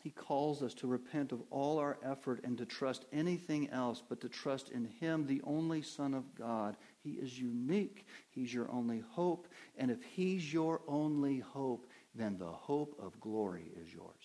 He 0.03 0.11
calls 0.11 0.63
us 0.63 0.73
to 0.75 0.87
repent 0.87 1.31
of 1.31 1.41
all 1.49 1.77
our 1.77 1.97
effort 2.03 2.41
and 2.43 2.57
to 2.57 2.65
trust 2.65 3.05
anything 3.11 3.69
else 3.69 4.01
but 4.07 4.21
to 4.21 4.29
trust 4.29 4.69
in 4.69 4.85
Him, 4.85 5.25
the 5.25 5.41
only 5.43 5.81
Son 5.81 6.13
of 6.13 6.33
God. 6.35 6.77
He 7.03 7.11
is 7.11 7.37
unique. 7.37 8.05
He's 8.29 8.53
your 8.53 8.71
only 8.71 8.99
hope. 8.99 9.47
And 9.77 9.91
if 9.91 10.01
He's 10.01 10.53
your 10.53 10.81
only 10.87 11.39
hope, 11.39 11.89
then 12.15 12.37
the 12.37 12.45
hope 12.45 12.95
of 12.97 13.19
glory 13.19 13.71
is 13.81 13.93
yours. 13.93 14.18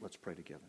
Let's 0.00 0.16
pray 0.16 0.34
together. 0.34 0.60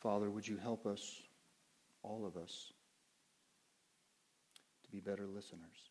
Father, 0.00 0.30
would 0.30 0.46
you 0.46 0.56
help 0.56 0.86
us, 0.86 1.22
all 2.02 2.24
of 2.26 2.36
us, 2.36 2.72
to 4.84 4.90
be 4.90 5.00
better 5.00 5.26
listeners? 5.26 5.90